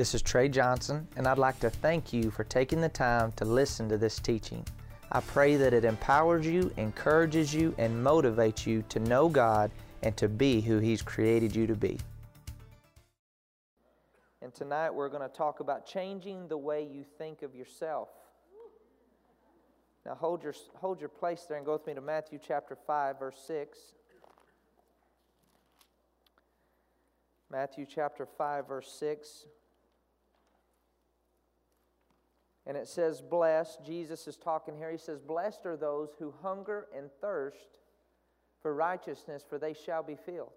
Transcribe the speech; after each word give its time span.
This 0.00 0.14
is 0.14 0.22
Trey 0.22 0.48
Johnson, 0.48 1.06
and 1.16 1.26
I'd 1.26 1.36
like 1.36 1.60
to 1.60 1.68
thank 1.68 2.10
you 2.10 2.30
for 2.30 2.42
taking 2.44 2.80
the 2.80 2.88
time 2.88 3.32
to 3.32 3.44
listen 3.44 3.86
to 3.90 3.98
this 3.98 4.18
teaching. 4.18 4.64
I 5.12 5.20
pray 5.20 5.56
that 5.56 5.74
it 5.74 5.84
empowers 5.84 6.46
you, 6.46 6.72
encourages 6.78 7.52
you, 7.52 7.74
and 7.76 8.02
motivates 8.02 8.64
you 8.64 8.82
to 8.88 8.98
know 8.98 9.28
God 9.28 9.70
and 10.02 10.16
to 10.16 10.26
be 10.26 10.62
who 10.62 10.78
He's 10.78 11.02
created 11.02 11.54
you 11.54 11.66
to 11.66 11.74
be. 11.74 11.98
And 14.40 14.54
tonight 14.54 14.88
we're 14.88 15.10
going 15.10 15.20
to 15.20 15.36
talk 15.36 15.60
about 15.60 15.84
changing 15.84 16.48
the 16.48 16.56
way 16.56 16.82
you 16.82 17.04
think 17.18 17.42
of 17.42 17.54
yourself. 17.54 18.08
Now 20.06 20.14
hold 20.14 20.42
your, 20.42 20.54
hold 20.76 20.98
your 21.00 21.10
place 21.10 21.44
there 21.46 21.58
and 21.58 21.66
go 21.66 21.74
with 21.74 21.86
me 21.86 21.92
to 21.92 22.00
Matthew 22.00 22.38
chapter 22.42 22.74
5, 22.86 23.18
verse 23.18 23.36
6. 23.46 23.78
Matthew 27.50 27.84
chapter 27.86 28.24
5, 28.24 28.66
verse 28.66 28.90
6. 28.98 29.44
And 32.66 32.76
it 32.76 32.88
says, 32.88 33.20
Blessed, 33.20 33.84
Jesus 33.84 34.26
is 34.26 34.36
talking 34.36 34.76
here. 34.76 34.90
He 34.90 34.98
says, 34.98 35.18
Blessed 35.20 35.64
are 35.64 35.76
those 35.76 36.10
who 36.18 36.34
hunger 36.42 36.86
and 36.96 37.10
thirst 37.20 37.78
for 38.60 38.74
righteousness, 38.74 39.44
for 39.48 39.58
they 39.58 39.74
shall 39.74 40.02
be 40.02 40.16
filled. 40.16 40.52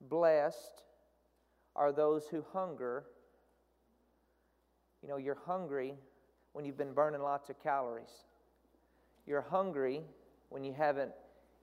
Blessed 0.00 0.82
are 1.74 1.92
those 1.92 2.26
who 2.30 2.44
hunger. 2.52 3.04
You 5.02 5.08
know, 5.08 5.16
you're 5.16 5.38
hungry 5.46 5.94
when 6.52 6.64
you've 6.64 6.76
been 6.76 6.92
burning 6.92 7.22
lots 7.22 7.48
of 7.48 7.62
calories. 7.62 8.24
You're 9.26 9.40
hungry 9.40 10.02
when 10.48 10.64
you 10.64 10.72
haven't 10.72 11.12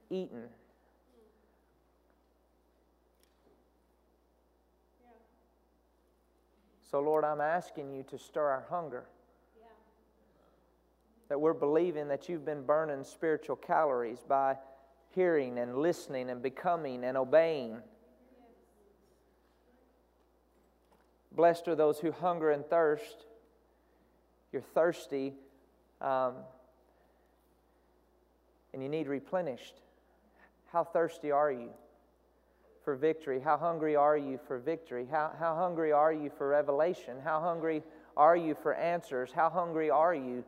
eaten. 0.09 0.43
So, 6.89 7.01
Lord, 7.01 7.25
I'm 7.25 7.41
asking 7.41 7.91
you 7.91 8.03
to 8.03 8.17
stir 8.17 8.45
our 8.45 8.65
hunger. 8.69 9.05
Yeah. 9.59 9.67
That 11.29 11.41
we're 11.41 11.53
believing 11.53 12.07
that 12.07 12.29
you've 12.29 12.45
been 12.45 12.65
burning 12.65 13.03
spiritual 13.03 13.57
calories 13.57 14.19
by 14.27 14.55
hearing 15.09 15.57
and 15.59 15.77
listening 15.77 16.29
and 16.29 16.41
becoming 16.41 17.03
and 17.03 17.17
obeying. 17.17 17.77
Blessed 21.33 21.67
are 21.67 21.75
those 21.75 21.99
who 21.99 22.11
hunger 22.11 22.51
and 22.51 22.65
thirst. 22.65 23.25
You're 24.53 24.61
thirsty 24.61 25.33
um, 25.99 26.35
and 28.73 28.81
you 28.81 28.87
need 28.87 29.07
replenished. 29.07 29.75
How 30.71 30.85
thirsty 30.85 31.31
are 31.31 31.51
you 31.51 31.69
for 32.87 32.95
victory? 32.95 33.41
How 33.43 33.57
hungry 33.57 33.97
are 33.97 34.15
you 34.15 34.39
for 34.47 34.59
victory? 34.59 35.05
How, 35.11 35.33
how 35.37 35.57
hungry 35.57 35.91
are 35.91 36.13
you 36.13 36.31
for 36.37 36.47
revelation? 36.47 37.17
How 37.21 37.41
hungry 37.41 37.83
are 38.15 38.37
you 38.37 38.55
for 38.55 38.73
answers? 38.73 39.29
How 39.35 39.49
hungry 39.49 39.89
are 39.89 40.15
you? 40.15 40.45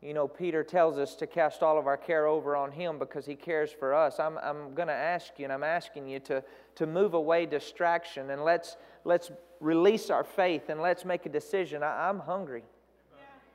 You 0.00 0.14
know, 0.14 0.26
Peter 0.26 0.64
tells 0.64 0.98
us 0.98 1.14
to 1.14 1.28
cast 1.28 1.62
all 1.62 1.78
of 1.78 1.86
our 1.86 1.96
care 1.96 2.26
over 2.26 2.56
on 2.56 2.72
Him 2.72 2.98
because 2.98 3.24
He 3.24 3.36
cares 3.36 3.70
for 3.70 3.94
us. 3.94 4.18
I'm, 4.18 4.36
I'm 4.38 4.74
going 4.74 4.88
to 4.88 4.94
ask 4.94 5.38
you, 5.38 5.44
and 5.44 5.52
I'm 5.52 5.62
asking 5.62 6.08
you 6.08 6.18
to, 6.18 6.42
to 6.74 6.86
move 6.88 7.14
away 7.14 7.46
distraction 7.46 8.30
and 8.30 8.42
let's, 8.42 8.76
let's 9.04 9.30
release 9.60 10.10
our 10.10 10.24
faith 10.24 10.70
and 10.70 10.80
let's 10.80 11.04
make 11.04 11.24
a 11.24 11.28
decision. 11.28 11.84
I, 11.84 12.08
I'm 12.08 12.18
hungry 12.18 12.64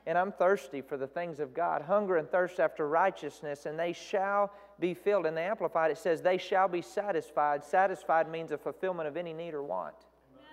and 0.06 0.16
I'm 0.16 0.32
thirsty 0.32 0.80
for 0.80 0.96
the 0.96 1.06
things 1.06 1.38
of 1.38 1.52
God. 1.52 1.82
Hunger 1.82 2.16
and 2.16 2.30
thirst 2.30 2.60
after 2.60 2.88
righteousness, 2.88 3.66
and 3.66 3.78
they 3.78 3.92
shall 3.92 4.50
be 4.80 4.94
filled. 4.94 5.26
In 5.26 5.34
the 5.34 5.40
Amplified, 5.40 5.90
it 5.90 5.98
says, 5.98 6.22
They 6.22 6.38
shall 6.38 6.68
be 6.68 6.82
satisfied. 6.82 7.64
Satisfied 7.64 8.30
means 8.30 8.52
a 8.52 8.58
fulfillment 8.58 9.08
of 9.08 9.16
any 9.16 9.32
need 9.32 9.54
or 9.54 9.62
want. 9.62 9.94
Amen. 10.34 10.46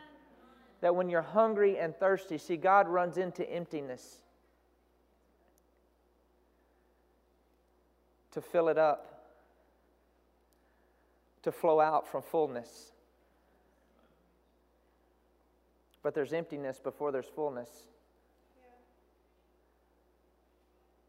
That 0.81 0.95
when 0.95 1.09
you're 1.09 1.21
hungry 1.21 1.77
and 1.77 1.95
thirsty, 1.95 2.37
see, 2.37 2.57
God 2.57 2.87
runs 2.87 3.17
into 3.17 3.49
emptiness. 3.49 4.21
to 8.35 8.41
fill 8.41 8.67
it 8.67 8.77
up, 8.77 9.31
to 11.41 11.53
flow 11.53 11.79
out 11.79 12.05
from 12.05 12.21
fullness. 12.21 12.91
But 16.03 16.13
there's 16.13 16.33
emptiness 16.33 16.77
before 16.77 17.13
there's 17.13 17.29
fullness. 17.33 17.69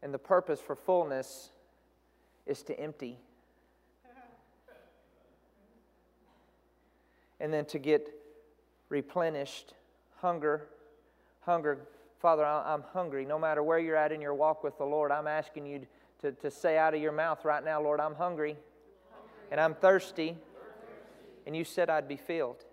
And 0.01 0.13
the 0.13 0.17
purpose 0.17 0.61
for 0.61 0.73
fullness 0.73 1.49
is 2.47 2.63
to 2.63 2.79
empty. 2.79 3.19
and 7.39 7.53
then 7.53 7.65
to 7.65 7.79
get 7.79 8.07
replenished. 8.89 9.73
Hunger, 10.21 10.67
hunger. 11.41 11.79
Father, 12.19 12.43
I'm 12.43 12.83
hungry. 12.93 13.25
No 13.25 13.37
matter 13.37 13.61
where 13.61 13.79
you're 13.79 13.95
at 13.95 14.11
in 14.11 14.21
your 14.21 14.33
walk 14.33 14.63
with 14.63 14.77
the 14.77 14.85
Lord, 14.85 15.11
I'm 15.11 15.27
asking 15.27 15.67
you 15.67 15.85
to, 16.21 16.31
to 16.31 16.49
say 16.49 16.77
out 16.77 16.95
of 16.95 17.01
your 17.01 17.11
mouth 17.11 17.45
right 17.45 17.63
now, 17.63 17.81
Lord, 17.81 17.99
I'm 17.99 18.15
hungry 18.15 18.57
and 19.51 19.61
I'm 19.61 19.75
thirsty, 19.75 20.35
and 21.45 21.55
you 21.55 21.63
said 21.63 21.89
I'd 21.89 22.07
be 22.07 22.17
filled. 22.17 22.65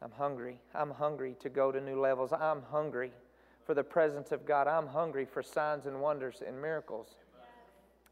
I'm 0.00 0.12
hungry. 0.12 0.58
I'm 0.74 0.90
hungry 0.90 1.34
to 1.40 1.48
go 1.48 1.72
to 1.72 1.80
new 1.80 1.98
levels. 2.00 2.32
I'm 2.32 2.62
hungry 2.70 3.10
for 3.68 3.74
the 3.74 3.84
presence 3.84 4.32
of 4.32 4.46
God. 4.46 4.66
I'm 4.66 4.86
hungry 4.86 5.26
for 5.26 5.42
signs 5.42 5.84
and 5.84 6.00
wonders 6.00 6.42
and 6.44 6.58
miracles. 6.58 7.16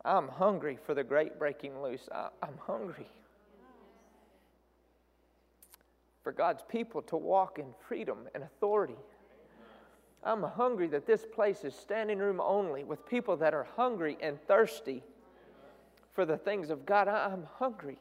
I'm 0.04 0.28
hungry 0.28 0.78
for 0.84 0.92
the 0.92 1.02
great 1.02 1.38
breaking 1.38 1.80
loose. 1.80 2.10
I, 2.14 2.28
am 2.42 2.58
hungry 2.66 3.06
for 6.22 6.32
God's 6.32 6.62
people 6.68 7.00
to 7.00 7.16
walk 7.16 7.58
in 7.58 7.64
freedom 7.88 8.28
and 8.34 8.44
authority. 8.44 8.98
I'm 10.22 10.42
hungry 10.42 10.88
that 10.88 11.06
this 11.06 11.24
place 11.24 11.64
is 11.64 11.74
standing 11.74 12.18
room 12.18 12.38
only 12.38 12.84
with 12.84 13.06
people 13.06 13.38
that 13.38 13.54
are 13.54 13.66
hungry 13.76 14.18
and 14.20 14.38
thirsty 14.46 15.02
for 16.12 16.26
the 16.26 16.36
things 16.36 16.68
of 16.68 16.84
God. 16.84 17.08
I'm 17.08 17.46
hungry 17.58 17.96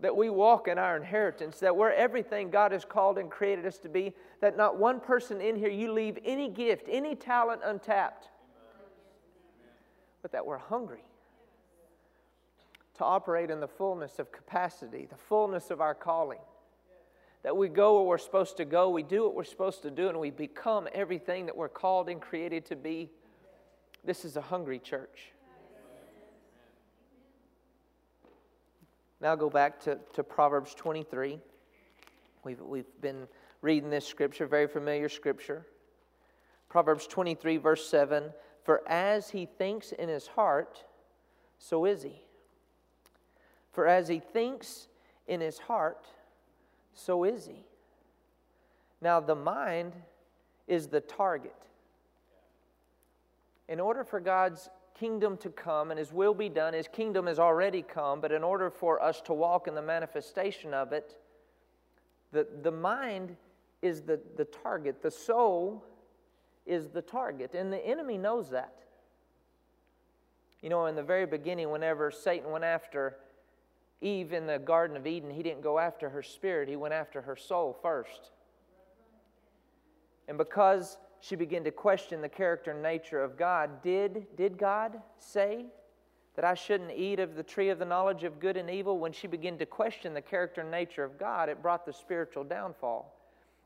that 0.00 0.14
we 0.14 0.28
walk 0.28 0.68
in 0.68 0.78
our 0.78 0.96
inheritance, 0.96 1.58
that 1.60 1.74
we're 1.74 1.90
everything 1.90 2.50
God 2.50 2.72
has 2.72 2.84
called 2.84 3.18
and 3.18 3.30
created 3.30 3.64
us 3.64 3.78
to 3.78 3.88
be, 3.88 4.12
that 4.40 4.56
not 4.56 4.78
one 4.78 5.00
person 5.00 5.40
in 5.40 5.56
here 5.56 5.70
you 5.70 5.92
leave 5.92 6.18
any 6.24 6.48
gift, 6.48 6.86
any 6.90 7.14
talent 7.14 7.62
untapped, 7.64 8.28
but 10.20 10.32
that 10.32 10.44
we're 10.44 10.58
hungry 10.58 11.04
to 12.98 13.04
operate 13.04 13.50
in 13.50 13.60
the 13.60 13.68
fullness 13.68 14.18
of 14.18 14.32
capacity, 14.32 15.06
the 15.10 15.16
fullness 15.16 15.70
of 15.70 15.80
our 15.80 15.94
calling 15.94 16.38
that 17.46 17.56
we 17.56 17.68
go 17.68 17.94
where 17.94 18.02
we're 18.02 18.18
supposed 18.18 18.56
to 18.56 18.64
go, 18.64 18.90
we 18.90 19.04
do 19.04 19.22
what 19.22 19.36
we're 19.36 19.44
supposed 19.44 19.80
to 19.82 19.88
do, 19.88 20.08
and 20.08 20.18
we 20.18 20.32
become 20.32 20.88
everything 20.92 21.46
that 21.46 21.56
we're 21.56 21.68
called 21.68 22.08
and 22.08 22.20
created 22.20 22.66
to 22.66 22.74
be. 22.74 23.08
This 24.04 24.24
is 24.24 24.36
a 24.36 24.40
hungry 24.40 24.80
church. 24.80 25.30
Now 29.26 29.34
go 29.34 29.50
back 29.50 29.80
to, 29.80 29.98
to 30.12 30.22
Proverbs 30.22 30.72
23. 30.76 31.40
We've, 32.44 32.60
we've 32.60 33.00
been 33.00 33.26
reading 33.60 33.90
this 33.90 34.06
scripture, 34.06 34.46
very 34.46 34.68
familiar 34.68 35.08
scripture. 35.08 35.66
Proverbs 36.68 37.08
23, 37.08 37.56
verse 37.56 37.90
7 37.90 38.32
For 38.62 38.88
as 38.88 39.30
he 39.30 39.46
thinks 39.46 39.90
in 39.90 40.08
his 40.08 40.28
heart, 40.28 40.84
so 41.58 41.86
is 41.86 42.04
he. 42.04 42.22
For 43.72 43.88
as 43.88 44.06
he 44.06 44.20
thinks 44.20 44.86
in 45.26 45.40
his 45.40 45.58
heart, 45.58 46.06
so 46.94 47.24
is 47.24 47.46
he. 47.46 47.64
Now, 49.02 49.18
the 49.18 49.34
mind 49.34 49.94
is 50.68 50.86
the 50.86 51.00
target. 51.00 51.52
In 53.68 53.80
order 53.80 54.04
for 54.04 54.20
God's 54.20 54.70
kingdom 54.98 55.36
to 55.38 55.50
come 55.50 55.90
and 55.90 55.98
his 55.98 56.12
will 56.12 56.34
be 56.34 56.48
done, 56.48 56.72
his 56.72 56.88
kingdom 56.88 57.26
has 57.26 57.38
already 57.38 57.82
come, 57.82 58.20
but 58.20 58.32
in 58.32 58.42
order 58.42 58.70
for 58.70 59.02
us 59.02 59.20
to 59.22 59.32
walk 59.32 59.68
in 59.68 59.74
the 59.74 59.82
manifestation 59.82 60.72
of 60.72 60.92
it, 60.92 61.16
the, 62.32 62.46
the 62.62 62.70
mind 62.70 63.36
is 63.82 64.02
the, 64.02 64.20
the 64.36 64.44
target, 64.44 65.02
the 65.02 65.10
soul 65.10 65.84
is 66.64 66.88
the 66.88 67.02
target, 67.02 67.54
and 67.54 67.72
the 67.72 67.86
enemy 67.86 68.18
knows 68.18 68.50
that. 68.50 68.74
You 70.62 70.70
know, 70.70 70.86
in 70.86 70.96
the 70.96 71.02
very 71.02 71.26
beginning, 71.26 71.70
whenever 71.70 72.10
Satan 72.10 72.50
went 72.50 72.64
after 72.64 73.16
Eve 74.00 74.32
in 74.32 74.46
the 74.46 74.58
Garden 74.58 74.96
of 74.96 75.06
Eden, 75.06 75.30
he 75.30 75.42
didn't 75.42 75.62
go 75.62 75.78
after 75.78 76.08
her 76.08 76.22
spirit, 76.22 76.68
he 76.68 76.76
went 76.76 76.94
after 76.94 77.20
her 77.20 77.36
soul 77.36 77.76
first. 77.82 78.30
And 80.28 80.36
because 80.36 80.98
she 81.20 81.36
began 81.36 81.64
to 81.64 81.70
question 81.70 82.20
the 82.20 82.28
character 82.28 82.72
and 82.72 82.82
nature 82.82 83.22
of 83.22 83.36
God, 83.36 83.82
did, 83.82 84.26
did 84.36 84.58
God 84.58 85.00
say 85.18 85.66
that 86.34 86.44
I 86.44 86.54
shouldn't 86.54 86.92
eat 86.92 87.18
of 87.18 87.34
the 87.34 87.42
tree 87.42 87.70
of 87.70 87.78
the 87.78 87.84
knowledge 87.84 88.24
of 88.24 88.38
good 88.38 88.56
and 88.56 88.70
evil? 88.70 88.98
When 88.98 89.12
she 89.12 89.26
began 89.26 89.58
to 89.58 89.66
question 89.66 90.14
the 90.14 90.20
character 90.20 90.60
and 90.60 90.70
nature 90.70 91.04
of 91.04 91.18
God, 91.18 91.48
it 91.48 91.62
brought 91.62 91.86
the 91.86 91.92
spiritual 91.92 92.44
downfall. 92.44 93.12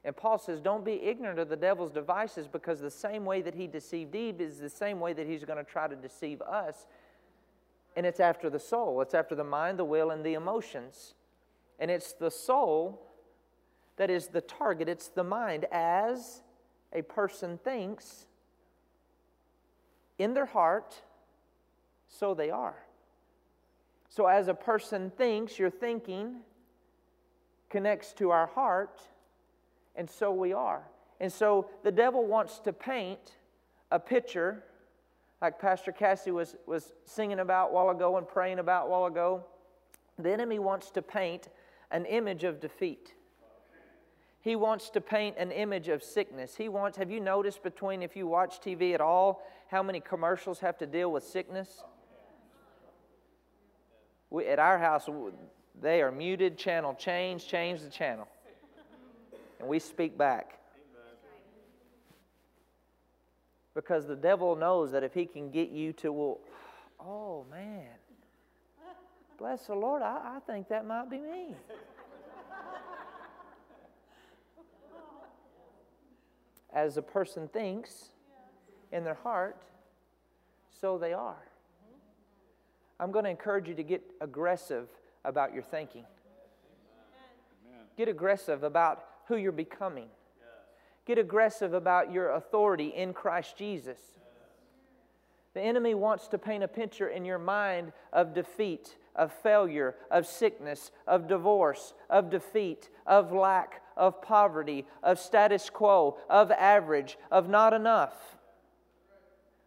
And 0.05 0.17
Paul 0.17 0.39
says, 0.39 0.61
Don't 0.61 0.85
be 0.85 1.03
ignorant 1.03 1.39
of 1.39 1.49
the 1.49 1.57
devil's 1.57 1.91
devices 1.91 2.47
because 2.47 2.81
the 2.81 2.91
same 2.91 3.25
way 3.25 3.43
that 3.43 3.55
he 3.55 3.67
deceived 3.67 4.15
Eve 4.15 4.41
is 4.41 4.59
the 4.59 4.71
same 4.71 4.99
way 4.99 5.13
that 5.13 5.27
he's 5.27 5.45
going 5.45 5.63
to 5.63 5.71
try 5.71 5.89
to 5.89 5.97
deceive 5.97 6.41
us 6.41 6.87
and 7.97 8.07
it's 8.07 8.21
after 8.21 8.49
the 8.49 8.59
soul, 8.59 9.01
it's 9.01 9.15
after 9.15 9.35
the 9.35 9.45
mind, 9.45 9.79
the 9.79 9.85
will, 9.85 10.11
and 10.11 10.25
the 10.25 10.35
emotions. 10.35 11.15
And 11.79 11.91
it's 11.91 12.13
the 12.13 12.31
soul 12.31 13.03
that 13.97 14.11
is 14.11 14.29
the 14.29 14.41
target, 14.41 14.89
it's 14.89 15.09
the 15.09 15.25
mind. 15.25 15.67
As 15.73 16.43
a 16.93 17.03
person 17.03 17.59
thinks 17.63 18.27
in 20.19 20.35
their 20.35 20.47
heart, 20.47 21.01
so 22.09 22.35
they 22.35 22.51
are. 22.51 22.77
So, 24.09 24.27
as 24.27 24.49
a 24.49 24.55
person 24.55 25.13
thinks, 25.17 25.59
your 25.59 25.71
thinking 25.71 26.41
connects 27.71 28.13
to 28.15 28.31
our 28.31 28.47
heart, 28.49 29.01
and 29.95 30.11
so 30.11 30.33
we 30.33 30.53
are. 30.53 30.83
And 31.21 31.33
so 31.33 31.69
the 31.85 31.93
devil 31.93 32.27
wants 32.27 32.59
to 32.61 32.73
paint 32.73 33.37
a 33.91 33.99
picture, 33.99 34.65
like 35.41 35.59
Pastor 35.61 35.93
Cassie 35.93 36.31
was, 36.31 36.57
was 36.67 36.93
singing 37.05 37.39
about 37.41 37.73
while 37.73 37.91
ago 37.91 38.17
and 38.17 38.27
praying 38.27 38.59
about 38.59 38.89
while 38.89 39.07
ago. 39.07 39.45
The 40.19 40.33
enemy 40.33 40.59
wants 40.59 40.91
to 40.93 41.03
paint 41.03 41.49
an 41.91 42.05
image 42.07 42.45
of 42.45 42.61
defeat. 42.61 43.15
He 44.43 44.57
wants 44.57 44.89
to 44.91 45.01
paint 45.01 45.37
an 45.39 45.53
image 45.53 45.89
of 45.89 46.03
sickness. 46.03 46.57
He 46.57 46.69
wants, 46.69 46.97
have 46.97 47.11
you 47.11 47.21
noticed 47.21 47.63
between, 47.63 48.03
if 48.03 48.17
you 48.17 48.27
watch 48.27 48.61
TV 48.61 48.95
at 48.95 49.01
all, 49.01 49.43
how 49.69 49.83
many 49.83 50.01
commercials 50.01 50.61
have 50.61 50.79
to 50.79 50.87
deal 50.87 51.13
with 51.13 51.25
sickness? 51.25 51.85
We, 54.31 54.47
at 54.47 54.59
our 54.59 54.79
house, 54.79 55.09
they 55.81 56.01
are 56.01 56.11
muted, 56.11 56.57
channel 56.57 56.95
change, 56.95 57.47
change 57.47 57.83
the 57.83 57.91
channel. 57.91 58.29
And 59.59 59.69
we 59.69 59.79
speak 59.79 60.17
back. 60.17 60.59
Because 63.75 64.07
the 64.07 64.17
devil 64.17 64.57
knows 64.57 64.91
that 64.93 65.05
if 65.05 65.13
he 65.13 65.27
can 65.27 65.51
get 65.51 65.69
you 65.71 65.93
to, 65.95 66.13
well, 66.13 66.39
oh 66.99 67.45
man, 67.51 67.89
bless 69.39 69.67
the 69.67 69.75
Lord, 69.75 70.03
I, 70.03 70.37
I 70.37 70.39
think 70.47 70.69
that 70.69 70.87
might 70.87 71.11
be 71.11 71.19
me. 71.19 71.55
As 76.73 76.97
a 76.97 77.03
person 77.03 77.49
thinks 77.49 78.11
in 78.93 79.05
their 79.05 79.15
heart, 79.15 79.63
so 80.81 80.99
they 80.99 81.13
are. 81.13 81.49
I'm 82.99 83.11
going 83.13 83.25
to 83.25 83.31
encourage 83.31 83.69
you 83.69 83.75
to 83.75 83.83
get 83.83 84.03
aggressive 84.21 84.89
about 85.25 85.55
your 85.55 85.63
thinking. 85.63 86.05
Get 87.97 88.09
aggressive 88.09 88.63
about 88.63 89.05
who 89.27 89.37
you're 89.37 89.53
becoming. 89.53 90.09
Get 91.07 91.19
aggressive 91.19 91.75
about 91.75 92.13
your 92.13 92.31
authority 92.33 92.89
in 92.89 93.13
Christ 93.13 93.57
Jesus. 93.57 93.99
The 95.55 95.61
enemy 95.61 95.95
wants 95.95 96.29
to 96.29 96.39
paint 96.39 96.63
a 96.63 96.69
picture 96.69 97.09
in 97.09 97.25
your 97.25 97.39
mind 97.39 97.93
of 98.13 98.35
defeat, 98.35 98.97
of 99.17 99.33
failure, 99.33 99.97
of 100.11 100.27
sickness, 100.27 100.93
of 101.07 101.27
divorce, 101.27 101.95
of 102.09 102.31
defeat, 102.31 102.89
of 103.07 103.33
lack, 103.33 103.83
of 104.01 104.21
poverty, 104.21 104.87
of 105.05 105.21
status 105.21 105.71
quo, 105.71 106.19
of 106.29 106.51
average, 106.51 107.19
of 107.31 107.49
not 107.49 107.73
enough. 107.73 108.37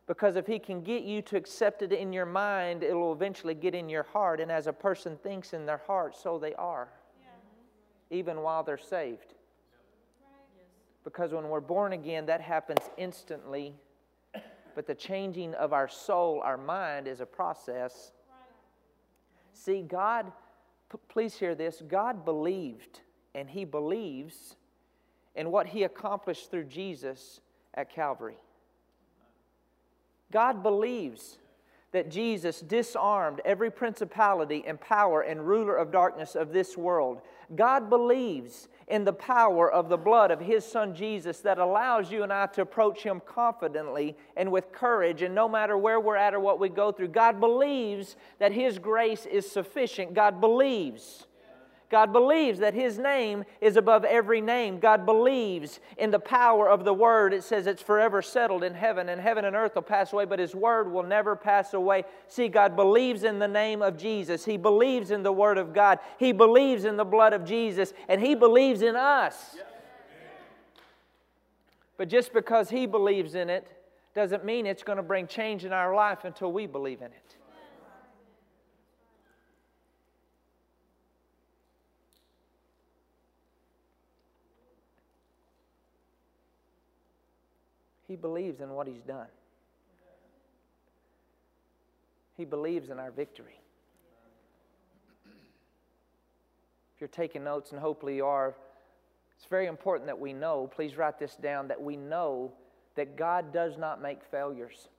Because 0.08 0.36
if 0.36 0.48
he 0.48 0.60
can 0.60 0.82
get 0.82 1.04
you 1.04 1.22
to 1.22 1.38
accept 1.38 1.82
it 1.82 1.94
in 1.94 2.12
your 2.12 2.26
mind, 2.26 2.84
it 2.84 2.94
will 2.94 3.14
eventually 3.14 3.54
get 3.54 3.74
in 3.74 3.88
your 3.88 4.04
heart. 4.04 4.42
And 4.42 4.52
as 4.52 4.68
a 4.68 4.74
person 4.74 5.18
thinks 5.24 5.54
in 5.54 5.66
their 5.66 5.82
heart, 5.88 6.18
so 6.18 6.38
they 6.38 6.54
are, 6.56 6.90
yeah. 7.22 8.18
even 8.18 8.42
while 8.42 8.64
they're 8.64 8.78
saved. 8.78 9.36
Because 11.06 11.32
when 11.32 11.48
we're 11.48 11.62
born 11.62 11.94
again, 11.94 12.26
that 12.26 12.42
happens 12.42 12.82
instantly. 12.98 13.76
But 14.76 14.88
the 14.88 14.96
changing 14.96 15.54
of 15.54 15.72
our 15.72 15.88
soul, 15.88 16.42
our 16.44 16.58
mind, 16.58 17.08
is 17.08 17.22
a 17.22 17.26
process. 17.26 18.12
See, 19.54 19.84
God, 19.84 20.32
p- 20.92 20.98
please 21.10 21.36
hear 21.36 21.54
this 21.56 21.84
God 21.88 22.26
believed, 22.26 23.02
and 23.36 23.50
He 23.50 23.66
believes 23.66 24.56
in 25.36 25.52
what 25.52 25.68
He 25.68 25.84
accomplished 25.84 26.52
through 26.52 26.66
Jesus 26.66 27.42
at 27.74 27.90
Calvary. 27.90 28.38
God 30.32 30.64
believes 30.64 31.38
that 31.94 32.10
Jesus 32.10 32.60
disarmed 32.60 33.40
every 33.46 33.70
principality 33.70 34.64
and 34.66 34.82
power 34.82 35.22
and 35.22 35.48
ruler 35.48 35.76
of 35.76 35.92
darkness 35.92 36.34
of 36.36 36.52
this 36.52 36.76
world. 36.76 37.22
God 37.56 37.88
believes 37.88 38.68
in 38.88 39.04
the 39.04 39.14
power 39.14 39.72
of 39.72 39.90
the 39.90 39.98
blood 39.98 40.32
of 40.32 40.40
His 40.40 40.66
Son 40.66 40.96
Jesus 40.96 41.40
that 41.42 41.60
allows 41.60 42.12
you 42.12 42.24
and 42.24 42.34
I 42.34 42.48
to 42.48 42.64
approach 42.64 43.04
Him 43.04 43.22
confidently 43.26 44.18
and 44.36 44.52
with 44.52 44.72
courage, 44.72 45.22
and 45.22 45.36
no 45.36 45.48
matter 45.48 45.78
where 45.78 46.00
we're 46.00 46.16
at 46.16 46.34
or 46.34 46.40
what 46.40 46.60
we 46.60 46.68
go 46.68 46.92
through. 46.92 47.10
God 47.10 47.40
believes 47.40 48.16
that 48.40 48.52
His 48.52 48.80
grace 48.80 49.28
is 49.28 49.50
sufficient. 49.50 50.16
God 50.16 50.42
believes 50.42 51.28
God 51.94 52.12
believes 52.12 52.58
that 52.58 52.74
His 52.74 52.98
name 52.98 53.46
is 53.62 53.78
above 53.78 54.04
every 54.04 54.42
name. 54.42 54.80
God 54.80 55.06
believes 55.06 55.80
in 55.96 56.10
the 56.10 56.18
power 56.18 56.68
of 56.68 56.86
the 56.86 56.94
Word. 56.94 57.36
It 57.36 57.44
says 57.44 57.68
it's 57.68 57.84
forever 57.84 58.24
settled 58.24 58.64
in 58.64 58.74
heaven, 58.74 59.10
and 59.10 59.22
heaven 59.22 59.46
and 59.46 59.56
earth 59.56 59.76
will 59.76 59.84
pass 59.84 60.12
away, 60.12 60.26
but 60.26 60.40
His 60.40 60.56
Word 60.56 60.92
will 60.92 61.04
never 61.04 61.36
pass 61.36 61.76
away. 61.76 62.06
See, 62.28 62.48
God 62.48 62.76
believes 62.76 63.24
in 63.24 63.38
the 63.38 63.48
name 63.48 63.84
of 63.84 63.96
Jesus. 63.96 64.44
He 64.44 64.58
believes 64.58 65.12
in 65.12 65.22
the 65.22 65.32
Word 65.32 65.60
of 65.60 65.72
God. 65.72 66.00
He 66.18 66.32
believes 66.32 66.84
in 66.84 66.98
the 66.98 67.06
blood 67.06 67.32
of 67.32 67.46
Jesus, 67.46 67.94
and 68.10 68.20
He 68.20 68.34
believes 68.34 68.82
in 68.82 68.96
us. 68.96 69.56
But 71.96 72.10
just 72.10 72.34
because 72.34 72.72
He 72.72 72.88
believes 72.88 73.36
in 73.36 73.52
it 73.52 73.68
doesn't 74.16 74.44
mean 74.44 74.66
it's 74.66 74.82
going 74.82 74.98
to 74.98 75.04
bring 75.04 75.28
change 75.28 75.64
in 75.64 75.72
our 75.72 75.94
life 75.94 76.26
until 76.26 76.52
we 76.52 76.66
believe 76.66 77.02
in 77.02 77.12
it. 77.12 77.36
He 88.14 88.18
believes 88.18 88.62
in 88.62 88.70
what 88.70 88.86
He's 88.86 89.02
done. 89.02 89.26
He 92.38 92.46
believes 92.46 92.92
in 92.92 93.00
our 93.00 93.10
victory. 93.10 93.60
If 96.94 97.02
you're 97.02 97.08
taking 97.08 97.44
notes, 97.44 97.72
and 97.72 97.82
hopefully 97.82 98.18
you 98.18 98.26
are, 98.28 98.54
it's 99.36 99.48
very 99.48 99.66
important 99.66 100.06
that 100.06 100.20
we 100.20 100.32
know, 100.32 100.70
please 100.76 100.96
write 100.96 101.18
this 101.18 101.36
down, 101.38 101.68
that 101.70 101.82
we 101.82 101.98
know 101.98 102.54
that 102.94 103.18
God 103.18 103.52
does 103.52 103.80
not 103.80 104.00
make 104.00 104.24
failures. 104.24 104.90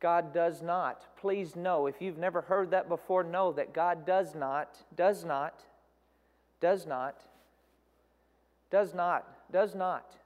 God 0.00 0.34
does 0.34 0.60
not. 0.60 1.06
Please 1.20 1.54
know, 1.54 1.86
if 1.86 2.02
you've 2.02 2.18
never 2.18 2.40
heard 2.40 2.72
that 2.72 2.88
before, 2.88 3.22
know 3.22 3.52
that 3.52 3.72
God 3.72 4.04
does 4.04 4.34
not, 4.34 4.76
does 4.96 5.24
not, 5.24 5.62
does 6.60 6.84
not 6.84 7.22
does 8.70 8.94
not, 8.94 9.26
does 9.52 9.74
not. 9.74 10.16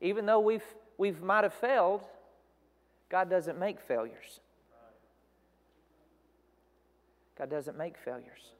Even 0.00 0.26
though 0.26 0.40
we've, 0.40 0.64
we've 0.98 1.22
might 1.22 1.44
have 1.44 1.54
failed, 1.54 2.02
God 3.08 3.30
doesn't 3.30 3.58
make 3.58 3.80
failures. 3.80 4.40
God 7.38 7.50
doesn't 7.50 7.76
make 7.78 7.96
failures. 7.96 8.52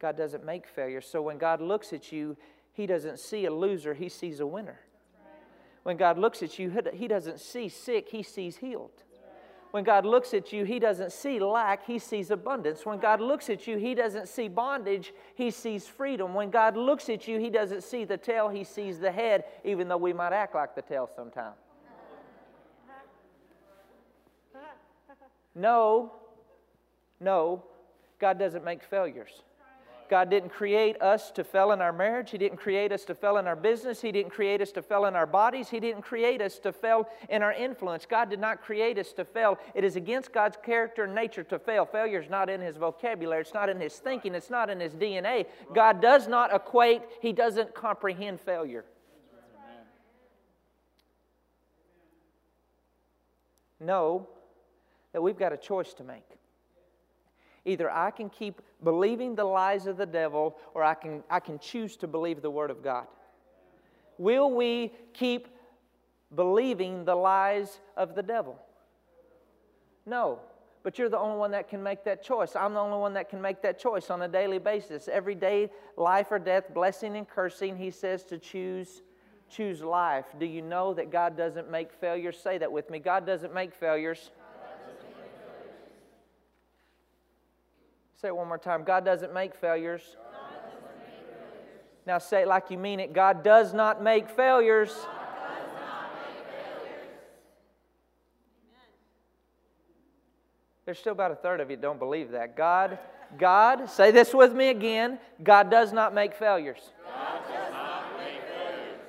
God 0.00 0.16
doesn't 0.16 0.44
make 0.44 0.66
failures. 0.66 1.06
So 1.06 1.20
when 1.22 1.38
God 1.38 1.60
looks 1.60 1.92
at 1.92 2.10
you, 2.10 2.36
He 2.72 2.86
doesn't 2.86 3.18
see 3.18 3.44
a 3.44 3.52
loser, 3.52 3.94
He 3.94 4.08
sees 4.08 4.40
a 4.40 4.46
winner. 4.46 4.80
When 5.82 5.96
God 5.96 6.18
looks 6.18 6.42
at 6.42 6.58
you, 6.58 6.72
He 6.92 7.08
doesn't 7.08 7.40
see 7.40 7.68
sick, 7.68 8.08
He 8.10 8.22
sees 8.22 8.56
healed. 8.56 9.02
When 9.70 9.84
God 9.84 10.04
looks 10.04 10.34
at 10.34 10.52
you, 10.52 10.64
He 10.64 10.78
doesn't 10.78 11.12
see 11.12 11.38
lack, 11.38 11.86
He 11.86 11.98
sees 11.98 12.30
abundance. 12.30 12.84
When 12.84 12.98
God 12.98 13.20
looks 13.20 13.48
at 13.48 13.66
you, 13.66 13.76
He 13.76 13.94
doesn't 13.94 14.28
see 14.28 14.48
bondage, 14.48 15.12
He 15.34 15.50
sees 15.50 15.86
freedom. 15.86 16.34
When 16.34 16.50
God 16.50 16.76
looks 16.76 17.08
at 17.08 17.28
you, 17.28 17.38
He 17.38 17.50
doesn't 17.50 17.82
see 17.82 18.04
the 18.04 18.16
tail, 18.16 18.48
He 18.48 18.64
sees 18.64 18.98
the 18.98 19.12
head, 19.12 19.44
even 19.64 19.88
though 19.88 19.96
we 19.96 20.12
might 20.12 20.32
act 20.32 20.54
like 20.54 20.74
the 20.74 20.82
tail 20.82 21.08
sometimes. 21.14 21.56
No, 25.54 26.12
no, 27.18 27.64
God 28.18 28.38
doesn't 28.38 28.64
make 28.64 28.82
failures. 28.82 29.42
God 30.10 30.28
didn't 30.28 30.48
create 30.48 31.00
us 31.00 31.30
to 31.30 31.44
fail 31.44 31.70
in 31.70 31.80
our 31.80 31.92
marriage. 31.92 32.32
He 32.32 32.36
didn't 32.36 32.56
create 32.56 32.90
us 32.90 33.04
to 33.04 33.14
fail 33.14 33.36
in 33.36 33.46
our 33.46 33.54
business. 33.54 34.02
He 34.02 34.10
didn't 34.10 34.32
create 34.32 34.60
us 34.60 34.72
to 34.72 34.82
fail 34.82 35.04
in 35.04 35.14
our 35.14 35.24
bodies. 35.24 35.70
He 35.70 35.78
didn't 35.78 36.02
create 36.02 36.42
us 36.42 36.58
to 36.58 36.72
fail 36.72 37.08
in 37.28 37.44
our 37.44 37.52
influence. 37.52 38.06
God 38.06 38.28
did 38.28 38.40
not 38.40 38.60
create 38.60 38.98
us 38.98 39.12
to 39.12 39.24
fail. 39.24 39.56
It 39.72 39.84
is 39.84 39.94
against 39.94 40.32
God's 40.32 40.58
character 40.60 41.04
and 41.04 41.14
nature 41.14 41.44
to 41.44 41.60
fail. 41.60 41.86
Failure 41.86 42.20
is 42.20 42.28
not 42.28 42.50
in 42.50 42.60
His 42.60 42.76
vocabulary, 42.76 43.42
it's 43.42 43.54
not 43.54 43.68
in 43.68 43.80
His 43.80 43.98
thinking, 43.98 44.34
it's 44.34 44.50
not 44.50 44.68
in 44.68 44.80
His 44.80 44.94
DNA. 44.94 45.46
God 45.72 46.02
does 46.02 46.26
not 46.26 46.52
equate, 46.52 47.02
He 47.22 47.32
doesn't 47.32 47.72
comprehend 47.72 48.40
failure. 48.40 48.84
Know 53.78 54.28
that 55.12 55.22
we've 55.22 55.38
got 55.38 55.52
a 55.52 55.56
choice 55.56 55.94
to 55.94 56.02
make. 56.02 56.39
Either 57.64 57.90
I 57.90 58.10
can 58.10 58.30
keep 58.30 58.62
believing 58.82 59.34
the 59.34 59.44
lies 59.44 59.86
of 59.86 59.96
the 59.96 60.06
devil 60.06 60.56
or 60.74 60.82
I 60.82 60.94
can, 60.94 61.22
I 61.28 61.40
can 61.40 61.58
choose 61.58 61.96
to 61.98 62.06
believe 62.06 62.42
the 62.42 62.50
Word 62.50 62.70
of 62.70 62.82
God. 62.82 63.06
Will 64.18 64.50
we 64.50 64.92
keep 65.12 65.48
believing 66.34 67.04
the 67.04 67.14
lies 67.14 67.80
of 67.96 68.14
the 68.14 68.22
devil? 68.22 68.58
No. 70.06 70.40
But 70.82 70.98
you're 70.98 71.10
the 71.10 71.18
only 71.18 71.38
one 71.38 71.50
that 71.50 71.68
can 71.68 71.82
make 71.82 72.04
that 72.04 72.22
choice. 72.22 72.56
I'm 72.56 72.72
the 72.72 72.80
only 72.80 72.98
one 72.98 73.12
that 73.14 73.28
can 73.28 73.42
make 73.42 73.60
that 73.62 73.78
choice 73.78 74.08
on 74.08 74.22
a 74.22 74.28
daily 74.28 74.58
basis. 74.58 75.08
Every 75.08 75.34
day, 75.34 75.70
life 75.96 76.28
or 76.30 76.38
death, 76.38 76.72
blessing 76.72 77.16
and 77.16 77.28
cursing, 77.28 77.76
he 77.76 77.90
says 77.90 78.24
to 78.24 78.38
choose 78.38 79.02
choose 79.50 79.82
life. 79.82 80.26
Do 80.38 80.46
you 80.46 80.62
know 80.62 80.94
that 80.94 81.10
God 81.10 81.36
doesn't 81.36 81.70
make 81.70 81.92
failures? 81.92 82.38
Say 82.38 82.58
that 82.58 82.70
with 82.70 82.88
me. 82.88 83.00
God 83.00 83.26
doesn't 83.26 83.52
make 83.52 83.74
failures. 83.74 84.30
Say 88.20 88.28
it 88.28 88.36
one 88.36 88.48
more 88.48 88.58
time. 88.58 88.84
God 88.84 89.02
doesn't 89.02 89.32
make 89.32 89.54
failures. 89.54 90.02
Doesn't 90.02 90.82
make 90.82 91.00
failures. 91.26 91.72
Now 92.06 92.18
say 92.18 92.42
it 92.42 92.48
like 92.48 92.70
you 92.70 92.76
mean 92.76 93.00
it. 93.00 93.14
God 93.14 93.42
does 93.42 93.72
not 93.72 94.02
make 94.02 94.28
failures. 94.28 94.94
There's 100.84 100.98
still 100.98 101.12
about 101.12 101.30
a 101.30 101.36
third 101.36 101.60
of 101.60 101.70
you 101.70 101.76
don't 101.76 102.00
believe 102.00 102.32
that. 102.32 102.56
God, 102.56 102.98
God, 103.38 103.88
say 103.88 104.10
this 104.10 104.34
with 104.34 104.52
me 104.52 104.68
again. 104.68 105.18
God 105.42 105.70
does 105.70 105.92
not 105.92 106.12
make 106.12 106.34
failures. 106.34 106.80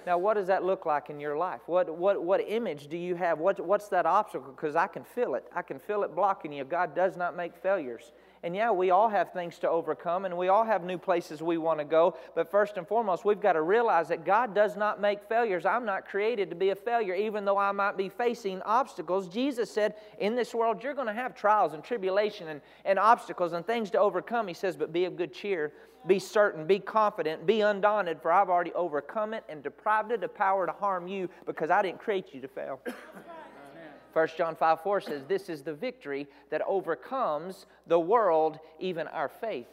Now, 0.06 0.18
what 0.18 0.36
does 0.36 0.48
that 0.48 0.64
look 0.64 0.86
like 0.86 1.10
in 1.10 1.20
your 1.20 1.38
life? 1.38 1.62
What, 1.66 1.96
what, 1.96 2.24
what 2.24 2.42
image 2.48 2.88
do 2.88 2.98
you 2.98 3.16
have? 3.16 3.40
What, 3.40 3.60
what's 3.60 3.88
that 3.90 4.06
obstacle? 4.06 4.52
Because 4.52 4.76
I 4.76 4.88
can 4.88 5.04
feel 5.04 5.36
it. 5.36 5.46
I 5.56 5.62
can 5.64 5.80
feel 5.80 6.04
it 6.04 6.16
blocking 6.16 6.54
you. 6.54 6.64
God 6.64 6.96
does 6.96 7.18
not 7.18 7.36
make 7.36 7.56
failures. 7.56 8.12
And 8.44 8.56
yeah, 8.56 8.72
we 8.72 8.90
all 8.90 9.08
have 9.08 9.32
things 9.34 9.60
to 9.60 9.70
overcome 9.70 10.26
and 10.26 10.36
we 10.36 10.48
all 10.48 10.64
have 10.64 10.84
new 10.84 10.98
places 10.98 11.44
we 11.44 11.60
want 11.60 11.78
to 11.80 11.86
go. 11.86 12.18
But 12.34 12.50
first 12.50 12.78
and 12.78 12.88
foremost, 12.88 13.24
we've 13.24 13.40
got 13.40 13.54
to 13.54 13.62
realize 13.62 14.08
that 14.08 14.26
God 14.26 14.56
does 14.56 14.76
not 14.76 15.00
make 15.00 15.24
failures. 15.30 15.64
I'm 15.64 15.86
not 15.86 16.08
created 16.08 16.50
to 16.50 16.56
be 16.56 16.70
a 16.70 16.76
failure, 16.76 17.14
even 17.14 17.46
though 17.46 17.58
I 17.58 17.72
might 17.72 17.98
be 17.98 18.10
facing 18.10 18.62
obstacles. 18.64 19.28
Jesus 19.28 19.70
said, 19.70 19.94
In 20.18 20.36
this 20.36 20.56
world, 20.56 20.84
you're 20.84 20.96
going 20.96 21.08
to 21.08 21.14
have 21.14 21.36
trials 21.36 21.74
and 21.74 21.84
tribulation 21.84 22.48
and, 22.48 22.62
and 22.84 22.98
obstacles 22.98 23.54
and 23.54 23.66
things 23.66 23.92
to 23.92 24.00
overcome. 24.00 24.48
He 24.48 24.56
says, 24.56 24.76
But 24.76 24.92
be 24.92 25.06
of 25.06 25.16
good 25.18 25.34
cheer. 25.34 25.72
Be 26.08 26.18
certain, 26.18 26.66
be 26.66 26.80
confident, 26.80 27.46
be 27.46 27.62
undaunted, 27.62 28.24
for 28.24 28.32
I've 28.32 28.50
already 28.50 28.74
overcome 28.74 29.36
it 29.36 29.44
and 29.48 29.62
deprived 29.62 30.12
it 30.12 30.24
of 30.24 30.34
power 30.34 30.66
to 30.66 30.72
harm 30.72 31.08
you 31.08 31.30
because 31.46 31.70
I 31.70 31.84
didn't 31.84 32.00
create 32.00 32.34
you 32.34 32.42
to 32.42 32.48
fail. 32.48 32.82
1 34.14 34.28
John 34.38 34.56
5 34.56 34.82
4 34.82 35.02
says, 35.02 35.24
This 35.26 35.50
is 35.50 35.62
the 35.62 35.74
victory 35.74 36.28
that 36.50 36.62
overcomes 36.68 37.66
the 37.88 38.00
world, 38.00 38.60
even 38.80 39.08
our 39.08 39.30
faith. 39.30 39.68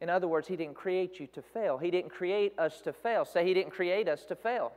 In 0.00 0.08
other 0.08 0.28
words, 0.28 0.48
He 0.48 0.56
didn't 0.56 0.74
create 0.74 1.20
you 1.20 1.26
to 1.28 1.42
fail. 1.42 1.78
He 1.78 1.90
didn't 1.90 2.10
create 2.10 2.58
us 2.58 2.80
to 2.82 2.92
fail. 2.92 3.24
Say, 3.24 3.44
He 3.44 3.54
didn't 3.54 3.72
create 3.72 4.08
us 4.08 4.24
to 4.24 4.34
fail. 4.34 4.72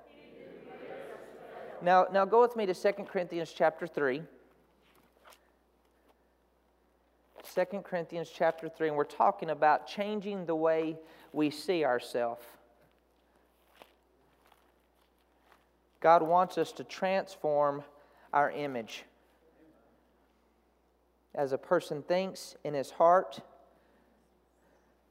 Now, 1.81 2.07
now 2.11 2.23
go 2.23 2.41
with 2.41 2.55
me 2.55 2.65
to 2.65 2.73
2 2.73 2.91
Corinthians 3.03 3.53
chapter 3.55 3.87
3. 3.87 4.21
2 7.53 7.65
Corinthians 7.83 8.31
chapter 8.33 8.69
3, 8.69 8.87
and 8.87 8.97
we're 8.97 9.03
talking 9.03 9.49
about 9.49 9.85
changing 9.85 10.45
the 10.45 10.55
way 10.55 10.97
we 11.33 11.49
see 11.49 11.83
ourselves. 11.83 12.43
God 16.03 16.21
wants 16.21 16.57
us 16.57 16.73
to 16.73 16.83
transform 16.83 17.81
our 18.33 18.51
image. 18.51 19.05
As 21.33 21.53
a 21.53 21.57
person 21.57 22.03
thinks 22.03 22.57
in 22.65 22.73
his 22.73 22.91
heart, 22.91 23.39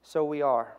so 0.02 0.22
we 0.22 0.42
are. 0.42 0.76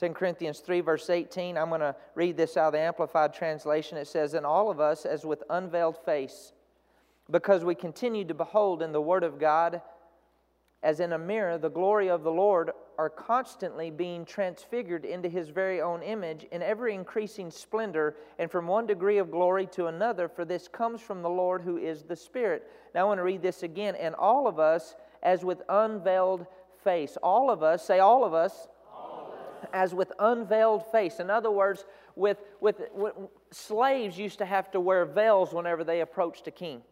2 0.00 0.08
Corinthians 0.08 0.58
3, 0.58 0.80
verse 0.80 1.08
18, 1.08 1.56
I'm 1.56 1.68
going 1.68 1.80
to 1.82 1.94
read 2.16 2.36
this 2.36 2.56
out 2.56 2.66
of 2.66 2.72
the 2.72 2.80
Amplified 2.80 3.32
Translation. 3.32 3.96
It 3.96 4.08
says, 4.08 4.34
And 4.34 4.44
all 4.44 4.72
of 4.72 4.80
us, 4.80 5.06
as 5.06 5.24
with 5.24 5.44
unveiled 5.48 5.96
face, 6.04 6.52
because 7.30 7.62
we 7.62 7.76
continue 7.76 8.24
to 8.24 8.34
behold 8.34 8.82
in 8.82 8.90
the 8.90 9.00
Word 9.00 9.22
of 9.22 9.38
God 9.38 9.82
as 10.82 11.00
in 11.00 11.12
a 11.12 11.18
mirror, 11.18 11.58
the 11.58 11.68
glory 11.68 12.08
of 12.08 12.22
the 12.22 12.32
Lord 12.32 12.70
are 12.98 13.10
constantly 13.10 13.90
being 13.90 14.24
transfigured 14.24 15.04
into 15.04 15.28
his 15.28 15.48
very 15.48 15.80
own 15.80 16.02
image 16.02 16.46
in 16.52 16.62
ever 16.62 16.88
increasing 16.88 17.50
splendor, 17.50 18.16
and 18.38 18.50
from 18.50 18.66
one 18.66 18.86
degree 18.86 19.18
of 19.18 19.30
glory 19.30 19.66
to 19.68 19.86
another, 19.86 20.28
for 20.28 20.44
this 20.44 20.68
comes 20.68 21.00
from 21.00 21.22
the 21.22 21.28
Lord 21.28 21.62
who 21.62 21.76
is 21.76 22.02
the 22.02 22.16
Spirit. 22.16 22.70
Now 22.94 23.02
I 23.02 23.04
want 23.04 23.18
to 23.18 23.24
read 23.24 23.42
this 23.42 23.62
again. 23.62 23.94
And 23.94 24.14
all 24.14 24.46
of 24.46 24.58
us, 24.58 24.96
as 25.22 25.44
with 25.44 25.62
unveiled 25.68 26.46
face, 26.82 27.18
all 27.22 27.50
of 27.50 27.62
us, 27.62 27.84
say 27.84 27.98
all 27.98 28.24
of 28.24 28.32
us, 28.32 28.68
as 29.72 29.94
with 29.94 30.12
unveiled 30.18 30.90
face. 30.90 31.20
In 31.20 31.30
other 31.30 31.50
words, 31.50 31.84
with, 32.16 32.38
with, 32.60 32.80
with 32.94 33.14
slaves 33.50 34.18
used 34.18 34.38
to 34.38 34.46
have 34.46 34.70
to 34.72 34.80
wear 34.80 35.04
veils 35.04 35.52
whenever 35.52 35.84
they 35.84 36.00
approached 36.00 36.46
a 36.46 36.50
king. 36.50 36.82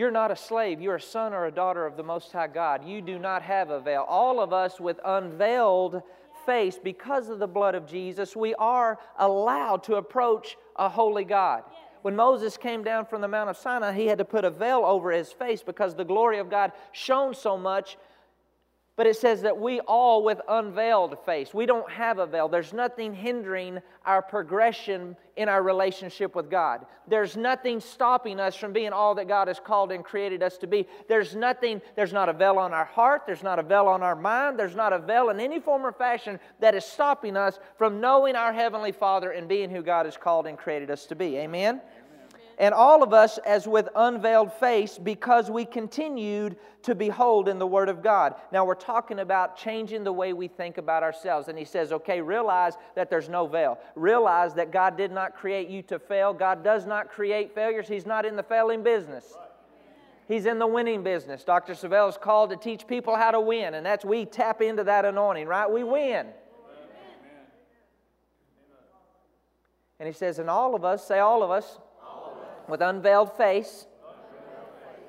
You're 0.00 0.10
not 0.10 0.30
a 0.30 0.36
slave. 0.36 0.80
You're 0.80 0.96
a 0.96 1.00
son 1.00 1.34
or 1.34 1.44
a 1.44 1.52
daughter 1.52 1.84
of 1.84 1.98
the 1.98 2.02
Most 2.02 2.32
High 2.32 2.46
God. 2.46 2.88
You 2.88 3.02
do 3.02 3.18
not 3.18 3.42
have 3.42 3.68
a 3.68 3.80
veil. 3.80 4.06
All 4.08 4.40
of 4.40 4.50
us 4.50 4.80
with 4.80 4.98
unveiled 5.04 6.00
face, 6.46 6.78
because 6.82 7.28
of 7.28 7.38
the 7.38 7.46
blood 7.46 7.74
of 7.74 7.86
Jesus, 7.86 8.34
we 8.34 8.54
are 8.54 8.98
allowed 9.18 9.82
to 9.82 9.96
approach 9.96 10.56
a 10.76 10.88
holy 10.88 11.24
God. 11.24 11.64
When 12.00 12.16
Moses 12.16 12.56
came 12.56 12.82
down 12.82 13.04
from 13.04 13.20
the 13.20 13.28
Mount 13.28 13.50
of 13.50 13.58
Sinai, 13.58 13.92
he 13.92 14.06
had 14.06 14.16
to 14.16 14.24
put 14.24 14.46
a 14.46 14.50
veil 14.50 14.84
over 14.86 15.10
his 15.10 15.32
face 15.32 15.62
because 15.62 15.94
the 15.94 16.02
glory 16.02 16.38
of 16.38 16.48
God 16.48 16.72
shone 16.92 17.34
so 17.34 17.58
much 17.58 17.98
but 19.00 19.06
it 19.06 19.16
says 19.16 19.40
that 19.40 19.56
we 19.56 19.80
all 19.80 20.22
with 20.22 20.42
unveiled 20.46 21.16
face. 21.24 21.54
We 21.54 21.64
don't 21.64 21.90
have 21.90 22.18
a 22.18 22.26
veil. 22.26 22.50
There's 22.50 22.74
nothing 22.74 23.14
hindering 23.14 23.80
our 24.04 24.20
progression 24.20 25.16
in 25.38 25.48
our 25.48 25.62
relationship 25.62 26.34
with 26.34 26.50
God. 26.50 26.84
There's 27.08 27.34
nothing 27.34 27.80
stopping 27.80 28.38
us 28.38 28.54
from 28.54 28.74
being 28.74 28.92
all 28.92 29.14
that 29.14 29.26
God 29.26 29.48
has 29.48 29.58
called 29.58 29.90
and 29.90 30.04
created 30.04 30.42
us 30.42 30.58
to 30.58 30.66
be. 30.66 30.86
There's 31.08 31.34
nothing, 31.34 31.80
there's 31.96 32.12
not 32.12 32.28
a 32.28 32.34
veil 32.34 32.58
on 32.58 32.74
our 32.74 32.84
heart, 32.84 33.22
there's 33.24 33.42
not 33.42 33.58
a 33.58 33.62
veil 33.62 33.86
on 33.86 34.02
our 34.02 34.14
mind, 34.14 34.58
there's 34.58 34.76
not 34.76 34.92
a 34.92 34.98
veil 34.98 35.30
in 35.30 35.40
any 35.40 35.60
form 35.60 35.86
or 35.86 35.92
fashion 35.92 36.38
that 36.58 36.74
is 36.74 36.84
stopping 36.84 37.38
us 37.38 37.58
from 37.78 38.02
knowing 38.02 38.36
our 38.36 38.52
Heavenly 38.52 38.92
Father 38.92 39.30
and 39.30 39.48
being 39.48 39.70
who 39.70 39.82
God 39.82 40.04
has 40.04 40.18
called 40.18 40.46
and 40.46 40.58
created 40.58 40.90
us 40.90 41.06
to 41.06 41.14
be. 41.14 41.38
Amen? 41.38 41.80
And 42.60 42.74
all 42.74 43.02
of 43.02 43.14
us 43.14 43.38
as 43.38 43.66
with 43.66 43.88
unveiled 43.96 44.52
face 44.52 44.98
because 44.98 45.50
we 45.50 45.64
continued 45.64 46.56
to 46.82 46.94
behold 46.94 47.48
in 47.48 47.58
the 47.58 47.66
Word 47.66 47.88
of 47.88 48.02
God. 48.02 48.34
Now, 48.52 48.66
we're 48.66 48.74
talking 48.74 49.20
about 49.20 49.56
changing 49.56 50.04
the 50.04 50.12
way 50.12 50.34
we 50.34 50.46
think 50.46 50.76
about 50.76 51.02
ourselves. 51.02 51.48
And 51.48 51.58
he 51.58 51.64
says, 51.64 51.90
okay, 51.90 52.20
realize 52.20 52.74
that 52.96 53.08
there's 53.08 53.30
no 53.30 53.46
veil. 53.46 53.78
Realize 53.96 54.52
that 54.54 54.72
God 54.72 54.98
did 54.98 55.10
not 55.10 55.34
create 55.34 55.70
you 55.70 55.80
to 55.84 55.98
fail. 55.98 56.34
God 56.34 56.62
does 56.62 56.84
not 56.84 57.08
create 57.08 57.54
failures, 57.54 57.88
He's 57.88 58.06
not 58.06 58.26
in 58.26 58.36
the 58.36 58.42
failing 58.42 58.82
business. 58.82 59.34
He's 60.28 60.44
in 60.44 60.58
the 60.58 60.66
winning 60.66 61.02
business. 61.02 61.42
Dr. 61.42 61.72
Savelle 61.72 62.10
is 62.10 62.18
called 62.18 62.50
to 62.50 62.56
teach 62.56 62.86
people 62.86 63.16
how 63.16 63.30
to 63.30 63.40
win, 63.40 63.74
and 63.74 63.84
that's 63.84 64.04
we 64.04 64.26
tap 64.26 64.60
into 64.60 64.84
that 64.84 65.04
anointing, 65.04 65.48
right? 65.48 65.68
We 65.68 65.82
win. 65.82 66.26
And 69.98 70.06
he 70.06 70.12
says, 70.12 70.38
and 70.38 70.48
all 70.48 70.74
of 70.74 70.84
us, 70.84 71.06
say 71.06 71.18
all 71.18 71.42
of 71.42 71.50
us, 71.50 71.78
with 72.70 72.80
unveiled 72.80 73.36
face. 73.36 73.86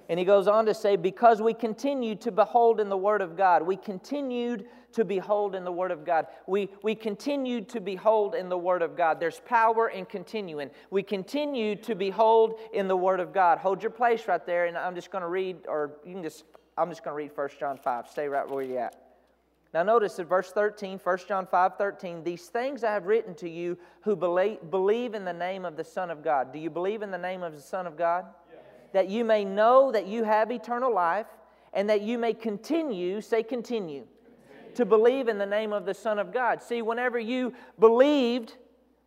And 0.10 0.20
he 0.20 0.25
goes 0.25 0.48
on 0.48 0.65
to 0.65 0.74
say, 0.74 0.98
because 0.98 1.41
we 1.41 1.53
continued 1.53 2.20
to 2.22 2.32
behold 2.32 2.82
in 2.82 2.89
the 2.89 2.98
Word 2.98 3.22
of 3.22 3.38
God, 3.38 3.63
we 3.63 3.77
continued 3.77 4.65
to 4.91 5.06
behold 5.06 5.56
in 5.56 5.63
the 5.63 5.72
Word 5.72 5.91
of 5.91 6.06
God. 6.06 6.27
We, 6.48 6.70
we 6.84 6.96
continued 6.96 7.70
to 7.70 7.80
behold 7.80 8.36
in 8.36 8.50
the 8.50 8.58
Word 8.58 8.82
of 8.82 8.98
God. 8.98 9.22
There's 9.22 9.39
power 9.46 9.88
in 9.88 10.06
continuing. 10.06 10.70
We 10.89 11.01
continue 11.01 11.77
to 11.77 11.96
behold 11.96 12.60
in 12.74 12.89
the 12.89 12.98
Word 12.98 13.22
of 13.22 13.34
God. 13.34 13.60
Hold 13.60 13.82
your 13.82 13.91
place 13.91 14.27
right 14.27 14.46
there, 14.46 14.65
and 14.65 14.77
I'm 14.77 14.96
just 14.96 15.12
going 15.12 15.22
to 15.22 15.30
read, 15.30 15.60
or 15.68 15.94
you 16.06 16.13
can 16.13 16.24
just, 16.24 16.44
I'm 16.77 16.89
just 16.89 17.06
going 17.06 17.13
to 17.13 17.18
read 17.18 17.32
1 17.34 17.50
John 17.58 17.77
5. 17.77 18.08
Stay 18.10 18.27
right 18.27 18.50
where 18.50 18.63
you're 18.63 18.80
at. 18.80 19.11
Now, 19.74 19.84
notice 19.84 20.20
in 20.20 20.25
verse 20.25 20.51
13, 20.51 21.00
1 21.00 21.18
John 21.28 21.48
5 21.48 21.78
13, 21.78 22.24
these 22.24 22.48
things 22.48 22.84
I 22.84 22.92
have 22.92 23.06
written 23.06 23.34
to 23.36 23.50
you 23.50 23.78
who 24.01 24.16
believe 24.18 25.13
in 25.13 25.24
the 25.24 25.34
name 25.34 25.63
of 25.63 25.78
the 25.78 25.84
Son 25.84 26.10
of 26.10 26.24
God. 26.24 26.51
Do 26.51 26.60
you 26.60 26.70
believe 26.70 27.01
in 27.01 27.12
the 27.12 27.18
name 27.18 27.42
of 27.42 27.56
the 27.56 27.62
Son 27.62 27.88
of 27.88 27.98
God? 27.98 28.25
Yes. 28.51 28.60
That 28.92 29.10
you 29.10 29.24
may 29.24 29.46
know 29.46 29.92
that 29.94 30.08
you 30.08 30.25
have 30.25 30.51
eternal 30.51 30.94
life 30.94 31.28
and 31.74 31.90
that 31.90 32.01
you 32.01 32.18
may 32.18 32.34
continue, 32.34 33.22
say 33.22 33.44
continue, 33.44 34.06
continue, 34.25 34.75
to 34.75 34.86
believe 34.86 35.30
in 35.30 35.38
the 35.38 35.46
name 35.46 35.72
of 35.72 35.86
the 35.86 35.94
Son 35.94 36.20
of 36.20 36.34
God. 36.34 36.62
See, 36.62 36.82
whenever 36.82 37.18
you 37.18 37.54
believed, 37.80 38.58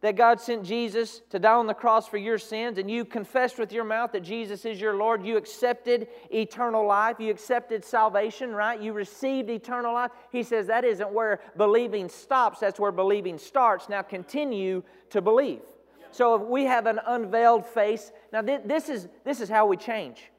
that 0.05 0.17
God 0.17 0.39
sent 0.39 0.65
Jesus 0.65 1.23
to 1.31 1.39
die 1.39 1.55
on 1.55 1.67
the 1.67 1.73
cross 1.73 2.07
for 2.07 2.19
your 2.19 2.37
sins, 2.37 2.77
and 2.77 2.91
you 2.91 3.07
confessed 3.07 3.59
with 3.59 3.73
your 3.73 3.85
mouth 3.85 4.13
that 4.13 4.21
Jesus 4.21 4.67
is 4.67 4.79
your 4.79 4.95
Lord, 4.97 5.25
you 5.25 5.39
accepted 5.39 6.09
eternal 6.31 6.87
life, 6.87 7.17
you 7.19 7.31
accepted 7.31 7.83
salvation, 7.83 8.55
right? 8.55 8.79
You 8.79 8.93
received 8.93 9.49
eternal 9.49 9.95
life. 9.95 10.11
He 10.31 10.43
says 10.43 10.67
that 10.67 10.85
isn't 10.85 11.11
where 11.11 11.41
believing 11.57 12.11
stops, 12.11 12.61
that's 12.61 12.79
where 12.79 12.93
believing 12.93 13.39
starts. 13.39 13.89
Now 13.89 14.03
continue 14.03 14.83
to 15.09 15.23
believe. 15.23 15.63
So 16.11 16.35
if 16.35 16.43
we 16.43 16.65
have 16.67 16.85
an 16.85 17.01
unveiled 17.07 17.65
face, 17.65 18.13
now 18.31 18.43
this 18.43 18.91
is, 18.91 19.09
this 19.25 19.41
is 19.41 19.49
how 19.49 19.65
we 19.65 19.79
change. 19.79 20.31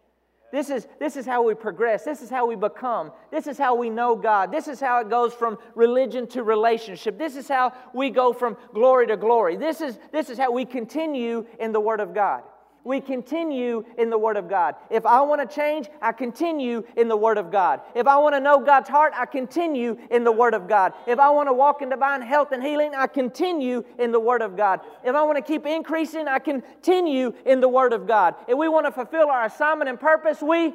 This 0.56 0.70
is, 0.70 0.88
this 1.00 1.18
is 1.18 1.26
how 1.26 1.44
we 1.44 1.54
progress. 1.54 2.06
This 2.06 2.22
is 2.22 2.30
how 2.30 2.48
we 2.48 2.56
become. 2.56 3.12
This 3.30 3.46
is 3.46 3.58
how 3.58 3.76
we 3.76 3.90
know 3.90 4.16
God. 4.16 4.54
This 4.54 4.70
is 4.70 4.80
how 4.80 5.02
it 5.02 5.10
goes 5.10 5.34
from 5.34 5.58
religion 5.76 6.28
to 6.28 6.44
relationship. 6.44 7.18
This 7.18 7.36
is 7.36 7.50
how 7.50 7.74
we 7.94 8.10
go 8.10 8.32
from 8.32 8.56
glory 8.74 9.06
to 9.08 9.18
glory. 9.18 9.58
This 9.58 9.82
is, 9.82 10.00
this 10.14 10.30
is 10.30 10.38
how 10.38 10.54
we 10.54 10.64
continue 10.64 11.46
in 11.60 11.74
the 11.74 11.82
Word 11.82 12.00
of 12.00 12.14
God. 12.14 12.44
We 12.86 13.02
continue 13.02 13.84
in 13.98 14.12
the 14.12 14.18
Word 14.18 14.38
of 14.38 14.48
God. 14.48 14.76
If 14.92 15.08
I 15.08 15.20
want 15.22 15.42
to 15.42 15.54
change, 15.54 15.90
I 16.04 16.12
continue 16.12 16.84
in 16.96 17.08
the 17.08 17.18
Word 17.18 17.40
of 17.40 17.52
God. 17.52 17.82
If 17.96 18.06
I 18.06 18.16
want 18.18 18.36
to 18.36 18.40
know 18.40 18.60
God's 18.60 18.88
heart, 18.88 19.12
I 19.16 19.26
continue 19.26 19.98
in 20.12 20.24
the 20.24 20.32
Word 20.32 20.54
of 20.54 20.68
God. 20.68 20.94
If 21.08 21.18
I 21.18 21.32
want 21.32 21.50
to 21.50 21.54
walk 21.54 21.82
in 21.82 21.90
divine 21.90 22.22
health 22.22 22.52
and 22.52 22.62
healing, 22.64 22.94
I 22.96 23.08
continue 23.08 23.84
in 23.98 24.12
the 24.12 24.20
Word 24.20 24.44
of 24.44 24.56
God. 24.56 24.82
If 25.04 25.16
I 25.16 25.24
want 25.24 25.38
to 25.38 25.42
keep 25.42 25.66
increasing, 25.66 26.28
I 26.28 26.38
continue 26.38 27.34
in 27.44 27.60
the 27.60 27.68
Word 27.68 27.92
of 27.92 28.06
God. 28.08 28.36
If 28.48 28.56
we 28.56 28.70
want 28.70 28.86
to 28.86 28.92
fulfill 28.92 29.32
our 29.32 29.46
assignment 29.46 29.90
and 29.90 30.00
purpose, 30.00 30.42
we 30.44 30.72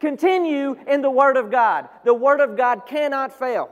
continue 0.00 0.76
in 0.88 1.02
the 1.02 1.10
Word 1.10 1.36
of 1.36 1.52
God. 1.52 1.88
The 2.04 2.14
Word 2.14 2.40
of 2.40 2.56
God 2.56 2.84
cannot 2.84 3.32
fail. 3.38 3.70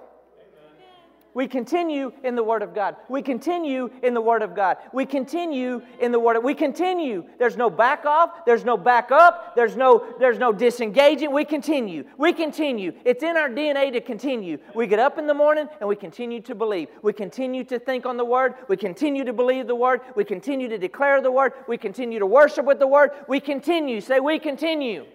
We 1.35 1.49
continue 1.49 2.13
in 2.25 2.35
the 2.35 2.45
Word 2.45 2.63
of 2.63 2.75
God. 2.75 2.97
We 3.09 3.23
continue 3.23 3.89
in 4.03 4.13
the 4.13 4.21
Word 4.21 4.43
of 4.43 4.55
God. 4.55 4.77
We 4.93 5.07
continue 5.07 5.81
in 5.99 6.13
the 6.13 6.21
Word. 6.21 6.37
Of, 6.37 6.45
we 6.45 6.53
continue. 6.53 7.25
There's 7.39 7.57
no 7.57 7.71
back 7.71 8.05
off. 8.05 8.45
There's 8.45 8.67
no 8.67 8.77
back 8.77 9.11
up. 9.11 9.57
There's 9.57 9.75
no, 9.75 10.15
there's 10.19 10.39
no 10.39 10.53
disengaging. 10.53 11.33
We 11.33 11.47
continue. 11.47 12.05
We 12.19 12.35
continue. 12.35 12.93
It's 13.07 13.23
in 13.23 13.39
our 13.39 13.49
DNA 13.49 13.93
to 13.93 14.01
continue. 14.03 14.59
We 14.75 14.87
get 14.87 14.99
up 14.99 15.17
in 15.17 15.27
the 15.27 15.33
morning 15.33 15.69
and 15.81 15.89
we 15.89 15.97
continue 15.97 16.43
to 16.43 16.55
believe. 16.55 16.89
We 17.01 17.15
continue 17.15 17.65
to 17.65 17.79
think 17.79 18.05
on 18.05 18.19
the 18.19 18.27
Word. 18.27 18.55
We 18.69 18.77
continue 18.77 19.25
to 19.25 19.33
believe 19.33 19.67
the 19.67 19.75
Word. 19.75 20.03
We 20.15 20.25
continue 20.25 20.69
to 20.69 20.77
declare 20.77 21.23
the 21.23 21.33
Word. 21.33 21.55
We 21.67 21.79
continue 21.79 22.19
to 22.19 22.27
worship 22.27 22.67
with 22.67 22.79
the 22.79 22.87
Word. 22.87 23.11
We 23.27 23.41
continue. 23.41 24.03
Say, 24.03 24.21
we 24.21 24.39
continue. 24.39 25.07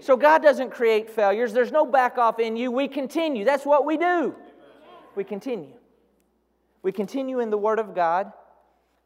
So 0.00 0.16
God 0.16 0.42
doesn't 0.42 0.70
create 0.70 1.08
failures. 1.08 1.52
There's 1.52 1.70
no 1.70 1.86
back 1.86 2.18
off 2.18 2.40
in 2.40 2.56
you. 2.56 2.72
We 2.72 2.88
continue. 2.88 3.44
That's 3.44 3.64
what 3.64 3.86
we 3.86 3.96
do 3.96 4.34
we 5.16 5.24
continue. 5.24 5.74
We 6.82 6.92
continue 6.92 7.40
in 7.40 7.50
the 7.50 7.58
Word 7.58 7.78
of 7.78 7.94
God 7.94 8.32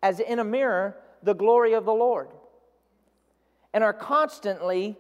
as 0.03 0.21
in 0.21 0.39
a 0.39 0.45
mirror 0.45 0.97
the 1.23 1.35
glory 1.35 1.75
of 1.75 1.85
the 1.85 1.93
Lord 1.93 2.29
and 3.75 3.85
are 3.85 3.93
constantly 3.93 4.97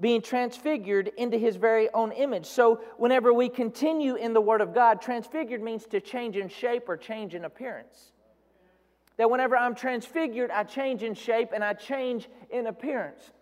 being 0.00 0.22
transfigured 0.22 1.10
into 1.16 1.36
His 1.36 1.56
very 1.56 1.90
own 1.92 2.12
image. 2.12 2.46
So, 2.46 2.80
whenever 2.96 3.32
we 3.32 3.48
continue 3.48 4.14
in 4.14 4.32
the 4.32 4.40
Word 4.40 4.60
of 4.60 4.74
God, 4.74 5.02
transfigured 5.02 5.62
means 5.62 5.86
to 5.86 6.00
change 6.00 6.36
in 6.36 6.48
shape 6.48 6.88
or 6.88 6.96
change 6.96 7.34
in 7.34 7.44
appearance. 7.44 8.12
That 9.16 9.30
whenever 9.30 9.56
I'm 9.56 9.74
transfigured, 9.74 10.50
I 10.50 10.64
change 10.64 11.02
in 11.02 11.14
shape 11.14 11.50
and 11.52 11.62
I 11.62 11.74
change 11.74 12.28
in 12.50 12.66
appearance. 12.66 13.32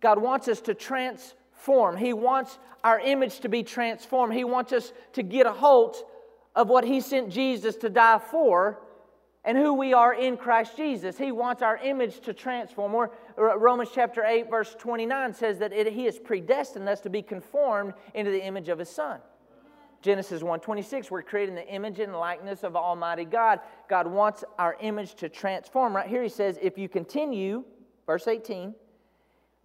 God 0.00 0.18
wants 0.18 0.48
us 0.48 0.60
to 0.62 0.74
transform 0.74 1.42
form. 1.66 1.96
He 1.96 2.12
wants 2.12 2.58
our 2.84 3.00
image 3.00 3.40
to 3.40 3.48
be 3.48 3.64
transformed. 3.64 4.32
He 4.32 4.44
wants 4.44 4.72
us 4.72 4.92
to 5.14 5.22
get 5.24 5.46
a 5.46 5.52
hold 5.52 5.96
of 6.54 6.68
what 6.68 6.84
He 6.84 7.00
sent 7.00 7.28
Jesus 7.28 7.74
to 7.78 7.90
die 7.90 8.20
for 8.20 8.80
and 9.44 9.58
who 9.58 9.74
we 9.74 9.92
are 9.92 10.14
in 10.14 10.36
Christ 10.36 10.76
Jesus. 10.76 11.18
He 11.18 11.32
wants 11.32 11.62
our 11.62 11.76
image 11.78 12.20
to 12.20 12.32
transform. 12.32 12.94
Or 12.94 13.10
Romans 13.36 13.90
chapter 13.92 14.24
8, 14.24 14.48
verse 14.48 14.76
29 14.78 15.34
says 15.34 15.58
that 15.58 15.72
it, 15.72 15.92
He 15.92 16.04
has 16.04 16.18
predestined 16.18 16.88
us 16.88 17.00
to 17.00 17.10
be 17.10 17.20
conformed 17.20 17.94
into 18.14 18.30
the 18.30 18.42
image 18.42 18.68
of 18.68 18.78
His 18.78 18.88
Son. 18.88 19.18
Genesis 20.02 20.42
1:26 20.42 21.10
we're 21.10 21.22
creating 21.22 21.56
the 21.56 21.66
image 21.66 21.98
and 21.98 22.14
likeness 22.14 22.62
of 22.62 22.76
Almighty 22.76 23.24
God. 23.24 23.58
God 23.88 24.06
wants 24.06 24.44
our 24.56 24.76
image 24.80 25.16
to 25.16 25.28
transform. 25.28 25.96
Right 25.96 26.08
here 26.08 26.22
he 26.22 26.28
says 26.28 26.58
if 26.62 26.78
you 26.78 26.88
continue 26.88 27.64
verse 28.06 28.28
18 28.28 28.72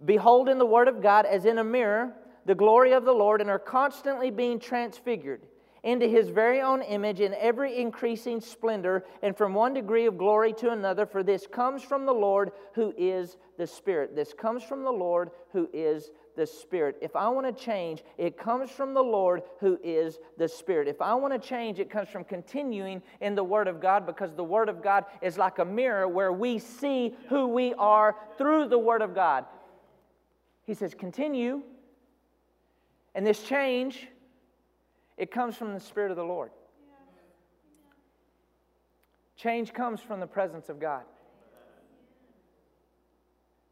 Behold 0.05 0.49
in 0.49 0.57
the 0.57 0.65
Word 0.65 0.87
of 0.87 1.01
God 1.01 1.25
as 1.25 1.45
in 1.45 1.57
a 1.57 1.63
mirror 1.63 2.13
the 2.45 2.55
glory 2.55 2.93
of 2.93 3.05
the 3.05 3.11
Lord 3.11 3.41
and 3.41 3.49
are 3.49 3.59
constantly 3.59 4.31
being 4.31 4.59
transfigured 4.59 5.41
into 5.83 6.07
his 6.07 6.29
very 6.29 6.61
own 6.61 6.81
image 6.83 7.21
in 7.21 7.33
every 7.35 7.77
increasing 7.77 8.39
splendor 8.39 9.03
and 9.23 9.35
from 9.35 9.53
one 9.53 9.73
degree 9.73 10.05
of 10.05 10.17
glory 10.17 10.53
to 10.53 10.69
another 10.69 11.05
for 11.05 11.23
this 11.23 11.47
comes 11.47 11.81
from 11.81 12.05
the 12.05 12.13
Lord 12.13 12.51
who 12.73 12.93
is 12.97 13.37
the 13.57 13.65
Spirit. 13.65 14.15
This 14.15 14.33
comes 14.33 14.63
from 14.63 14.83
the 14.83 14.91
Lord 14.91 15.31
who 15.51 15.69
is 15.73 16.11
the 16.35 16.45
Spirit. 16.45 16.97
If 17.01 17.15
I 17.15 17.27
want 17.29 17.45
to 17.45 17.63
change, 17.63 18.03
it 18.17 18.37
comes 18.37 18.69
from 18.69 18.93
the 18.93 19.03
Lord 19.03 19.41
who 19.59 19.79
is 19.83 20.19
the 20.37 20.47
Spirit. 20.47 20.87
If 20.87 21.01
I 21.01 21.13
want 21.15 21.33
to 21.33 21.47
change, 21.47 21.79
it 21.79 21.89
comes 21.89 22.09
from 22.09 22.23
continuing 22.23 23.01
in 23.19 23.35
the 23.35 23.43
Word 23.43 23.67
of 23.67 23.81
God 23.81 24.05
because 24.05 24.33
the 24.33 24.43
Word 24.43 24.69
of 24.69 24.81
God 24.81 25.05
is 25.21 25.37
like 25.37 25.59
a 25.59 25.65
mirror 25.65 26.07
where 26.07 26.31
we 26.31 26.59
see 26.59 27.15
who 27.27 27.47
we 27.47 27.73
are 27.73 28.15
through 28.37 28.69
the 28.69 28.79
Word 28.79 29.01
of 29.01 29.13
God. 29.13 29.45
He 30.65 30.73
says, 30.73 30.93
continue. 30.93 31.61
And 33.15 33.25
this 33.25 33.43
change, 33.43 34.07
it 35.17 35.31
comes 35.31 35.55
from 35.55 35.73
the 35.73 35.79
Spirit 35.79 36.11
of 36.11 36.17
the 36.17 36.23
Lord. 36.23 36.51
Change 39.35 39.73
comes 39.73 39.99
from 39.99 40.19
the 40.19 40.27
presence 40.27 40.69
of 40.69 40.79
God. 40.79 41.03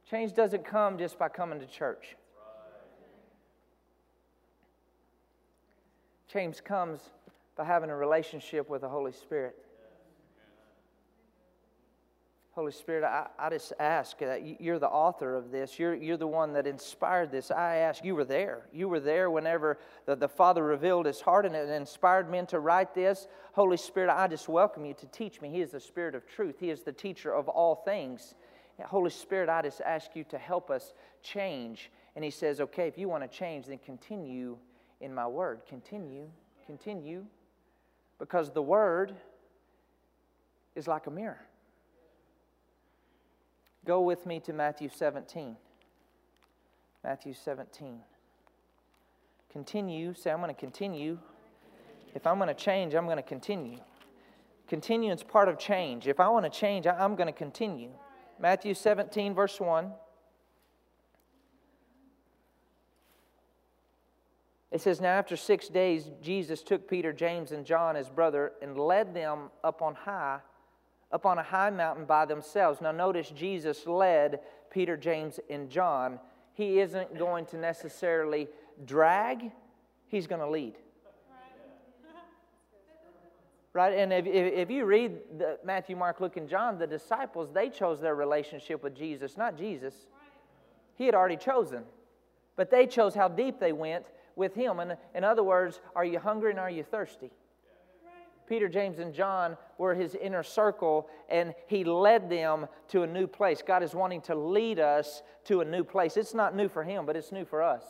Change 0.10 0.34
doesn't 0.34 0.66
come 0.66 0.98
just 0.98 1.20
by 1.20 1.30
coming 1.30 1.60
to 1.60 1.68
church. 1.68 2.16
Change 6.28 6.64
comes 6.64 7.00
by 7.56 7.66
having 7.66 7.90
a 7.90 7.96
relationship 7.96 8.70
with 8.70 8.82
the 8.82 8.90
Holy 8.90 9.12
Spirit. 9.12 9.56
Holy 12.60 12.74
Spirit, 12.74 13.06
I, 13.06 13.28
I 13.40 13.50
just 13.52 13.72
ask 13.80 14.18
that 14.18 14.60
you're 14.60 14.80
the 14.80 14.90
author 14.90 15.34
of 15.38 15.50
this. 15.50 15.80
You're, 15.80 15.96
you're 15.96 16.18
the 16.18 16.28
one 16.28 16.52
that 16.52 16.68
inspired 16.68 17.32
this. 17.32 17.52
I 17.52 17.78
ask, 17.78 18.04
you 18.04 18.16
were 18.16 18.26
there. 18.26 18.64
You 18.74 18.90
were 18.90 19.00
there 19.00 19.32
whenever 19.32 19.80
the, 20.06 20.18
the 20.18 20.28
Father 20.28 20.62
revealed 20.62 21.06
his 21.06 21.22
heart 21.22 21.46
and 21.46 21.56
it 21.56 21.70
inspired 21.70 22.30
men 22.30 22.46
to 22.48 22.60
write 22.60 22.94
this. 22.94 23.30
Holy 23.54 23.78
Spirit, 23.78 24.10
I 24.10 24.28
just 24.28 24.50
welcome 24.50 24.84
you 24.84 24.94
to 24.96 25.06
teach 25.06 25.40
me. 25.40 25.50
He 25.50 25.62
is 25.62 25.72
the 25.72 25.80
Spirit 25.80 26.16
of 26.16 26.28
truth, 26.28 26.58
He 26.60 26.70
is 26.70 26.82
the 26.82 26.92
teacher 26.92 27.34
of 27.34 27.48
all 27.48 27.76
things. 27.76 28.36
Holy 28.84 29.10
Spirit, 29.10 29.48
I 29.48 29.62
just 29.62 29.80
ask 29.80 30.14
you 30.14 30.26
to 30.26 30.38
help 30.38 30.70
us 30.70 30.94
change. 31.24 31.90
And 32.18 32.26
He 32.26 32.30
says, 32.30 32.60
okay, 32.60 32.90
if 32.90 32.98
you 32.98 33.08
want 33.08 33.24
to 33.24 33.30
change, 33.30 33.68
then 33.68 33.78
continue 33.78 34.58
in 35.00 35.16
my 35.16 35.28
word. 35.28 35.62
Continue, 35.66 36.28
continue. 36.66 37.24
Because 38.18 38.52
the 38.52 38.62
word 38.62 39.16
is 40.76 40.90
like 40.90 41.08
a 41.08 41.12
mirror. 41.12 41.40
Go 43.86 44.02
with 44.02 44.26
me 44.26 44.40
to 44.42 44.54
Matthew 44.54 44.90
17. 44.94 45.56
Matthew 47.04 47.34
17. 47.34 48.00
Continue. 49.52 50.14
Say, 50.14 50.32
I'm 50.32 50.40
going 50.40 50.54
to 50.54 50.60
continue. 50.60 51.18
If 52.14 52.28
I'm 52.28 52.38
going 52.38 52.50
to 52.50 52.54
change, 52.54 52.94
I'm 52.94 53.06
going 53.06 53.18
to 53.18 53.24
continue. 53.24 53.80
Is 54.72 55.24
part 55.24 55.50
of 55.50 55.58
change. 55.58 56.08
If 56.08 56.20
I 56.20 56.28
want 56.30 56.46
to 56.46 56.52
change, 56.52 56.86
I'm 56.86 57.16
going 57.16 57.28
to 57.28 57.34
continue. 57.34 57.90
Matthew 58.40 58.76
17, 58.76 59.34
verse 59.34 59.60
1. 59.60 59.92
It 64.72 64.82
says, 64.82 65.02
Now 65.02 65.18
after 65.18 65.36
six 65.36 65.68
days, 65.68 66.12
Jesus 66.22 66.62
took 66.62 66.88
Peter, 66.88 67.12
James, 67.12 67.52
and 67.52 67.66
John, 67.66 67.96
his 67.96 68.10
brother, 68.10 68.52
and 68.62 68.78
led 68.78 69.16
them 69.16 69.50
up 69.64 69.82
on 69.82 69.96
high 69.96 70.40
up 71.12 71.26
on 71.26 71.38
a 71.38 71.44
high 71.44 71.70
mountain 71.70 72.06
by 72.06 72.26
themselves. 72.26 72.82
Now, 72.82 72.92
notice 72.92 73.30
Jesus 73.30 73.88
led 73.88 74.42
Peter, 74.70 74.96
James, 74.96 75.40
and 75.50 75.70
John. 75.70 76.20
He 76.54 76.80
isn't 76.80 77.18
going 77.18 77.46
to 77.48 77.58
necessarily 77.58 78.48
drag, 78.86 79.52
he's 80.08 80.28
going 80.28 80.42
to 80.42 80.50
lead. 80.50 80.76
Right? 83.72 83.94
And 83.98 84.12
if, 84.12 84.26
if 84.26 84.72
you 84.72 84.86
read 84.86 85.18
the 85.38 85.60
Matthew, 85.64 85.96
Mark, 85.96 86.20
Luke, 86.20 86.38
and 86.38 86.50
John, 86.50 86.80
the 86.80 86.88
disciples, 86.88 87.50
they 87.54 87.70
chose 87.70 88.02
their 88.02 88.16
relationship 88.16 88.84
with 88.84 88.96
Jesus, 88.96 89.38
not 89.38 89.58
Jesus. 89.58 89.94
He 90.96 91.06
had 91.06 91.16
already 91.16 91.38
chosen. 91.38 91.84
But 92.56 92.72
they 92.72 92.88
chose 92.88 93.14
how 93.14 93.30
deep 93.30 93.60
they 93.60 93.72
went 93.72 94.06
with 94.36 94.56
him. 94.56 94.80
And 94.80 94.98
in 95.16 95.24
other 95.24 95.44
words, 95.44 95.80
are 95.96 96.04
you 96.04 96.20
hungry 96.20 96.50
and 96.50 96.60
are 96.60 96.70
you 96.70 96.84
thirsty? 96.84 97.32
Peter, 98.50 98.68
James, 98.68 98.98
and 98.98 99.14
John 99.14 99.56
were 99.78 99.94
his 99.94 100.16
inner 100.16 100.42
circle, 100.42 101.08
and 101.30 101.54
he 101.68 101.84
led 101.84 102.32
them 102.32 102.68
to 102.88 103.04
a 103.04 103.08
new 103.08 103.28
place. 103.28 103.62
God 103.66 103.84
is 103.84 103.94
wanting 103.94 104.22
to 104.22 104.34
lead 104.34 104.80
us 104.80 105.22
to 105.46 105.62
a 105.62 105.66
new 105.66 105.84
place. 105.84 106.18
It's 106.18 106.34
not 106.34 106.56
new 106.56 106.68
for 106.68 106.84
him, 106.84 107.06
but 107.06 107.16
it's 107.16 107.32
new 107.32 107.46
for 107.46 107.62
us. 107.62 107.84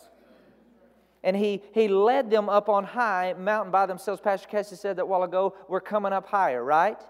And 1.23 1.35
he, 1.35 1.63
he 1.73 1.87
led 1.87 2.29
them 2.29 2.49
up 2.49 2.67
on 2.67 2.83
high 2.83 3.33
mountain 3.39 3.71
by 3.71 3.85
themselves. 3.85 4.19
Pastor 4.21 4.49
Cassie 4.49 4.75
said 4.75 4.97
that 4.97 5.07
while 5.07 5.23
ago, 5.23 5.55
we're 5.69 5.79
coming 5.79 6.11
up 6.11 6.27
higher, 6.27 6.63
right? 6.63 7.01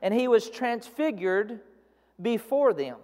And 0.00 0.14
he 0.14 0.26
was 0.26 0.48
transfigured 0.48 1.60
before 2.20 2.72
them. 2.72 2.96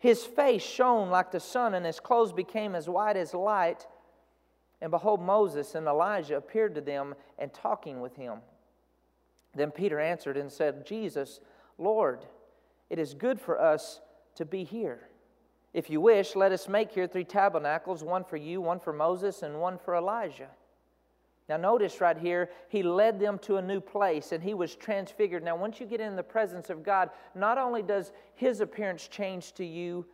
His 0.00 0.24
face 0.24 0.62
shone 0.62 1.10
like 1.10 1.30
the 1.30 1.40
sun, 1.40 1.74
and 1.74 1.86
his 1.86 2.00
clothes 2.00 2.32
became 2.32 2.74
as 2.74 2.88
white 2.88 3.16
as 3.16 3.34
light. 3.34 3.86
And 4.80 4.90
behold, 4.90 5.22
Moses 5.22 5.76
and 5.76 5.86
Elijah 5.86 6.36
appeared 6.36 6.74
to 6.74 6.80
them 6.80 7.14
and 7.38 7.52
talking 7.52 8.00
with 8.00 8.16
him. 8.16 8.38
Then 9.54 9.70
Peter 9.70 10.00
answered 10.00 10.36
and 10.36 10.50
said, 10.50 10.86
Jesus, 10.86 11.40
Lord, 11.78 12.24
it 12.90 12.98
is 12.98 13.14
good 13.14 13.40
for 13.40 13.60
us 13.60 14.00
to 14.36 14.44
be 14.44 14.64
here. 14.64 15.08
If 15.72 15.90
you 15.90 16.00
wish, 16.00 16.36
let 16.36 16.52
us 16.52 16.68
make 16.68 16.92
here 16.92 17.06
three 17.06 17.24
tabernacles 17.24 18.04
one 18.04 18.24
for 18.24 18.36
you, 18.36 18.60
one 18.60 18.78
for 18.78 18.92
Moses, 18.92 19.42
and 19.42 19.60
one 19.60 19.78
for 19.78 19.96
Elijah. 19.96 20.50
Now, 21.48 21.56
notice 21.58 22.00
right 22.00 22.16
here, 22.16 22.48
he 22.68 22.82
led 22.82 23.20
them 23.20 23.38
to 23.40 23.56
a 23.56 23.62
new 23.62 23.80
place 23.80 24.32
and 24.32 24.42
he 24.42 24.54
was 24.54 24.74
transfigured. 24.74 25.42
Now, 25.42 25.56
once 25.56 25.78
you 25.78 25.86
get 25.86 26.00
in 26.00 26.16
the 26.16 26.22
presence 26.22 26.70
of 26.70 26.82
God, 26.82 27.10
not 27.34 27.58
only 27.58 27.82
does 27.82 28.12
his 28.34 28.60
appearance 28.60 29.08
change 29.08 29.52
to 29.54 29.64
you, 29.64 30.06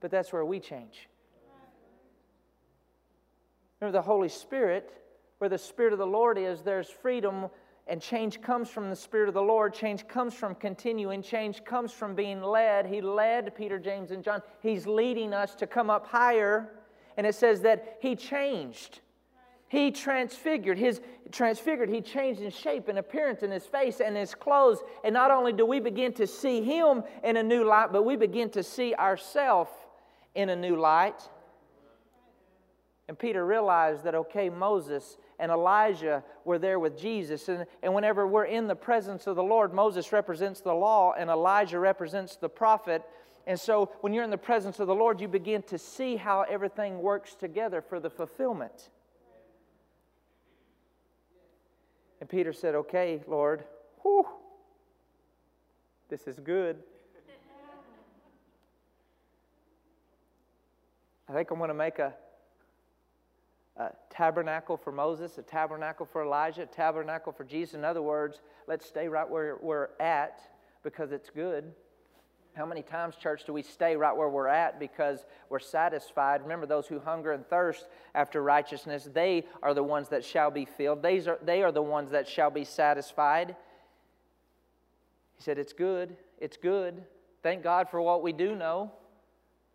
but 0.00 0.10
that's 0.10 0.32
where 0.32 0.44
we 0.44 0.58
change. 0.58 1.08
Remember, 3.80 3.96
the 3.96 4.02
Holy 4.02 4.28
Spirit, 4.28 4.90
where 5.38 5.50
the 5.50 5.58
Spirit 5.58 5.92
of 5.92 5.98
the 5.98 6.06
Lord 6.06 6.38
is, 6.38 6.62
there's 6.62 6.88
freedom, 6.88 7.46
and 7.88 8.02
change 8.02 8.40
comes 8.40 8.68
from 8.68 8.90
the 8.90 8.96
Spirit 8.96 9.28
of 9.28 9.34
the 9.34 9.42
Lord. 9.42 9.72
Change 9.72 10.08
comes 10.08 10.34
from 10.34 10.56
continuing. 10.56 11.22
Change 11.22 11.64
comes 11.64 11.92
from 11.92 12.14
being 12.16 12.42
led. 12.42 12.86
He 12.86 13.00
led 13.00 13.54
Peter, 13.54 13.78
James, 13.78 14.10
and 14.10 14.24
John. 14.24 14.42
He's 14.60 14.86
leading 14.86 15.32
us 15.32 15.54
to 15.56 15.66
come 15.66 15.88
up 15.88 16.06
higher. 16.06 16.70
And 17.16 17.26
it 17.26 17.34
says 17.34 17.60
that 17.62 17.98
He 18.00 18.16
changed. 18.16 19.00
He 19.68 19.92
transfigured. 19.92 20.78
His 20.78 21.00
transfigured. 21.30 21.88
He 21.88 22.00
changed 22.00 22.40
in 22.40 22.50
shape 22.50 22.88
and 22.88 22.98
appearance 22.98 23.42
in 23.42 23.50
his 23.50 23.66
face 23.66 24.00
and 24.00 24.16
his 24.16 24.34
clothes. 24.34 24.78
And 25.04 25.12
not 25.12 25.30
only 25.30 25.52
do 25.52 25.64
we 25.64 25.80
begin 25.80 26.12
to 26.14 26.26
see 26.26 26.62
him 26.62 27.02
in 27.22 27.36
a 27.36 27.42
new 27.42 27.64
light, 27.64 27.92
but 27.92 28.04
we 28.04 28.16
begin 28.16 28.50
to 28.50 28.62
see 28.62 28.94
ourselves 28.94 29.70
in 30.34 30.50
a 30.50 30.56
new 30.56 30.76
light. 30.76 31.28
And 33.08 33.18
Peter 33.18 33.44
realized 33.44 34.04
that, 34.04 34.14
okay, 34.14 34.48
Moses 34.48 35.16
and 35.38 35.52
Elijah 35.52 36.24
were 36.44 36.58
there 36.58 36.78
with 36.78 36.98
Jesus. 36.98 37.48
And, 37.48 37.66
and 37.82 37.94
whenever 37.94 38.26
we're 38.26 38.44
in 38.44 38.66
the 38.66 38.74
presence 38.74 39.26
of 39.26 39.36
the 39.36 39.42
Lord, 39.42 39.74
Moses 39.74 40.12
represents 40.12 40.60
the 40.60 40.72
law 40.72 41.12
and 41.12 41.28
Elijah 41.30 41.78
represents 41.78 42.36
the 42.36 42.48
prophet. 42.48 43.02
And 43.46 43.58
so 43.58 43.90
when 44.00 44.12
you're 44.12 44.24
in 44.24 44.30
the 44.30 44.38
presence 44.38 44.80
of 44.80 44.86
the 44.86 44.94
Lord, 44.94 45.20
you 45.20 45.28
begin 45.28 45.62
to 45.64 45.78
see 45.78 46.16
how 46.16 46.42
everything 46.48 47.00
works 47.00 47.34
together 47.34 47.80
for 47.80 48.00
the 48.00 48.10
fulfillment. 48.10 48.90
And 52.20 52.28
Peter 52.28 52.52
said, 52.52 52.74
Okay, 52.74 53.22
Lord, 53.28 53.64
whew, 54.02 54.26
this 56.08 56.26
is 56.26 56.40
good. 56.40 56.78
I 61.28 61.32
think 61.32 61.50
I'm 61.50 61.58
going 61.58 61.68
to 61.68 61.74
make 61.74 61.98
a, 61.98 62.06
a, 62.06 62.25
tabernacle 64.16 64.76
for 64.76 64.92
Moses, 64.92 65.36
a 65.38 65.42
tabernacle 65.42 66.06
for 66.06 66.24
Elijah, 66.24 66.62
a 66.62 66.66
tabernacle 66.66 67.32
for 67.32 67.44
Jesus. 67.44 67.74
In 67.74 67.84
other 67.84 68.02
words, 68.02 68.40
let's 68.66 68.86
stay 68.86 69.08
right 69.08 69.28
where 69.28 69.58
we're 69.60 69.88
at 70.00 70.40
because 70.82 71.12
it's 71.12 71.28
good. 71.28 71.72
How 72.54 72.64
many 72.64 72.80
times, 72.80 73.16
church, 73.16 73.44
do 73.44 73.52
we 73.52 73.60
stay 73.60 73.96
right 73.96 74.16
where 74.16 74.30
we're 74.30 74.48
at 74.48 74.80
because 74.80 75.26
we're 75.50 75.58
satisfied? 75.58 76.40
Remember, 76.42 76.64
those 76.64 76.86
who 76.86 76.98
hunger 76.98 77.32
and 77.32 77.46
thirst 77.46 77.86
after 78.14 78.42
righteousness, 78.42 79.06
they 79.12 79.44
are 79.62 79.74
the 79.74 79.82
ones 79.82 80.08
that 80.08 80.24
shall 80.24 80.50
be 80.50 80.64
filled. 80.64 81.02
They 81.02 81.18
are, 81.18 81.38
they 81.44 81.62
are 81.62 81.72
the 81.72 81.82
ones 81.82 82.10
that 82.12 82.26
shall 82.26 82.50
be 82.50 82.64
satisfied. 82.64 83.54
He 85.34 85.42
said, 85.42 85.58
It's 85.58 85.74
good. 85.74 86.16
It's 86.38 86.56
good. 86.56 87.04
Thank 87.42 87.62
God 87.62 87.90
for 87.90 88.00
what 88.00 88.22
we 88.22 88.32
do 88.32 88.54
know. 88.54 88.90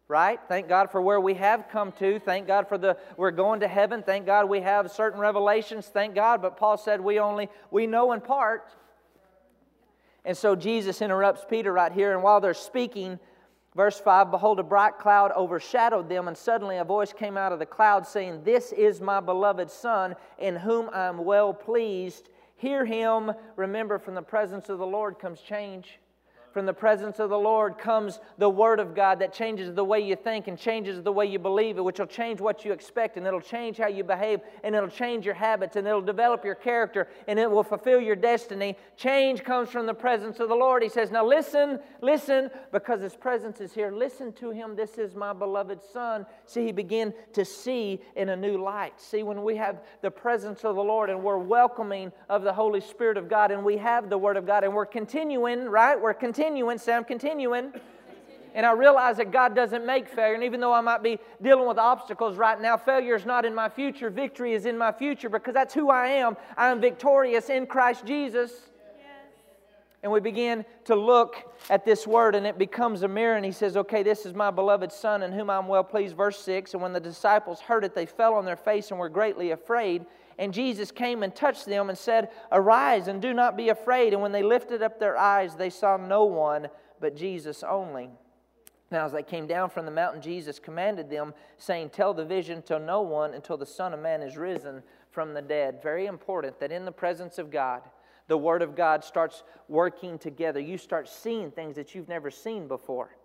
Right? 0.08 0.40
Thank 0.50 0.68
God 0.68 0.92
for 0.92 1.02
where 1.02 1.22
we 1.22 1.36
have 1.36 1.70
come 1.70 1.94
to. 1.94 2.20
Thank 2.20 2.46
God 2.46 2.68
for 2.68 2.78
the 2.78 2.98
we're 3.16 3.32
going 3.32 3.62
to 3.62 3.68
heaven. 3.68 4.04
Thank 4.04 4.26
God 4.26 4.50
we 4.50 4.60
have 4.60 4.92
certain 4.92 5.20
revelations. 5.20 5.88
Thank 5.88 6.16
God. 6.16 6.42
But 6.42 6.58
Paul 6.58 6.78
said 6.78 7.00
we 7.00 7.20
only 7.20 7.50
we 7.72 7.88
know 7.88 8.12
in 8.12 8.20
part. 8.20 8.74
And 10.24 10.38
so 10.38 10.56
Jesus 10.56 11.02
interrupts 11.02 11.46
Peter 11.50 11.74
right 11.74 11.92
here, 11.92 12.14
and 12.14 12.22
while 12.22 12.40
they're 12.40 12.54
speaking, 12.54 13.20
verse 13.76 14.00
5 14.00 14.30
Behold, 14.30 14.60
a 14.60 14.64
bright 14.64 15.00
cloud 15.00 15.32
overshadowed 15.32 16.10
them, 16.10 16.28
and 16.28 16.38
suddenly 16.38 16.78
a 16.78 16.84
voice 16.84 17.14
came 17.14 17.38
out 17.38 17.52
of 17.52 17.60
the 17.60 17.66
cloud 17.66 18.06
saying, 18.06 18.44
This 18.44 18.72
is 18.72 19.02
my 19.02 19.20
beloved 19.20 19.72
Son, 19.72 20.16
in 20.38 20.56
whom 20.56 20.90
I 20.94 21.06
am 21.06 21.26
well 21.26 21.54
pleased. 21.54 22.30
Hear 22.56 22.86
him. 22.86 23.32
Remember, 23.56 23.98
from 23.98 24.14
the 24.14 24.22
presence 24.22 24.70
of 24.70 24.78
the 24.78 24.86
Lord 24.86 25.18
comes 25.18 25.42
change. 25.42 26.00
From 26.52 26.66
the 26.66 26.74
presence 26.74 27.20
of 27.20 27.30
the 27.30 27.38
Lord 27.38 27.78
comes 27.78 28.20
the 28.38 28.50
Word 28.50 28.82
of 28.82 28.94
God 28.94 29.20
that 29.20 29.34
changes 29.34 29.74
the 29.74 29.86
way 29.86 30.02
you 30.02 30.18
think 30.18 30.50
and 30.50 30.58
changes 30.60 31.02
the 31.02 31.12
way 31.12 31.26
you 31.26 31.40
believe 31.40 31.78
it, 31.78 31.84
which 31.84 31.98
will 31.98 32.06
change 32.06 32.42
what 32.42 32.66
you 32.66 32.74
expect 32.74 33.16
and 33.16 33.26
it'll 33.26 33.40
change 33.40 33.78
how 33.78 33.88
you 33.88 34.04
behave 34.04 34.42
and 34.66 34.76
it'll 34.76 34.90
change 34.90 35.26
your 35.26 35.34
habits 35.34 35.78
and 35.78 35.88
it'll 35.88 36.02
develop 36.02 36.44
your 36.44 36.56
character 36.56 37.08
and 37.30 37.40
it 37.40 37.50
will 37.50 37.64
fulfill 37.64 38.02
your 38.02 38.18
destiny. 38.18 38.76
Change 38.98 39.46
comes 39.46 39.70
from 39.70 39.86
the 39.86 39.94
presence 39.94 40.42
of 40.42 40.50
the 40.50 40.56
Lord. 40.56 40.84
He 40.84 40.90
says, 40.90 41.10
Now 41.10 41.26
listen, 41.26 41.80
listen, 42.02 42.50
because 42.74 43.00
His 43.00 43.16
presence 43.16 43.62
is 43.62 43.74
here. 43.74 43.90
Listen 43.90 44.34
to 44.34 44.52
Him. 44.52 44.76
This 44.76 44.98
is 44.98 45.16
my 45.16 45.32
beloved 45.32 45.80
Son. 45.94 46.26
See, 46.46 46.66
He 46.66 46.74
began 46.74 47.14
to 47.32 47.46
see 47.46 48.02
in 48.18 48.28
a 48.28 48.36
new 48.36 48.62
light. 48.62 49.00
See, 49.00 49.24
when 49.24 49.42
we 49.44 49.56
have 49.56 49.84
the 50.02 50.12
presence 50.12 50.66
of 50.66 50.76
the 50.76 50.84
Lord 50.84 51.10
and 51.10 51.24
we're 51.24 51.38
welcoming 51.38 52.12
of 52.28 52.44
the 52.44 52.52
Holy 52.52 52.82
Spirit 52.82 53.16
of 53.16 53.30
God 53.30 53.52
and 53.52 53.64
we 53.64 53.78
have 53.78 54.10
the 54.10 54.18
Word 54.18 54.36
of 54.36 54.46
God 54.46 54.66
and 54.66 54.74
we're 54.74 54.86
continuing, 54.86 55.70
right? 55.70 56.00
We're 56.00 56.14
continuing 56.14 56.41
continuing. 56.42 56.80
Say, 56.80 56.94
I'm 56.94 57.04
continuing. 57.04 57.72
And 58.56 58.66
I 58.66 58.72
realize 58.72 59.18
that 59.18 59.32
God 59.32 59.56
doesn't 59.56 59.86
make 59.86 60.10
failure. 60.10 60.34
And 60.34 60.44
even 60.44 60.60
though 60.60 60.74
I 60.74 60.82
might 60.82 61.04
be 61.04 61.20
dealing 61.40 61.68
with 61.68 61.78
obstacles 61.78 62.36
right 62.36 62.60
now, 62.60 62.78
failure 62.78 63.16
is 63.16 63.28
not 63.28 63.46
in 63.46 63.54
my 63.54 63.70
future. 63.70 64.10
Victory 64.10 64.54
is 64.54 64.66
in 64.66 64.76
my 64.76 64.92
future 64.92 65.30
because 65.30 65.54
that's 65.54 65.74
who 65.74 65.92
I 65.92 66.08
am. 66.08 66.36
I 66.58 66.70
am 66.70 66.82
victorious 66.82 67.50
in 67.52 67.68
Christ 67.68 68.06
Jesus. 68.08 68.52
And 70.04 70.12
we 70.12 70.20
begin 70.20 70.66
to 70.86 70.96
look 70.96 71.54
at 71.70 71.86
this 71.86 72.08
word, 72.08 72.34
and 72.34 72.48
it 72.48 72.58
becomes 72.58 73.04
a 73.04 73.08
mirror. 73.08 73.36
And 73.36 73.46
he 73.46 73.52
says, 73.52 73.78
Okay, 73.78 74.02
this 74.02 74.26
is 74.26 74.34
my 74.34 74.50
beloved 74.50 74.92
Son 74.92 75.22
in 75.22 75.32
whom 75.32 75.50
I'm 75.50 75.68
well 75.68 75.84
pleased. 75.84 76.18
Verse 76.18 76.40
6 76.40 76.74
And 76.74 76.82
when 76.82 76.94
the 76.94 77.00
disciples 77.00 77.60
heard 77.60 77.84
it, 77.84 77.94
they 77.94 78.08
fell 78.08 78.34
on 78.34 78.46
their 78.46 78.56
face 78.56 78.90
and 78.90 79.00
were 79.00 79.10
greatly 79.10 79.52
afraid. 79.52 80.06
And 80.40 80.54
Jesus 80.54 80.92
came 80.92 81.22
and 81.22 81.36
touched 81.36 81.68
them 81.68 81.90
and 81.90 81.98
said, 81.98 82.30
Arise 82.52 83.08
and 83.08 83.22
do 83.22 83.32
not 83.34 83.56
be 83.56 83.70
afraid. 83.70 84.14
And 84.14 84.22
when 84.24 84.32
they 84.32 84.42
lifted 84.42 84.82
up 84.82 85.00
their 85.00 85.18
eyes, 85.18 85.56
they 85.56 85.70
saw 85.70 85.98
no 85.98 86.26
one 86.26 86.68
but 87.00 87.16
Jesus 87.16 87.64
only. 87.64 88.10
Now, 88.90 89.06
as 89.06 89.12
they 89.14 89.24
came 89.24 89.48
down 89.48 89.70
from 89.70 89.86
the 89.86 89.92
mountain, 89.92 90.22
Jesus 90.22 90.60
commanded 90.60 91.10
them, 91.10 91.34
saying, 91.58 91.92
Tell 91.92 92.14
the 92.14 92.26
vision 92.26 92.62
to 92.64 92.80
no 92.80 93.02
one 93.02 93.34
until 93.34 93.56
the 93.56 93.66
Son 93.66 93.94
of 93.94 94.02
Man 94.02 94.22
is 94.22 94.36
risen 94.36 94.84
from 95.12 95.34
the 95.34 95.42
dead. 95.42 95.82
Very 95.82 96.08
important 96.08 96.60
that 96.60 96.72
in 96.72 96.86
the 96.86 96.92
presence 96.92 97.38
of 97.38 97.52
God, 97.52 97.84
the 98.32 98.38
Word 98.38 98.62
of 98.62 98.78
God 98.78 99.04
starts 99.04 99.44
working 99.68 100.18
together. 100.18 100.62
You 100.62 100.78
start 100.78 101.10
seeing 101.10 101.52
things 101.52 101.76
that 101.76 101.94
you've 101.94 102.08
never 102.08 102.32
seen 102.32 102.70
before. 102.70 103.18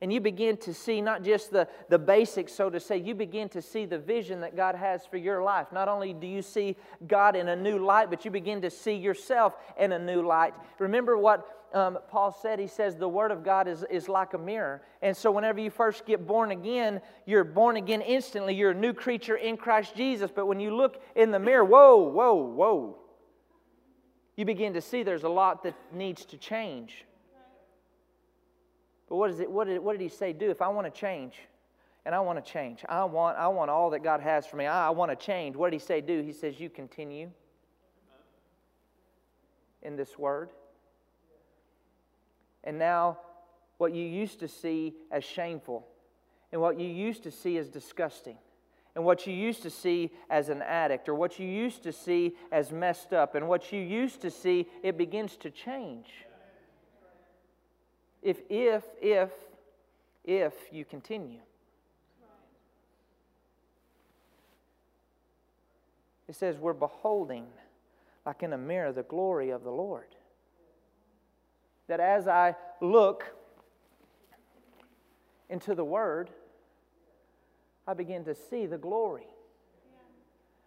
And 0.00 0.10
you 0.10 0.18
begin 0.18 0.56
to 0.58 0.72
see 0.72 1.02
not 1.02 1.22
just 1.22 1.50
the, 1.50 1.68
the 1.90 1.98
basics, 1.98 2.54
so 2.54 2.70
to 2.70 2.80
say, 2.80 2.96
you 2.96 3.14
begin 3.14 3.50
to 3.50 3.60
see 3.60 3.84
the 3.84 3.98
vision 3.98 4.40
that 4.40 4.56
God 4.56 4.74
has 4.74 5.04
for 5.04 5.18
your 5.18 5.42
life. 5.42 5.66
Not 5.72 5.88
only 5.88 6.14
do 6.14 6.26
you 6.26 6.40
see 6.40 6.74
God 7.06 7.36
in 7.36 7.48
a 7.48 7.56
new 7.56 7.78
light, 7.78 8.08
but 8.08 8.24
you 8.24 8.30
begin 8.30 8.62
to 8.62 8.70
see 8.70 8.94
yourself 8.94 9.56
in 9.78 9.92
a 9.92 9.98
new 9.98 10.22
light. 10.22 10.54
Remember 10.78 11.18
what 11.18 11.46
um, 11.74 11.98
Paul 12.08 12.32
said? 12.32 12.58
He 12.58 12.66
says 12.66 12.96
the 12.96 13.06
Word 13.06 13.30
of 13.30 13.44
God 13.44 13.68
is, 13.68 13.84
is 13.90 14.08
like 14.08 14.32
a 14.32 14.38
mirror. 14.38 14.80
And 15.02 15.14
so, 15.14 15.30
whenever 15.30 15.60
you 15.60 15.68
first 15.68 16.06
get 16.06 16.26
born 16.26 16.50
again, 16.50 17.02
you're 17.26 17.44
born 17.44 17.76
again 17.76 18.00
instantly. 18.00 18.54
You're 18.54 18.70
a 18.70 18.74
new 18.74 18.94
creature 18.94 19.36
in 19.36 19.58
Christ 19.58 19.94
Jesus. 19.94 20.30
But 20.34 20.46
when 20.46 20.60
you 20.60 20.74
look 20.74 21.02
in 21.14 21.30
the 21.30 21.38
mirror, 21.38 21.64
whoa, 21.64 21.96
whoa, 21.96 22.34
whoa, 22.34 22.98
you 24.36 24.44
begin 24.44 24.74
to 24.74 24.80
see 24.80 25.02
there's 25.02 25.24
a 25.24 25.28
lot 25.28 25.62
that 25.64 25.74
needs 25.92 26.24
to 26.26 26.36
change. 26.36 27.04
But 29.08 29.16
what, 29.16 29.30
is 29.30 29.40
it, 29.40 29.50
what, 29.50 29.66
did, 29.66 29.78
what 29.78 29.92
did 29.92 30.02
he 30.02 30.08
say 30.08 30.32
do? 30.32 30.50
If 30.50 30.60
I 30.60 30.68
want 30.68 30.92
to 30.92 31.00
change, 31.00 31.34
and 32.04 32.14
I 32.14 32.20
want 32.20 32.44
to 32.44 32.52
change, 32.52 32.84
I 32.88 33.04
want, 33.04 33.38
I 33.38 33.48
want 33.48 33.70
all 33.70 33.90
that 33.90 34.02
God 34.02 34.20
has 34.20 34.46
for 34.46 34.56
me, 34.56 34.66
I, 34.66 34.88
I 34.88 34.90
want 34.90 35.10
to 35.10 35.16
change, 35.16 35.56
what 35.56 35.70
did 35.70 35.80
he 35.80 35.84
say 35.84 36.00
do? 36.00 36.22
He 36.22 36.32
says, 36.32 36.60
You 36.60 36.68
continue 36.68 37.30
in 39.82 39.96
this 39.96 40.18
word. 40.18 40.50
And 42.64 42.78
now, 42.78 43.18
what 43.78 43.94
you 43.94 44.04
used 44.04 44.40
to 44.40 44.48
see 44.48 44.94
as 45.10 45.24
shameful, 45.24 45.86
and 46.50 46.60
what 46.60 46.78
you 46.80 46.88
used 46.88 47.22
to 47.22 47.30
see 47.30 47.56
as 47.58 47.68
disgusting, 47.68 48.36
and 48.96 49.04
what 49.04 49.26
you 49.26 49.34
used 49.34 49.62
to 49.62 49.68
see 49.68 50.10
as 50.30 50.48
an 50.48 50.62
addict, 50.62 51.06
or 51.06 51.14
what 51.14 51.38
you 51.38 51.46
used 51.46 51.82
to 51.82 51.92
see 51.92 52.34
as 52.50 52.72
messed 52.72 53.12
up, 53.12 53.34
and 53.34 53.46
what 53.46 53.70
you 53.70 53.78
used 53.78 54.22
to 54.22 54.30
see, 54.30 54.66
it 54.82 54.96
begins 54.96 55.36
to 55.36 55.50
change 55.50 56.06
if, 58.22 58.40
if, 58.48 58.82
if, 59.02 59.30
if 60.24 60.54
you 60.72 60.86
continue. 60.86 61.40
It 66.26 66.34
says, 66.34 66.56
We're 66.56 66.72
beholding, 66.72 67.46
like 68.24 68.42
in 68.42 68.54
a 68.54 68.58
mirror, 68.58 68.92
the 68.92 69.02
glory 69.02 69.50
of 69.50 69.62
the 69.62 69.70
Lord. 69.70 70.08
That 71.86 72.00
as 72.00 72.26
I 72.26 72.56
look 72.80 73.36
into 75.50 75.74
the 75.74 75.84
Word, 75.84 76.30
I 77.86 77.94
begin 77.94 78.24
to 78.24 78.34
see 78.34 78.66
the 78.66 78.78
glory. 78.78 79.26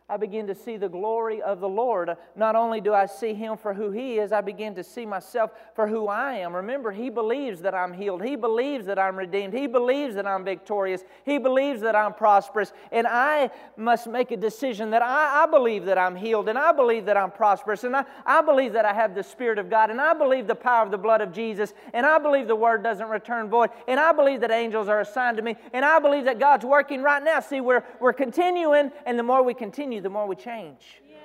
I 0.09 0.17
begin 0.17 0.47
to 0.47 0.55
see 0.55 0.77
the 0.77 0.89
glory 0.89 1.41
of 1.41 1.59
the 1.59 1.69
Lord. 1.69 2.15
Not 2.35 2.55
only 2.55 2.81
do 2.81 2.93
I 2.93 3.05
see 3.05 3.33
Him 3.33 3.57
for 3.57 3.73
who 3.73 3.91
He 3.91 4.19
is, 4.19 4.31
I 4.31 4.41
begin 4.41 4.75
to 4.75 4.83
see 4.83 5.05
myself 5.05 5.51
for 5.75 5.87
who 5.87 6.07
I 6.07 6.35
am. 6.35 6.55
Remember, 6.55 6.91
He 6.91 7.09
believes 7.09 7.61
that 7.61 7.75
I'm 7.75 7.93
healed. 7.93 8.23
He 8.23 8.35
believes 8.35 8.85
that 8.87 8.97
I'm 8.97 9.17
redeemed. 9.17 9.53
He 9.53 9.67
believes 9.67 10.15
that 10.15 10.25
I'm 10.25 10.43
victorious. 10.43 11.03
He 11.25 11.37
believes 11.37 11.81
that 11.81 11.95
I'm 11.95 12.13
prosperous. 12.13 12.73
And 12.91 13.07
I 13.07 13.51
must 13.77 14.07
make 14.07 14.31
a 14.31 14.37
decision 14.37 14.89
that 14.91 15.01
I, 15.01 15.43
I 15.43 15.45
believe 15.45 15.85
that 15.85 15.97
I'm 15.97 16.15
healed 16.15 16.49
and 16.49 16.57
I 16.57 16.71
believe 16.71 17.05
that 17.05 17.17
I'm 17.17 17.31
prosperous 17.31 17.83
and 17.83 17.95
I, 17.95 18.05
I 18.25 18.41
believe 18.41 18.73
that 18.73 18.85
I 18.85 18.93
have 18.93 19.15
the 19.15 19.23
Spirit 19.23 19.59
of 19.59 19.69
God 19.69 19.89
and 19.89 20.01
I 20.01 20.13
believe 20.13 20.47
the 20.47 20.55
power 20.55 20.83
of 20.83 20.91
the 20.91 20.97
blood 20.97 21.21
of 21.21 21.31
Jesus 21.31 21.73
and 21.93 22.05
I 22.05 22.17
believe 22.19 22.47
the 22.47 22.55
Word 22.55 22.83
doesn't 22.83 23.07
return 23.07 23.49
void 23.49 23.69
and 23.87 23.99
I 23.99 24.11
believe 24.11 24.41
that 24.41 24.51
angels 24.51 24.87
are 24.87 25.01
assigned 25.01 25.37
to 25.37 25.43
me 25.43 25.55
and 25.73 25.85
I 25.85 25.99
believe 25.99 26.25
that 26.25 26.39
God's 26.39 26.65
working 26.65 27.01
right 27.01 27.23
now. 27.23 27.39
See, 27.39 27.61
we're, 27.61 27.83
we're 27.99 28.13
continuing, 28.13 28.91
and 29.05 29.17
the 29.17 29.23
more 29.23 29.43
we 29.43 29.53
continue, 29.53 29.98
the 29.99 30.09
more 30.09 30.27
we 30.27 30.35
change. 30.35 31.01
Yes, 31.07 31.19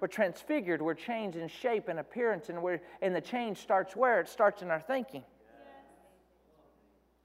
we're 0.00 0.08
transfigured, 0.08 0.82
we're 0.82 0.94
changed 0.94 1.38
in 1.38 1.48
shape 1.48 1.88
and 1.88 1.98
appearance, 1.98 2.48
and, 2.48 2.62
we're, 2.62 2.80
and 3.00 3.14
the 3.14 3.20
change 3.20 3.58
starts 3.58 3.96
where? 3.96 4.20
It 4.20 4.28
starts 4.28 4.62
in 4.62 4.70
our 4.70 4.80
thinking. 4.80 5.22
Yes. 5.22 5.84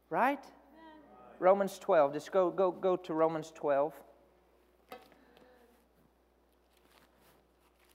Right? 0.10 0.40
Amen. 0.40 1.36
Romans 1.40 1.78
12. 1.80 2.14
Just 2.14 2.32
go, 2.32 2.50
go, 2.50 2.72
go 2.72 2.96
to 2.96 3.14
Romans 3.14 3.52
12. 3.54 3.94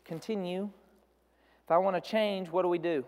Continue. 0.05 0.69
If 1.65 1.71
I 1.71 1.79
want 1.79 1.97
to 1.97 2.11
change, 2.11 2.49
what 2.51 2.63
do 2.63 2.69
we 2.69 2.79
do? 2.79 3.05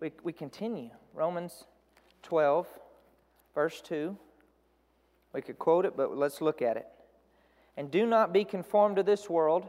We, 0.00 0.12
we 0.22 0.32
continue. 0.32 0.90
Romans 1.12 1.64
12, 2.22 2.66
verse 3.54 3.80
2. 3.82 4.16
We 5.32 5.42
could 5.42 5.58
quote 5.58 5.84
it, 5.84 5.96
but 5.96 6.16
let's 6.16 6.40
look 6.40 6.62
at 6.62 6.76
it. 6.76 6.86
And 7.76 7.90
do 7.90 8.06
not 8.06 8.32
be 8.32 8.44
conformed 8.44 8.96
to 8.96 9.02
this 9.02 9.28
world, 9.28 9.68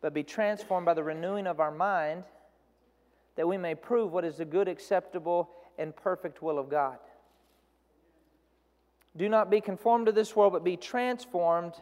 but 0.00 0.14
be 0.14 0.22
transformed 0.22 0.86
by 0.86 0.94
the 0.94 1.04
renewing 1.04 1.46
of 1.46 1.60
our 1.60 1.70
mind, 1.70 2.24
that 3.36 3.46
we 3.46 3.58
may 3.58 3.74
prove 3.74 4.12
what 4.12 4.24
is 4.24 4.36
the 4.36 4.44
good, 4.44 4.68
acceptable, 4.68 5.50
and 5.78 5.94
perfect 5.94 6.42
will 6.42 6.58
of 6.58 6.70
God. 6.70 6.98
Do 9.16 9.28
not 9.28 9.50
be 9.50 9.60
conformed 9.60 10.06
to 10.06 10.12
this 10.12 10.34
world, 10.36 10.52
but 10.52 10.64
be 10.64 10.76
transformed 10.76 11.74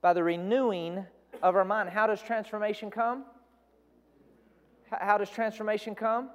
by 0.00 0.12
the 0.12 0.22
renewing 0.22 1.06
of 1.42 1.56
our 1.56 1.64
mind. 1.64 1.88
How 1.90 2.06
does 2.06 2.22
transformation 2.22 2.90
come? 2.90 3.24
How 4.90 5.18
does 5.18 5.30
transformation 5.30 5.94
come? 5.94 6.30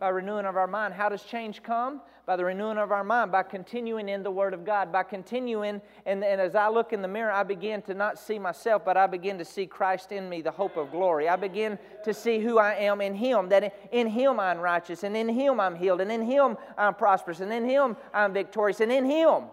By 0.00 0.08
renewing 0.08 0.46
of 0.46 0.56
our 0.56 0.66
mind. 0.66 0.94
How 0.94 1.08
does 1.08 1.22
change 1.22 1.62
come? 1.62 2.00
By 2.26 2.36
the 2.36 2.44
renewing 2.44 2.78
of 2.78 2.92
our 2.92 3.02
mind, 3.02 3.32
by 3.32 3.42
continuing 3.42 4.08
in 4.08 4.22
the 4.22 4.30
Word 4.30 4.52
of 4.52 4.64
God, 4.64 4.92
by 4.92 5.02
continuing. 5.02 5.80
And, 6.04 6.22
and 6.22 6.40
as 6.40 6.54
I 6.54 6.68
look 6.68 6.92
in 6.92 7.00
the 7.00 7.08
mirror, 7.08 7.32
I 7.32 7.42
begin 7.42 7.80
to 7.82 7.94
not 7.94 8.18
see 8.18 8.38
myself, 8.38 8.84
but 8.84 8.96
I 8.96 9.06
begin 9.06 9.38
to 9.38 9.44
see 9.44 9.66
Christ 9.66 10.12
in 10.12 10.28
me, 10.28 10.42
the 10.42 10.50
hope 10.50 10.76
of 10.76 10.90
glory. 10.90 11.28
I 11.28 11.36
begin 11.36 11.78
to 12.04 12.12
see 12.12 12.38
who 12.38 12.58
I 12.58 12.74
am 12.74 13.00
in 13.00 13.14
Him, 13.14 13.48
that 13.48 13.74
in 13.90 14.08
Him 14.08 14.38
I'm 14.38 14.58
righteous, 14.58 15.04
and 15.04 15.16
in 15.16 15.28
Him 15.28 15.58
I'm 15.58 15.74
healed, 15.74 16.02
and 16.02 16.12
in 16.12 16.22
Him 16.22 16.58
I'm 16.76 16.94
prosperous, 16.94 17.40
and 17.40 17.52
in 17.52 17.64
Him 17.64 17.96
I'm 18.12 18.34
victorious, 18.34 18.80
and 18.80 18.92
in 18.92 19.06
Him 19.06 19.44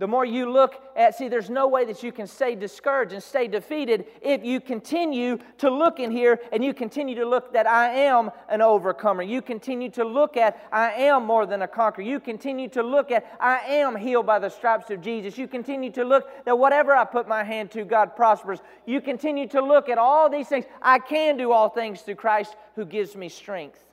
the 0.00 0.08
more 0.08 0.24
you 0.24 0.50
look 0.50 0.82
at, 0.96 1.14
see, 1.14 1.28
there's 1.28 1.50
no 1.50 1.68
way 1.68 1.84
that 1.84 2.02
you 2.02 2.10
can 2.10 2.26
stay 2.26 2.54
discouraged 2.54 3.12
and 3.12 3.22
stay 3.22 3.46
defeated 3.46 4.06
if 4.22 4.42
you 4.42 4.58
continue 4.58 5.36
to 5.58 5.68
look 5.68 6.00
in 6.00 6.10
here 6.10 6.40
and 6.52 6.64
you 6.64 6.72
continue 6.72 7.14
to 7.16 7.28
look 7.28 7.52
that 7.52 7.66
I 7.66 7.90
am 7.90 8.30
an 8.48 8.62
overcomer. 8.62 9.22
You 9.22 9.42
continue 9.42 9.90
to 9.90 10.04
look 10.04 10.38
at 10.38 10.58
I 10.72 10.92
am 10.92 11.26
more 11.26 11.44
than 11.44 11.60
a 11.60 11.68
conqueror. 11.68 12.04
You 12.04 12.18
continue 12.18 12.66
to 12.70 12.82
look 12.82 13.10
at 13.10 13.26
I 13.38 13.58
am 13.58 13.94
healed 13.94 14.24
by 14.24 14.38
the 14.38 14.48
stripes 14.48 14.90
of 14.90 15.02
Jesus. 15.02 15.36
You 15.36 15.46
continue 15.46 15.92
to 15.92 16.04
look 16.04 16.30
that 16.46 16.58
whatever 16.58 16.96
I 16.96 17.04
put 17.04 17.28
my 17.28 17.44
hand 17.44 17.70
to, 17.72 17.84
God 17.84 18.16
prospers. 18.16 18.60
You 18.86 19.02
continue 19.02 19.48
to 19.48 19.60
look 19.60 19.90
at 19.90 19.98
all 19.98 20.30
these 20.30 20.48
things. 20.48 20.64
I 20.80 20.98
can 20.98 21.36
do 21.36 21.52
all 21.52 21.68
things 21.68 22.00
through 22.00 22.14
Christ 22.14 22.56
who 22.74 22.86
gives 22.86 23.14
me 23.14 23.28
strength. 23.28 23.89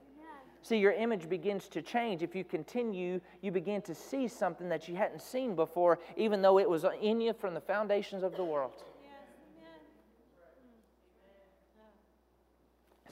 See, 0.67 0.75
your 0.75 0.91
image 0.91 1.30
begins 1.30 1.69
to 1.69 1.82
change. 1.82 2.21
If 2.21 2.36
you 2.36 2.43
continue, 2.43 3.21
you 3.41 3.53
begin 3.53 3.82
to 3.84 3.95
see 3.95 4.27
something 4.27 4.67
that 4.67 4.89
you 4.89 4.97
hadn't 4.97 5.21
seen 5.21 5.56
before, 5.56 5.97
even 6.17 6.41
though 6.41 6.60
it 6.60 6.69
was 6.69 6.84
in 7.01 7.21
you 7.21 7.32
from 7.32 7.53
the 7.53 7.62
foundations 7.62 8.21
of 8.21 8.36
the 8.36 8.43
world. 8.43 8.73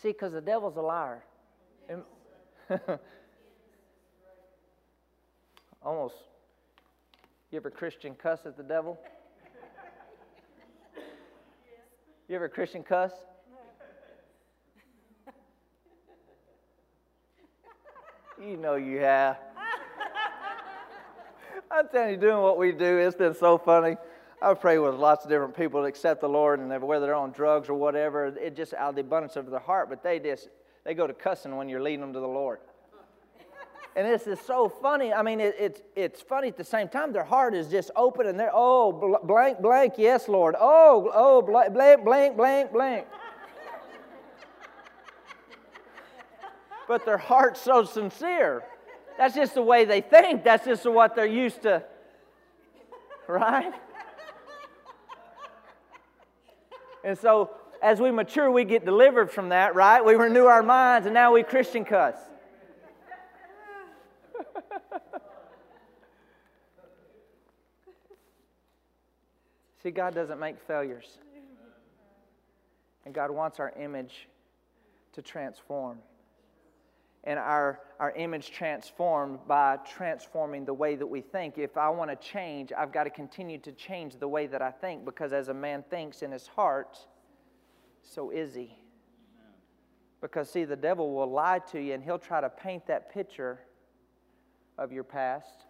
See, 0.01 0.09
because 0.09 0.33
the 0.33 0.41
devil's 0.41 0.75
a 0.75 0.81
liar. 0.81 1.23
Almost. 5.81 6.15
You 7.51 7.57
ever 7.59 7.69
Christian 7.69 8.15
cuss 8.15 8.45
at 8.45 8.57
the 8.57 8.63
devil? 8.63 8.99
You 12.27 12.35
ever 12.35 12.49
Christian 12.49 12.83
cuss? 12.83 13.13
You 18.41 18.57
know 18.57 18.75
you 18.75 18.99
have. 18.99 19.37
I'm 21.71 21.87
telling 21.87 22.11
you, 22.11 22.17
doing 22.17 22.41
what 22.41 22.57
we 22.57 22.73
do, 22.73 22.97
it's 22.97 23.15
been 23.15 23.33
so 23.33 23.57
funny. 23.57 23.95
I 24.41 24.53
pray 24.53 24.77
with 24.77 24.95
lots 24.95 25.23
of 25.23 25.31
different 25.31 25.55
people 25.55 25.81
that 25.81 25.87
accept 25.87 26.21
the 26.21 26.29
Lord, 26.29 26.59
and 26.59 26.81
whether 26.81 27.05
they're 27.05 27.15
on 27.15 27.31
drugs 27.31 27.69
or 27.69 27.75
whatever, 27.75 28.27
it 28.27 28.55
just 28.55 28.73
out 28.73 28.89
of 28.89 28.95
the 28.95 29.01
abundance 29.01 29.37
of 29.37 29.49
their 29.49 29.59
heart. 29.59 29.89
But 29.89 30.03
they 30.03 30.19
just 30.19 30.49
they 30.83 30.93
go 30.93 31.07
to 31.07 31.13
cussing 31.13 31.55
when 31.55 31.69
you're 31.69 31.81
leading 31.81 32.01
them 32.01 32.13
to 32.13 32.19
the 32.19 32.27
Lord. 32.27 32.59
And 33.95 34.05
this 34.05 34.27
is 34.27 34.39
so 34.41 34.67
funny. 34.67 35.13
I 35.13 35.21
mean, 35.21 35.39
it, 35.39 35.55
it's 35.57 35.81
it's 35.95 36.21
funny 36.21 36.49
at 36.49 36.57
the 36.57 36.65
same 36.65 36.89
time. 36.89 37.13
Their 37.13 37.23
heart 37.23 37.55
is 37.55 37.69
just 37.69 37.91
open, 37.95 38.27
and 38.27 38.37
they're 38.37 38.51
oh 38.53 39.21
blank 39.23 39.61
blank 39.61 39.93
yes 39.97 40.27
Lord 40.27 40.55
oh 40.59 41.09
oh 41.13 41.41
blank 41.41 41.73
blank 42.03 42.03
blank 42.35 42.73
blank 42.73 43.07
but 46.87 47.05
their 47.05 47.17
heart's 47.17 47.61
so 47.61 47.83
sincere. 47.83 48.63
That's 49.17 49.35
just 49.35 49.53
the 49.53 49.61
way 49.61 49.85
they 49.85 50.01
think. 50.01 50.43
That's 50.43 50.65
just 50.65 50.85
what 50.85 51.15
they're 51.15 51.25
used 51.25 51.61
to. 51.63 51.83
Right? 53.27 53.73
And 57.03 57.17
so 57.17 57.51
as 57.81 57.99
we 58.01 58.11
mature, 58.11 58.51
we 58.51 58.63
get 58.65 58.83
delivered 58.85 59.31
from 59.31 59.49
that, 59.49 59.75
right? 59.75 60.03
We 60.03 60.15
renew 60.15 60.45
our 60.45 60.63
minds, 60.63 61.05
and 61.05 61.13
now 61.13 61.33
we 61.33 61.43
Christian 61.43 61.85
cuss. 61.85 62.15
See, 69.83 69.91
God 69.91 70.15
doesn't 70.15 70.39
make 70.39 70.59
failures. 70.67 71.19
And 73.05 73.13
God 73.13 73.29
wants 73.29 73.59
our 73.59 73.71
image 73.79 74.27
to 75.13 75.21
transform 75.21 75.99
and 77.25 77.39
our, 77.39 77.79
our 77.99 78.11
image 78.11 78.51
transformed 78.51 79.39
by 79.47 79.77
transforming 79.77 80.63
the 80.63 80.73
way 80.73 80.95
that 80.95 81.07
we 81.07 81.21
think. 81.21 81.57
If 81.57 81.75
I 81.75 81.89
want 81.89 82.11
to 82.11 82.15
change, 82.15 82.71
I've 82.71 82.91
got 82.91 83.05
to 83.05 83.09
continue 83.09 83.57
to 83.59 83.71
change 83.71 84.17
the 84.19 84.27
way 84.27 84.45
that 84.47 84.61
I 84.61 84.69
think 84.69 85.05
because 85.05 85.33
as 85.33 85.49
a 85.49 85.53
man 85.53 85.83
thinks 85.89 86.21
in 86.21 86.31
his 86.31 86.45
heart, 86.45 86.97
so 88.03 88.29
is 88.29 88.53
he. 88.53 88.77
Because, 90.21 90.49
see, 90.49 90.65
the 90.65 90.75
devil 90.75 91.13
will 91.13 91.29
lie 91.29 91.59
to 91.71 91.79
you 91.79 91.93
and 91.93 92.03
he'll 92.03 92.19
try 92.19 92.41
to 92.41 92.49
paint 92.49 92.85
that 92.87 93.11
picture 93.11 93.59
of 94.77 94.91
your 94.91 95.03
past. 95.03 95.65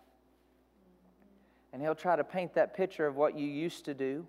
And 1.72 1.82
he'll 1.82 1.96
try 1.96 2.16
to 2.16 2.24
paint 2.24 2.54
that 2.56 2.74
picture 2.76 3.08
of 3.08 3.16
what 3.16 3.38
you 3.38 3.48
used 3.48 3.86
to 3.86 3.94
do 3.94 4.26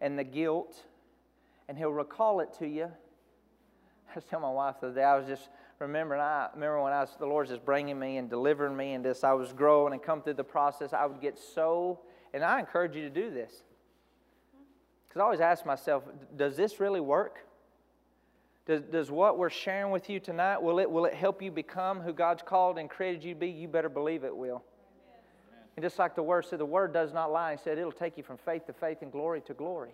and 0.00 0.18
the 0.18 0.24
guilt. 0.24 0.76
And 1.68 1.76
he'll 1.78 1.92
recall 1.92 2.40
it 2.40 2.54
to 2.58 2.66
you. 2.66 2.84
I 4.10 4.14
was 4.14 4.24
telling 4.24 4.42
my 4.42 4.50
wife 4.50 4.76
the 4.80 4.88
other 4.88 4.96
day, 4.96 5.04
I 5.04 5.16
was 5.16 5.26
just 5.26 5.48
remember, 5.78 6.14
and 6.14 6.22
I 6.22 6.48
remember 6.54 6.82
when 6.82 6.92
I 6.92 7.00
was, 7.00 7.10
the 7.18 7.26
Lord 7.26 7.48
just 7.48 7.64
bringing 7.64 7.98
me 7.98 8.16
and 8.16 8.30
delivering 8.30 8.76
me 8.76 8.92
and 8.92 9.04
this, 9.04 9.24
I 9.24 9.32
was 9.32 9.52
growing 9.52 9.92
and 9.92 10.02
come 10.02 10.22
through 10.22 10.34
the 10.34 10.44
process, 10.44 10.92
I 10.92 11.06
would 11.06 11.20
get 11.20 11.38
so, 11.38 12.00
and 12.32 12.44
I 12.44 12.60
encourage 12.60 12.94
you 12.94 13.02
to 13.02 13.10
do 13.10 13.30
this. 13.30 13.62
Because 15.08 15.20
I 15.20 15.24
always 15.24 15.40
ask 15.40 15.64
myself, 15.66 16.04
does 16.36 16.56
this 16.56 16.80
really 16.80 17.00
work? 17.00 17.38
Does, 18.66 18.82
does 18.82 19.10
what 19.10 19.36
we're 19.36 19.50
sharing 19.50 19.92
with 19.92 20.08
you 20.08 20.18
tonight, 20.20 20.62
will 20.62 20.78
it, 20.78 20.90
will 20.90 21.04
it 21.04 21.14
help 21.14 21.42
you 21.42 21.50
become 21.50 22.00
who 22.00 22.12
God's 22.12 22.42
called 22.42 22.78
and 22.78 22.88
created 22.88 23.22
you 23.22 23.34
to 23.34 23.40
be? 23.40 23.48
You 23.48 23.68
better 23.68 23.90
believe 23.90 24.24
it 24.24 24.34
will. 24.34 24.62
And 25.76 25.84
just 25.84 25.98
like 25.98 26.14
the 26.14 26.22
Word 26.22 26.46
said, 26.46 26.60
the 26.60 26.64
Word 26.64 26.92
does 26.92 27.12
not 27.12 27.32
lie. 27.32 27.52
He 27.52 27.58
said 27.62 27.78
it'll 27.78 27.92
take 27.92 28.16
you 28.16 28.22
from 28.22 28.38
faith 28.38 28.66
to 28.66 28.72
faith 28.72 28.98
and 29.02 29.10
glory 29.12 29.40
to 29.42 29.54
glory 29.54 29.92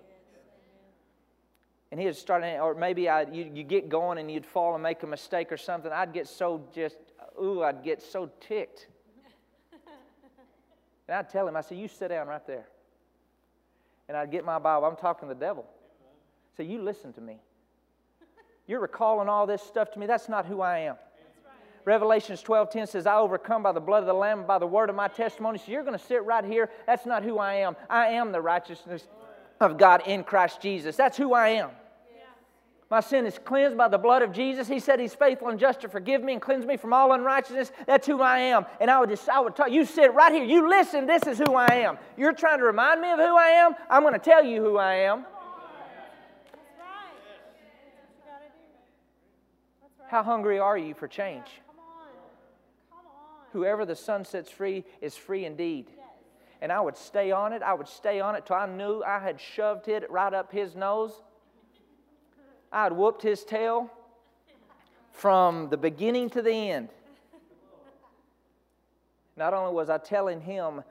and 1.90 2.00
he'd 2.00 2.14
start, 2.14 2.44
or 2.44 2.74
maybe 2.74 3.08
I, 3.08 3.22
you, 3.22 3.50
you 3.52 3.64
get 3.64 3.88
going 3.88 4.18
and 4.18 4.30
you'd 4.30 4.46
fall 4.46 4.74
and 4.74 4.82
make 4.82 5.02
a 5.02 5.06
mistake 5.06 5.50
or 5.50 5.56
something, 5.56 5.90
I'd 5.90 6.12
get 6.12 6.28
so 6.28 6.64
just, 6.72 6.96
ooh, 7.42 7.62
I'd 7.62 7.82
get 7.82 8.00
so 8.00 8.30
ticked. 8.40 8.86
and 11.08 11.16
I'd 11.16 11.28
tell 11.28 11.48
him, 11.48 11.56
I 11.56 11.62
said, 11.62 11.78
you 11.78 11.88
sit 11.88 12.08
down 12.08 12.28
right 12.28 12.46
there. 12.46 12.66
And 14.08 14.16
I'd 14.16 14.30
get 14.30 14.44
my 14.44 14.58
Bible. 14.58 14.86
I'm 14.86 14.96
talking 14.96 15.28
to 15.28 15.34
the 15.34 15.40
devil. 15.40 15.66
Said, 16.56 16.66
you 16.66 16.80
listen 16.80 17.12
to 17.14 17.20
me. 17.20 17.38
You're 18.66 18.80
recalling 18.80 19.28
all 19.28 19.46
this 19.46 19.62
stuff 19.62 19.90
to 19.92 19.98
me. 19.98 20.06
That's 20.06 20.28
not 20.28 20.46
who 20.46 20.60
I 20.60 20.78
am. 20.80 20.96
Revelations 21.84 22.42
12:10 22.42 22.88
says, 22.88 23.06
I 23.06 23.16
overcome 23.16 23.62
by 23.62 23.72
the 23.72 23.80
blood 23.80 24.02
of 24.02 24.06
the 24.06 24.12
Lamb 24.14 24.44
by 24.46 24.58
the 24.58 24.66
word 24.66 24.90
of 24.90 24.96
my 24.96 25.08
testimony. 25.08 25.58
So 25.58 25.72
you're 25.72 25.82
going 25.82 25.98
to 25.98 26.04
sit 26.04 26.24
right 26.24 26.44
here. 26.44 26.70
That's 26.86 27.06
not 27.06 27.24
who 27.24 27.38
I 27.38 27.54
am. 27.54 27.74
I 27.88 28.08
am 28.08 28.32
the 28.32 28.40
righteousness 28.40 29.08
of 29.60 29.78
God 29.78 30.02
in 30.06 30.22
Christ 30.22 30.60
Jesus. 30.60 30.94
That's 30.94 31.16
who 31.16 31.32
I 31.32 31.48
am. 31.48 31.70
My 32.90 32.98
sin 32.98 33.24
is 33.24 33.38
cleansed 33.38 33.76
by 33.78 33.86
the 33.86 33.98
blood 33.98 34.22
of 34.22 34.32
Jesus. 34.32 34.66
He 34.66 34.80
said 34.80 34.98
He's 34.98 35.14
faithful 35.14 35.48
and 35.48 35.60
just 35.60 35.80
to 35.82 35.88
forgive 35.88 36.24
me 36.24 36.32
and 36.32 36.42
cleanse 36.42 36.66
me 36.66 36.76
from 36.76 36.92
all 36.92 37.12
unrighteousness. 37.12 37.70
That's 37.86 38.04
who 38.04 38.20
I 38.20 38.38
am. 38.38 38.66
And 38.80 38.90
I 38.90 38.98
would 38.98 39.10
just, 39.10 39.28
I 39.28 39.38
would 39.38 39.54
talk. 39.54 39.70
You 39.70 39.84
sit 39.84 40.12
right 40.12 40.32
here. 40.32 40.42
You 40.42 40.68
listen. 40.68 41.06
This 41.06 41.22
is 41.28 41.38
who 41.38 41.54
I 41.54 41.68
am. 41.72 41.98
You're 42.16 42.32
trying 42.32 42.58
to 42.58 42.64
remind 42.64 43.00
me 43.00 43.12
of 43.12 43.20
who 43.20 43.36
I 43.36 43.50
am. 43.50 43.74
I'm 43.88 44.02
going 44.02 44.14
to 44.14 44.18
tell 44.18 44.44
you 44.44 44.60
who 44.60 44.76
I 44.76 44.94
am. 44.94 45.24
How 50.08 50.24
hungry 50.24 50.58
are 50.58 50.76
you 50.76 50.92
for 50.92 51.06
change? 51.06 51.46
Whoever 53.52 53.86
the 53.86 53.94
Son 53.94 54.24
sets 54.24 54.50
free 54.50 54.84
is 55.00 55.16
free 55.16 55.44
indeed. 55.44 55.86
And 56.60 56.72
I 56.72 56.80
would 56.80 56.96
stay 56.96 57.30
on 57.30 57.52
it. 57.52 57.62
I 57.62 57.72
would 57.72 57.86
stay 57.86 58.18
on 58.18 58.34
it 58.34 58.46
till 58.46 58.56
I 58.56 58.66
knew 58.66 59.04
I 59.04 59.20
had 59.20 59.40
shoved 59.40 59.86
it 59.86 60.10
right 60.10 60.34
up 60.34 60.50
his 60.50 60.74
nose. 60.74 61.12
I 62.72 62.84
had 62.84 62.92
whooped 62.92 63.22
his 63.22 63.44
tail 63.44 63.90
from 65.12 65.68
the 65.70 65.76
beginning 65.76 66.30
to 66.30 66.42
the 66.42 66.52
end. 66.52 66.88
Not 69.36 69.54
only 69.54 69.72
was 69.72 69.90
I 69.90 69.98
telling 69.98 70.40
him 70.40 70.82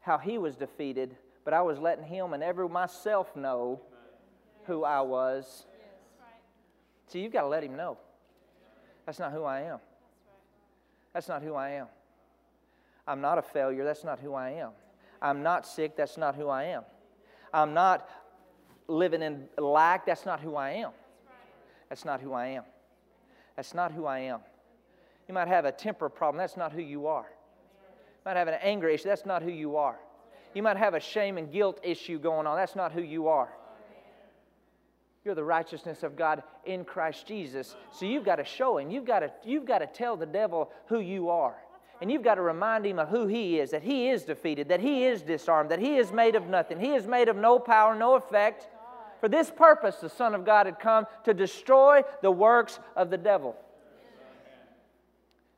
how 0.00 0.18
he 0.18 0.38
was 0.38 0.56
defeated, 0.56 1.16
but 1.44 1.52
I 1.52 1.62
was 1.62 1.78
letting 1.78 2.04
him 2.04 2.32
and 2.32 2.42
every 2.42 2.68
myself 2.68 3.34
know 3.36 3.80
who 4.64 4.84
I 4.84 5.00
was. 5.00 5.66
See, 7.08 7.20
you've 7.20 7.32
got 7.32 7.42
to 7.42 7.48
let 7.48 7.62
him 7.62 7.76
know. 7.76 7.98
That's 9.04 9.18
not 9.18 9.32
who 9.32 9.44
I 9.44 9.62
am. 9.62 9.78
That's 11.12 11.28
not 11.28 11.42
who 11.42 11.54
I 11.54 11.70
am. 11.70 11.88
I'm 13.06 13.20
not 13.20 13.36
a 13.36 13.42
failure. 13.42 13.84
That's 13.84 14.04
not 14.04 14.20
who 14.20 14.34
I 14.34 14.50
am. 14.50 14.70
I'm 15.20 15.42
not 15.42 15.66
sick. 15.66 15.96
That's 15.96 16.16
not 16.16 16.34
who 16.34 16.48
I 16.48 16.64
am. 16.64 16.84
I'm 17.52 17.74
not 17.74 18.08
living 18.88 19.22
in 19.22 19.48
lack. 19.58 20.06
That's 20.06 20.24
not 20.24 20.40
who 20.40 20.56
I 20.56 20.70
am. 20.70 20.92
That's 21.92 22.06
not 22.06 22.22
who 22.22 22.32
I 22.32 22.46
am. 22.46 22.62
That's 23.54 23.74
not 23.74 23.92
who 23.92 24.06
I 24.06 24.20
am. 24.20 24.40
You 25.28 25.34
might 25.34 25.48
have 25.48 25.66
a 25.66 25.72
temper 25.72 26.08
problem. 26.08 26.38
That's 26.38 26.56
not 26.56 26.72
who 26.72 26.80
you 26.80 27.06
are. 27.06 27.26
You 27.28 28.22
might 28.24 28.38
have 28.38 28.48
an 28.48 28.56
anger 28.62 28.88
issue. 28.88 29.10
That's 29.10 29.26
not 29.26 29.42
who 29.42 29.50
you 29.50 29.76
are. 29.76 29.98
You 30.54 30.62
might 30.62 30.78
have 30.78 30.94
a 30.94 31.00
shame 31.00 31.36
and 31.36 31.52
guilt 31.52 31.78
issue 31.82 32.18
going 32.18 32.46
on. 32.46 32.56
That's 32.56 32.76
not 32.76 32.92
who 32.92 33.02
you 33.02 33.28
are. 33.28 33.50
You're 35.22 35.34
the 35.34 35.44
righteousness 35.44 36.02
of 36.02 36.16
God 36.16 36.42
in 36.64 36.86
Christ 36.86 37.26
Jesus. 37.26 37.76
So 37.90 38.06
you've 38.06 38.24
got 38.24 38.36
to 38.36 38.44
show 38.46 38.78
him. 38.78 38.90
You've 38.90 39.04
got 39.04 39.20
to, 39.20 39.30
you've 39.44 39.66
got 39.66 39.80
to 39.80 39.86
tell 39.86 40.16
the 40.16 40.24
devil 40.24 40.70
who 40.86 41.00
you 41.00 41.28
are. 41.28 41.56
And 42.00 42.10
you've 42.10 42.24
got 42.24 42.36
to 42.36 42.42
remind 42.42 42.86
him 42.86 43.00
of 43.00 43.10
who 43.10 43.26
he 43.26 43.60
is, 43.60 43.70
that 43.72 43.82
he 43.82 44.08
is 44.08 44.22
defeated, 44.22 44.70
that 44.70 44.80
he 44.80 45.04
is 45.04 45.20
disarmed, 45.20 45.70
that 45.70 45.78
he 45.78 45.98
is 45.98 46.10
made 46.10 46.36
of 46.36 46.48
nothing, 46.48 46.80
he 46.80 46.94
is 46.94 47.06
made 47.06 47.28
of 47.28 47.36
no 47.36 47.58
power, 47.58 47.94
no 47.94 48.14
effect. 48.14 48.66
For 49.22 49.28
this 49.28 49.52
purpose, 49.52 49.98
the 49.98 50.08
Son 50.08 50.34
of 50.34 50.44
God 50.44 50.66
had 50.66 50.80
come 50.80 51.06
to 51.22 51.32
destroy 51.32 52.02
the 52.22 52.30
works 52.32 52.80
of 52.96 53.08
the 53.08 53.16
devil. 53.16 53.54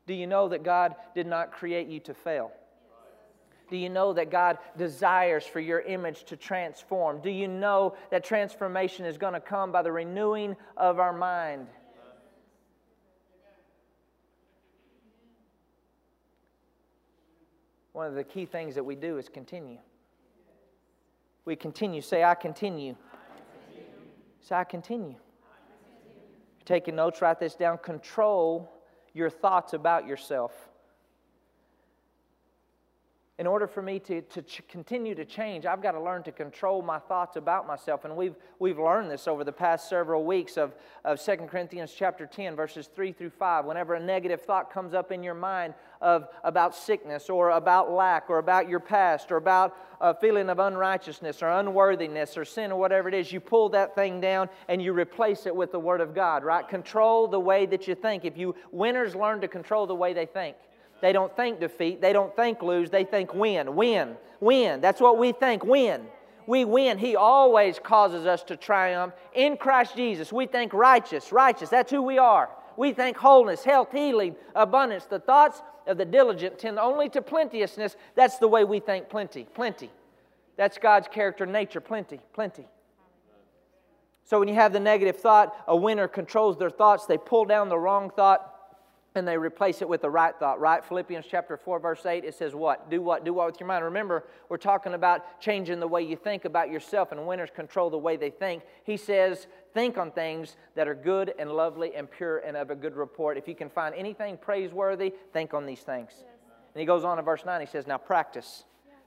Do 0.07 0.12
you 0.12 0.27
know 0.27 0.50
that 0.50 0.62
God 0.62 0.94
did 1.14 1.27
not 1.27 1.50
create 1.50 1.88
you 1.88 1.98
to 2.00 2.12
fail? 2.12 2.53
Do 3.70 3.79
you 3.79 3.88
know 3.88 4.12
that 4.12 4.31
God 4.31 4.59
desires 4.77 5.46
for 5.46 5.61
your 5.61 5.81
image 5.81 6.24
to 6.24 6.37
transform? 6.37 7.22
Do 7.22 7.31
you 7.31 7.48
know 7.48 7.96
that 8.11 8.22
transformation 8.22 9.07
is 9.07 9.16
going 9.16 9.33
to 9.33 9.40
come 9.40 9.72
by 9.72 9.81
the 9.81 9.90
renewing 9.90 10.57
of 10.77 10.98
our 10.98 11.14
mind? 11.14 11.66
One 17.94 18.09
of 18.09 18.14
the 18.14 18.24
key 18.24 18.44
things 18.44 18.74
that 18.74 18.85
we 18.85 18.94
do 18.94 19.16
is 19.16 19.31
continue. 19.31 19.79
We 21.46 21.57
continue. 21.57 22.03
Say, 22.03 22.24
I 22.24 22.35
continue. 22.35 22.96
Say, 24.44 24.54
I 24.54 24.64
continue. 24.64 25.16
You're 26.59 26.66
taking 26.66 26.96
notes, 26.96 27.22
write 27.22 27.40
this 27.40 27.54
down. 27.54 27.78
Control 27.78 28.70
your 29.14 29.30
thoughts 29.30 29.72
about 29.72 30.07
yourself 30.07 30.68
in 33.37 33.49
order 33.49 33.66
for 33.66 33.83
me 33.83 33.99
to, 33.99 34.23
to 34.23 34.42
ch- 34.42 34.62
continue 34.68 35.12
to 35.12 35.25
change, 35.25 35.66
I've 35.66 35.83
got 35.83 35.92
to 35.92 36.01
learn 36.01 36.23
to 36.23 36.31
control 36.31 36.83
my 36.83 37.01
thoughts 37.01 37.35
about 37.35 37.66
myself. 37.66 38.05
And 38.05 38.16
we've, 38.16 38.37
we've 38.61 38.79
learned 38.79 39.11
this 39.11 39.27
over 39.27 39.42
the 39.42 39.53
past 39.53 39.88
several 39.88 40.25
weeks 40.25 40.57
of, 40.57 40.73
of 41.05 41.20
2 41.20 41.37
Corinthians 41.49 41.92
chapter 41.97 42.27
10, 42.27 42.55
verses 42.55 42.88
3 42.94 43.11
through 43.11 43.31
5. 43.31 43.64
Whenever 43.64 43.94
a 43.94 44.01
negative 44.01 44.42
thought 44.42 44.73
comes 44.73 44.94
up 44.94 45.11
in 45.11 45.25
your 45.25 45.35
mind 45.35 45.75
of, 46.01 46.29
about 46.44 46.77
sickness 46.77 47.29
or 47.29 47.51
about 47.51 47.90
lack 47.90 48.31
or 48.31 48.38
about 48.38 48.68
your 48.68 48.79
past 48.79 49.33
or 49.33 49.37
about 49.37 49.77
a 50.01 50.14
feeling 50.14 50.49
of 50.49 50.61
unrighteousness 50.61 51.42
or 51.42 51.49
unworthiness 51.49 52.37
or 52.37 52.44
sin 52.44 52.70
or 52.70 52.79
whatever 52.79 53.09
it 53.09 53.14
is, 53.14 53.33
you 53.33 53.40
pull 53.40 53.68
that 53.70 53.97
thing 53.97 54.20
down 54.20 54.49
and 54.68 54.81
you 54.81 54.92
replace 54.92 55.47
it 55.47 55.57
with 55.57 55.73
the 55.73 55.81
Word 55.81 56.01
of 56.01 56.14
God, 56.14 56.44
right? 56.44 56.68
Control 56.68 57.27
the 57.27 57.40
way 57.40 57.66
that 57.66 57.88
you 57.88 57.97
think. 57.97 58.25
If 58.25 58.38
you 58.38 58.55
winners 58.70 59.16
learn 59.16 59.40
to 59.40 59.49
control 59.49 59.88
the 59.88 59.94
way 59.97 60.12
they 60.12 60.27
think. 60.27 60.55
They 61.05 61.12
don't 61.12 61.37
think 61.37 61.61
defeat. 61.61 62.01
They 62.01 62.14
don't 62.14 62.35
think 62.35 62.62
lose. 62.62 62.88
They 62.88 63.05
think 63.05 63.35
win, 63.35 63.77
win, 63.77 64.17
win. 64.40 64.81
That's 64.81 65.03
what 65.03 65.19
we 65.19 65.33
think 65.33 65.62
win. 65.62 66.07
We 66.47 66.64
win. 66.64 66.97
He 66.97 67.14
always 67.14 67.79
causes 67.79 68.25
us 68.25 68.43
to 68.45 68.57
triumph 68.57 69.12
in 69.35 69.59
Christ 69.59 69.97
Jesus. 69.97 70.33
We 70.33 70.47
think 70.47 70.73
righteous, 70.73 71.31
righteous. 71.31 71.69
That's 71.69 71.90
who 71.90 72.01
we 72.01 72.17
are. 72.17 72.49
We 72.79 72.95
think 72.95 73.19
wholeness, 73.19 73.64
health, 73.64 73.93
healing, 73.93 74.35
abundance. 74.55 75.05
The 75.05 75.19
thoughts 75.19 75.61
of 75.87 75.99
the 75.99 76.07
diligent 76.07 76.59
tend 76.59 76.79
only 76.79 77.11
to 77.11 77.21
plenteousness. 77.21 77.97
That's 78.14 78.38
the 78.38 78.49
way 78.49 78.64
we 78.64 78.81
think 78.81 79.11
plenty, 79.11 79.45
plenty. 79.55 79.90
That's 80.57 80.79
God's 80.79 81.09
character, 81.09 81.45
nature, 81.45 81.83
plenty, 81.83 82.19
plenty. 82.33 82.67
So 84.25 84.38
when 84.38 84.49
you 84.49 84.55
have 84.55 84.73
the 84.73 84.81
negative 84.81 85.19
thought, 85.19 85.55
a 85.69 85.77
winner 85.77 86.09
controls 86.09 86.57
their 86.57 86.71
thoughts. 86.71 87.05
They 87.05 87.19
pull 87.19 87.45
down 87.45 87.69
the 87.69 87.79
wrong 87.79 88.09
thought 88.09 88.54
and 89.14 89.27
they 89.27 89.37
replace 89.37 89.81
it 89.81 89.88
with 89.88 90.03
the 90.03 90.11
right 90.11 90.35
thought, 90.38 90.61
right? 90.61 90.85
Philippians 90.85 91.27
chapter 91.31 91.57
4, 91.57 91.79
verse 91.79 92.05
8, 92.05 92.24
it 92.24 92.35
says 92.35 92.55
what? 92.55 92.90
Do 92.90 93.00
what? 93.00 93.24
Do 93.24 93.33
what 93.33 93.46
with 93.46 93.61
your 93.61 93.68
mind. 93.68 93.85
Remember, 93.85 94.24
we're 94.48 94.57
talking 94.57 94.94
about 94.94 95.40
changing 95.40 95.79
the 95.79 95.87
way 95.87 96.03
you 96.03 96.16
think 96.16 96.44
about 96.44 96.70
yourself, 96.70 97.12
and 97.12 97.27
winners 97.27 97.50
control 97.55 97.90
the 97.90 97.98
way 97.98 98.16
they 98.16 98.31
think. 98.31 98.64
He 98.83 98.96
says, 98.96 99.46
think 99.72 99.98
on 99.98 100.11
things 100.11 100.57
that 100.74 100.88
are 100.88 100.94
good 100.94 101.33
and 101.38 101.50
lovely 101.50 101.94
and 101.94 102.11
pure 102.11 102.38
and 102.38 102.57
of 102.57 102.70
a 102.70 102.74
good 102.74 102.96
report. 102.96 103.38
If 103.38 103.46
you 103.46 103.55
can 103.55 103.70
find 103.70 103.94
anything 103.94 104.37
praiseworthy, 104.37 105.12
think 105.33 105.55
on 105.55 105.64
these 105.64 105.81
things. 105.81 106.11
Yes. 106.12 106.27
And 106.74 106.81
he 106.81 106.87
goes 106.87 107.05
on 107.05 107.18
in 107.18 107.24
verse 107.24 107.44
9, 107.44 107.61
he 107.61 107.66
says, 107.66 107.87
Now 107.87 107.98
practice 107.98 108.64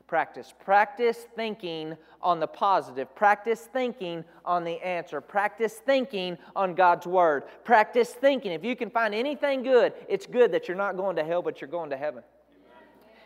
practice. 0.08 0.54
Practice 0.64 1.28
thinking 1.36 1.98
on 2.22 2.40
the 2.40 2.48
positive. 2.48 3.14
Practice 3.16 3.68
thinking 3.72 4.24
on 4.46 4.64
the 4.64 4.84
answer. 4.84 5.22
Practice 5.22 5.74
thinking 5.86 6.38
on 6.56 6.74
God's 6.74 7.06
word. 7.06 7.44
Practice 7.64 8.12
thinking. 8.12 8.54
If 8.54 8.64
you 8.64 8.76
can 8.76 8.90
find 8.90 9.14
anything 9.14 9.64
good, 9.64 9.94
it's 10.08 10.26
good 10.26 10.52
that 10.54 10.68
you're 10.68 10.78
not 10.78 10.98
going 10.98 11.18
to 11.18 11.24
hell, 11.24 11.42
but 11.42 11.62
you're 11.62 11.70
going 11.70 11.90
to 11.92 11.98
heaven. 11.98 12.24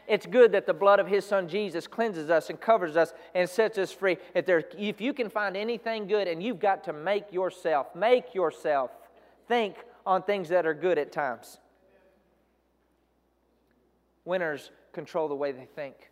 It's 0.08 0.26
good 0.26 0.52
that 0.52 0.66
the 0.66 0.74
blood 0.74 1.00
of 1.00 1.08
His 1.08 1.26
Son 1.26 1.48
Jesus 1.48 1.88
cleanses 1.88 2.30
us 2.30 2.50
and 2.50 2.60
covers 2.60 2.98
us 2.98 3.14
and 3.34 3.48
sets 3.48 3.78
us 3.78 3.94
free. 3.94 4.18
If, 4.34 4.46
there, 4.46 4.64
if 4.78 5.00
you 5.00 5.14
can 5.14 5.30
find 5.30 5.56
anything 5.56 6.08
good, 6.08 6.28
and 6.28 6.44
you've 6.44 6.60
got 6.60 6.84
to 6.86 6.94
make 6.94 7.32
yourself, 7.32 7.96
make 7.96 8.36
yourself 8.36 8.92
think 9.48 9.76
on 10.06 10.24
things 10.24 10.50
that 10.50 10.66
are 10.66 10.74
good 10.74 10.98
at 10.98 11.12
times. 11.12 11.60
Winners 14.26 14.72
control 14.92 15.30
the 15.30 15.36
way 15.36 15.52
they 15.52 15.68
think. 15.76 16.11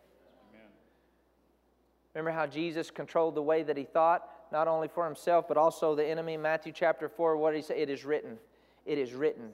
Remember 2.19 2.37
how 2.37 2.47
Jesus 2.47 2.91
controlled 2.91 3.35
the 3.35 3.41
way 3.41 3.63
that 3.63 3.77
he 3.77 3.85
thought, 3.85 4.27
not 4.51 4.67
only 4.67 4.89
for 4.89 5.05
himself, 5.05 5.47
but 5.47 5.55
also 5.55 5.95
the 5.95 6.05
enemy? 6.05 6.35
Matthew 6.35 6.73
chapter 6.73 7.07
4, 7.07 7.37
what 7.37 7.51
did 7.51 7.57
he 7.59 7.63
say? 7.63 7.79
It 7.79 7.89
is 7.89 8.03
written. 8.03 8.37
It 8.85 8.97
is 8.97 9.13
written. 9.13 9.51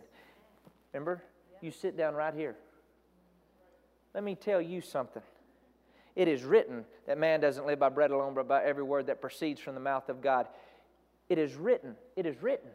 Remember? 0.91 1.21
You 1.62 1.69
sit 1.69 1.95
down 1.95 2.15
right 2.15 2.34
here. 2.34 2.56
Let 4.15 4.23
me 4.23 4.34
tell 4.34 4.60
you 4.60 4.82
something. 4.82 5.21
It 6.15 6.28
is 6.28 6.43
written 6.43 6.86
that 7.06 7.19
man 7.19 7.39
doesn't 7.39 7.67
live 7.67 7.78
by 7.78 7.89
bread 7.89 8.10
alone, 8.10 8.34
but 8.34 8.47
by 8.47 8.63
every 8.63 8.82
word 8.82 9.06
that 9.08 9.21
proceeds 9.21 9.62
from 9.62 9.75
the 9.75 9.80
mouth 9.80 10.10
of 10.10 10.23
God. 10.23 10.47
It 11.30 11.38
is 11.38 11.54
written. 11.54 11.95
It 12.15 12.25
is 12.25 12.41
written. 12.41 12.69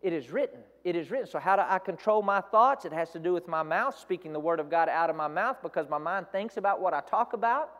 It 0.00 0.12
is 0.12 0.32
written. 0.32 0.58
It 0.82 0.96
is 0.96 1.12
written. 1.12 1.28
So, 1.28 1.38
how 1.38 1.54
do 1.54 1.62
I 1.64 1.78
control 1.78 2.22
my 2.22 2.40
thoughts? 2.40 2.84
It 2.86 2.92
has 2.92 3.10
to 3.10 3.20
do 3.20 3.32
with 3.32 3.46
my 3.46 3.62
mouth, 3.62 3.96
speaking 3.96 4.32
the 4.32 4.40
word 4.40 4.58
of 4.58 4.68
God 4.68 4.88
out 4.88 5.10
of 5.10 5.14
my 5.14 5.28
mouth 5.28 5.58
because 5.62 5.88
my 5.88 5.98
mind 5.98 6.26
thinks 6.32 6.56
about 6.56 6.80
what 6.80 6.92
I 6.92 7.02
talk 7.02 7.34
about. 7.34 7.70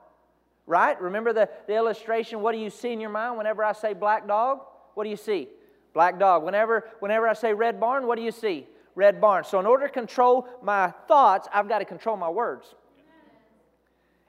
Right? 0.67 1.01
Remember 1.01 1.33
the, 1.33 1.49
the 1.67 1.75
illustration? 1.75 2.41
What 2.41 2.53
do 2.53 2.59
you 2.59 2.71
see 2.71 2.93
in 2.93 3.01
your 3.01 3.11
mind 3.11 3.37
whenever 3.37 3.65
I 3.65 3.73
say 3.73 3.95
black 3.95 4.29
dog? 4.29 4.61
What 4.95 5.05
do 5.05 5.11
you 5.11 5.17
see? 5.17 5.49
Black 5.93 6.19
dog. 6.19 6.45
Whenever, 6.45 6.89
whenever 7.01 7.29
I 7.29 7.35
say 7.35 7.53
red 7.53 7.81
barn, 7.81 8.07
what 8.07 8.17
do 8.17 8.23
you 8.23 8.31
see? 8.31 8.67
Red 8.95 9.21
barn. 9.21 9.45
So, 9.45 9.59
in 9.59 9.67
order 9.67 9.87
to 9.87 9.93
control 9.93 10.47
my 10.63 10.93
thoughts, 11.09 11.49
I've 11.53 11.69
got 11.69 11.79
to 11.79 11.85
control 11.85 12.17
my 12.17 12.29
words. 12.29 12.75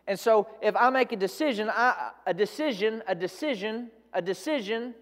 And 0.07 0.20
so, 0.20 0.47
if 0.62 0.76
I 0.76 0.89
make 0.89 1.12
a 1.12 1.16
decision, 1.16 1.70
I, 1.70 2.12
a 2.26 2.34
decision, 2.34 3.03
a 3.07 3.16
decision, 3.16 3.89
a 4.14 4.22
decision 4.22 4.95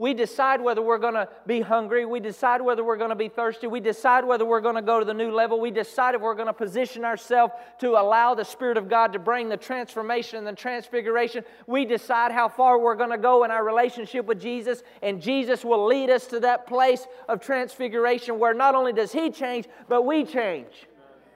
We 0.00 0.14
decide 0.14 0.62
whether 0.62 0.80
we're 0.80 0.96
going 0.96 1.12
to 1.12 1.28
be 1.46 1.60
hungry. 1.60 2.06
We 2.06 2.20
decide 2.20 2.62
whether 2.62 2.82
we're 2.82 2.96
going 2.96 3.10
to 3.10 3.14
be 3.14 3.28
thirsty. 3.28 3.66
We 3.66 3.80
decide 3.80 4.24
whether 4.24 4.46
we're 4.46 4.62
going 4.62 4.76
to 4.76 4.80
go 4.80 4.98
to 4.98 5.04
the 5.04 5.12
new 5.12 5.30
level. 5.30 5.60
We 5.60 5.70
decide 5.70 6.14
if 6.14 6.22
we're 6.22 6.34
going 6.34 6.46
to 6.46 6.54
position 6.54 7.04
ourselves 7.04 7.52
to 7.80 7.90
allow 7.90 8.34
the 8.34 8.46
Spirit 8.46 8.78
of 8.78 8.88
God 8.88 9.12
to 9.12 9.18
bring 9.18 9.50
the 9.50 9.58
transformation 9.58 10.38
and 10.38 10.46
the 10.46 10.54
transfiguration. 10.54 11.44
We 11.66 11.84
decide 11.84 12.32
how 12.32 12.48
far 12.48 12.78
we're 12.78 12.94
going 12.94 13.10
to 13.10 13.18
go 13.18 13.44
in 13.44 13.50
our 13.50 13.62
relationship 13.62 14.24
with 14.24 14.40
Jesus, 14.40 14.82
and 15.02 15.20
Jesus 15.20 15.66
will 15.66 15.84
lead 15.84 16.08
us 16.08 16.26
to 16.28 16.40
that 16.40 16.66
place 16.66 17.06
of 17.28 17.42
transfiguration 17.42 18.38
where 18.38 18.54
not 18.54 18.74
only 18.74 18.94
does 18.94 19.12
He 19.12 19.28
change, 19.28 19.66
but 19.86 20.06
we 20.06 20.24
change. 20.24 20.72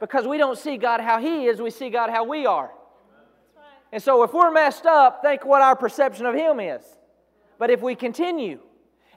Because 0.01 0.27
we 0.27 0.39
don't 0.39 0.57
see 0.57 0.79
God 0.79 1.03
how 1.03 1.21
He 1.21 1.49
is, 1.49 1.61
we 1.61 1.69
see 1.69 1.91
God 1.91 2.09
how 2.09 2.25
we 2.25 2.47
are. 2.47 2.71
And 3.93 4.03
so 4.03 4.23
if 4.23 4.33
we're 4.33 4.53
messed 4.53 4.87
up, 4.87 5.21
think 5.21 5.45
what 5.45 5.61
our 5.61 5.77
perception 5.77 6.25
of 6.25 6.35
Him 6.35 6.61
is. 6.61 6.83
But 7.59 7.71
if 7.71 7.81
we 7.83 7.95
continue 7.95 8.61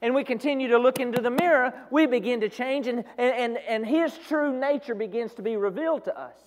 and 0.02 0.14
we 0.14 0.24
continue 0.24 0.68
to 0.70 0.78
look 0.78 1.00
into 1.00 1.22
the 1.22 1.32
mirror, 1.32 1.74
we 1.90 2.06
begin 2.06 2.42
to 2.42 2.50
change 2.50 2.88
and, 2.88 3.04
and, 3.18 3.58
and 3.58 3.86
His 3.86 4.18
true 4.28 4.58
nature 4.58 4.96
begins 4.96 5.34
to 5.36 5.42
be 5.42 5.58
revealed 5.58 6.04
to 6.06 6.18
us. 6.18 6.38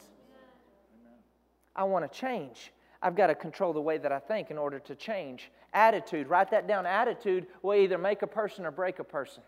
I 1.75 1.85
want 1.85 2.11
to 2.11 2.19
change. 2.19 2.73
I've 3.03 3.17
got 3.17 3.29
to 3.29 3.35
control 3.35 3.73
the 3.73 3.81
way 3.81 3.99
that 3.99 4.13
I 4.13 4.19
think 4.19 4.51
in 4.51 4.59
order 4.59 4.79
to 4.81 4.95
change. 4.95 5.51
Attitude, 5.73 6.29
write 6.29 6.51
that 6.51 6.67
down. 6.67 6.85
Attitude 6.85 7.47
will 7.63 7.75
either 7.75 7.97
make 7.97 8.23
a 8.23 8.27
person 8.27 8.67
or 8.67 8.71
break 8.71 8.99
a 8.99 9.05
person. 9.05 9.43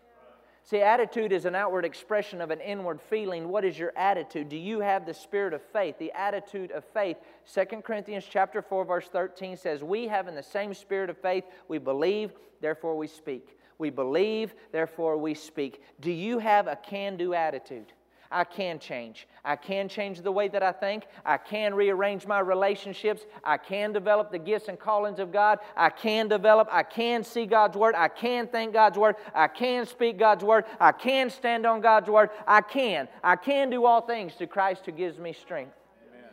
See, 0.65 0.79
attitude 0.81 1.33
is 1.33 1.43
an 1.43 1.55
outward 1.55 1.83
expression 1.83 2.39
of 2.39 2.49
an 2.49 2.61
inward 2.61 3.01
feeling. 3.01 3.49
What 3.49 3.65
is 3.65 3.77
your 3.77 3.91
attitude? 3.97 4.47
Do 4.47 4.55
you 4.55 4.79
have 4.79 5.05
the 5.05 5.13
spirit 5.13 5.53
of 5.53 5.61
faith, 5.61 5.97
the 5.97 6.13
attitude 6.13 6.71
of 6.71 6.85
faith? 6.85 7.17
2 7.53 7.81
Corinthians 7.81 8.25
chapter 8.29 8.61
4 8.61 8.85
verse 8.85 9.09
13 9.09 9.57
says, 9.57 9.83
"We 9.83 10.07
have 10.07 10.29
in 10.29 10.35
the 10.35 10.43
same 10.43 10.73
spirit 10.73 11.09
of 11.09 11.17
faith, 11.17 11.43
we 11.67 11.79
believe, 11.79 12.33
therefore 12.61 12.95
we 12.95 13.07
speak." 13.07 13.59
We 13.77 13.89
believe, 13.89 14.55
therefore 14.71 15.17
we 15.17 15.33
speak. 15.33 15.81
Do 15.99 16.11
you 16.11 16.39
have 16.39 16.67
a 16.67 16.75
can-do 16.77 17.33
attitude? 17.33 17.91
I 18.33 18.43
can 18.43 18.79
change. 18.79 19.27
I 19.45 19.55
can 19.55 19.87
change 19.87 20.21
the 20.21 20.31
way 20.31 20.47
that 20.47 20.63
I 20.63 20.71
think. 20.71 21.05
I 21.25 21.37
can 21.37 21.73
rearrange 21.75 22.25
my 22.25 22.39
relationships. 22.39 23.25
I 23.43 23.57
can 23.57 23.93
develop 23.93 24.31
the 24.31 24.39
gifts 24.39 24.67
and 24.67 24.79
callings 24.79 25.19
of 25.19 25.31
God. 25.31 25.59
I 25.77 25.89
can 25.89 26.27
develop, 26.27 26.67
I 26.71 26.83
can 26.83 27.23
see 27.23 27.45
God's 27.45 27.77
Word. 27.77 27.93
I 27.95 28.07
can 28.07 28.47
think 28.47 28.73
God's 28.73 28.97
Word. 28.97 29.15
I 29.35 29.47
can 29.47 29.85
speak 29.85 30.17
God's 30.17 30.43
Word. 30.43 30.65
I 30.79 30.91
can 30.91 31.29
stand 31.29 31.65
on 31.65 31.79
God's 31.79 32.09
Word. 32.09 32.31
I 32.47 32.61
can. 32.61 33.07
I 33.23 33.35
can 33.35 33.69
do 33.69 33.85
all 33.85 34.01
things 34.01 34.35
to 34.35 34.47
Christ 34.47 34.85
who 34.85 34.91
gives 34.91 35.17
me 35.19 35.31
strength. 35.31 35.75
Amen. 36.09 36.29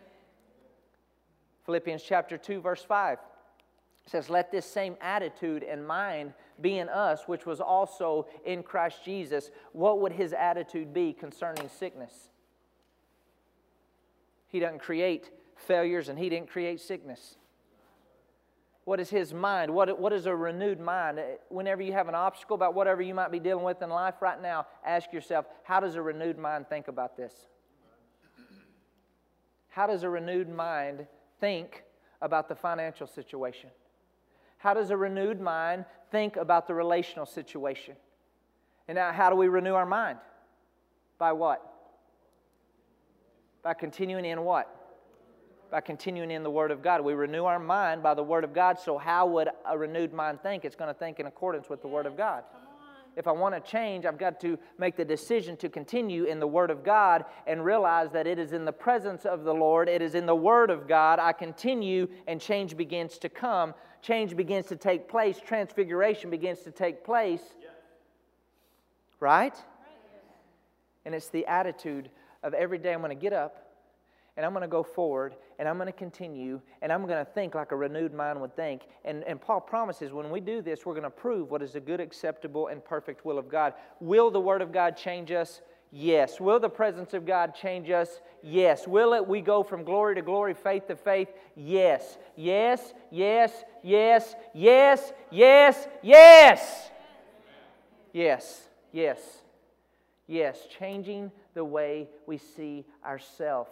Philippians 1.66 2.02
chapter 2.02 2.38
2, 2.38 2.60
verse 2.60 2.82
5 2.82 3.18
says, 4.06 4.30
Let 4.30 4.50
this 4.50 4.66
same 4.66 4.96
attitude 5.00 5.62
and 5.62 5.86
mind 5.86 6.32
be 6.60 6.78
in 6.78 6.88
us, 6.88 7.22
which 7.26 7.46
was 7.46 7.60
also 7.60 8.26
in 8.44 8.62
Christ 8.62 9.04
Jesus, 9.04 9.50
what 9.72 10.00
would 10.00 10.12
his 10.12 10.32
attitude 10.32 10.92
be 10.92 11.12
concerning 11.12 11.68
sickness? 11.68 12.30
He 14.48 14.58
doesn't 14.58 14.80
create 14.80 15.30
failures 15.56 16.08
and 16.08 16.18
he 16.18 16.28
didn't 16.28 16.50
create 16.50 16.80
sickness. 16.80 17.36
What 18.84 18.98
is 18.98 19.10
his 19.10 19.32
mind? 19.32 19.72
What, 19.72 20.00
what 20.00 20.12
is 20.12 20.26
a 20.26 20.34
renewed 20.34 20.80
mind? 20.80 21.20
Whenever 21.48 21.82
you 21.82 21.92
have 21.92 22.08
an 22.08 22.14
obstacle 22.14 22.56
about 22.56 22.74
whatever 22.74 23.02
you 23.02 23.14
might 23.14 23.30
be 23.30 23.38
dealing 23.38 23.64
with 23.64 23.82
in 23.82 23.90
life 23.90 24.16
right 24.20 24.40
now, 24.40 24.66
ask 24.84 25.12
yourself, 25.12 25.46
how 25.62 25.78
does 25.78 25.94
a 25.94 26.02
renewed 26.02 26.38
mind 26.38 26.68
think 26.68 26.88
about 26.88 27.16
this? 27.16 27.32
How 29.68 29.86
does 29.86 30.02
a 30.02 30.10
renewed 30.10 30.48
mind 30.48 31.06
think 31.38 31.84
about 32.20 32.48
the 32.48 32.56
financial 32.56 33.06
situation? 33.06 33.70
How 34.60 34.74
does 34.74 34.90
a 34.90 34.96
renewed 34.96 35.40
mind 35.40 35.86
think 36.10 36.36
about 36.36 36.66
the 36.66 36.74
relational 36.74 37.24
situation? 37.24 37.96
And 38.86 38.96
now, 38.96 39.10
how 39.10 39.30
do 39.30 39.36
we 39.36 39.48
renew 39.48 39.72
our 39.72 39.86
mind? 39.86 40.18
By 41.18 41.32
what? 41.32 41.62
By 43.62 43.72
continuing 43.72 44.26
in 44.26 44.42
what? 44.42 44.68
By 45.70 45.80
continuing 45.80 46.30
in 46.30 46.42
the 46.42 46.50
Word 46.50 46.72
of 46.72 46.82
God. 46.82 47.02
We 47.02 47.14
renew 47.14 47.44
our 47.44 47.58
mind 47.58 48.02
by 48.02 48.12
the 48.12 48.22
Word 48.22 48.44
of 48.44 48.52
God. 48.52 48.78
So, 48.78 48.98
how 48.98 49.26
would 49.28 49.48
a 49.66 49.78
renewed 49.78 50.12
mind 50.12 50.42
think? 50.42 50.66
It's 50.66 50.76
going 50.76 50.92
to 50.92 50.98
think 50.98 51.20
in 51.20 51.26
accordance 51.26 51.70
with 51.70 51.80
the 51.80 51.88
Word 51.88 52.04
of 52.04 52.18
God. 52.18 52.44
If 53.16 53.26
I 53.26 53.32
want 53.32 53.54
to 53.54 53.60
change, 53.70 54.04
I've 54.04 54.18
got 54.18 54.40
to 54.40 54.58
make 54.78 54.94
the 54.94 55.04
decision 55.06 55.56
to 55.58 55.70
continue 55.70 56.24
in 56.24 56.38
the 56.38 56.46
Word 56.46 56.70
of 56.70 56.84
God 56.84 57.24
and 57.46 57.64
realize 57.64 58.10
that 58.12 58.26
it 58.26 58.38
is 58.38 58.52
in 58.52 58.66
the 58.66 58.72
presence 58.72 59.24
of 59.24 59.44
the 59.44 59.54
Lord, 59.54 59.88
it 59.88 60.02
is 60.02 60.14
in 60.14 60.26
the 60.26 60.36
Word 60.36 60.70
of 60.70 60.86
God. 60.86 61.18
I 61.18 61.32
continue, 61.32 62.08
and 62.28 62.40
change 62.40 62.76
begins 62.76 63.16
to 63.18 63.30
come 63.30 63.74
change 64.02 64.36
begins 64.36 64.66
to 64.66 64.76
take 64.76 65.08
place, 65.08 65.38
transfiguration 65.44 66.30
begins 66.30 66.60
to 66.60 66.70
take 66.70 67.04
place. 67.04 67.42
Right? 69.18 69.54
And 71.04 71.14
it's 71.14 71.28
the 71.28 71.46
attitude 71.46 72.10
of 72.42 72.54
every 72.54 72.78
day 72.78 72.92
I'm 72.92 73.00
going 73.00 73.10
to 73.16 73.20
get 73.20 73.32
up 73.32 73.70
and 74.36 74.46
I'm 74.46 74.52
going 74.52 74.62
to 74.62 74.68
go 74.68 74.82
forward 74.82 75.34
and 75.58 75.68
I'm 75.68 75.76
going 75.76 75.86
to 75.86 75.92
continue 75.92 76.60
and 76.80 76.92
I'm 76.92 77.06
going 77.06 77.24
to 77.24 77.30
think 77.30 77.54
like 77.54 77.72
a 77.72 77.76
renewed 77.76 78.14
mind 78.14 78.40
would 78.40 78.56
think. 78.56 78.82
And, 79.04 79.22
and 79.24 79.40
Paul 79.40 79.60
promises 79.60 80.12
when 80.12 80.30
we 80.30 80.40
do 80.40 80.62
this, 80.62 80.86
we're 80.86 80.94
going 80.94 81.04
to 81.04 81.10
prove 81.10 81.50
what 81.50 81.62
is 81.62 81.72
the 81.72 81.80
good, 81.80 82.00
acceptable, 82.00 82.68
and 82.68 82.82
perfect 82.84 83.24
will 83.24 83.38
of 83.38 83.48
God. 83.48 83.74
Will 84.00 84.30
the 84.30 84.40
Word 84.40 84.62
of 84.62 84.72
God 84.72 84.96
change 84.96 85.30
us? 85.30 85.60
Yes. 85.92 86.38
Will 86.40 86.60
the 86.60 86.68
presence 86.68 87.14
of 87.14 87.26
God 87.26 87.54
change 87.54 87.90
us? 87.90 88.20
Yes. 88.42 88.86
Will 88.86 89.12
it 89.12 89.26
we 89.26 89.40
go 89.40 89.62
from 89.62 89.84
glory 89.84 90.14
to 90.14 90.22
glory, 90.22 90.54
faith 90.54 90.86
to 90.86 90.96
faith? 90.96 91.28
Yes. 91.56 92.16
Yes, 92.36 92.94
yes, 93.10 93.52
yes, 93.82 94.34
yes, 94.54 95.12
yes, 95.30 95.88
yes. 96.02 96.90
Yes, 98.12 98.62
yes, 98.92 99.18
yes. 100.26 100.58
Changing 100.78 101.30
the 101.54 101.64
way 101.64 102.08
we 102.26 102.38
see 102.38 102.84
ourselves. 103.04 103.70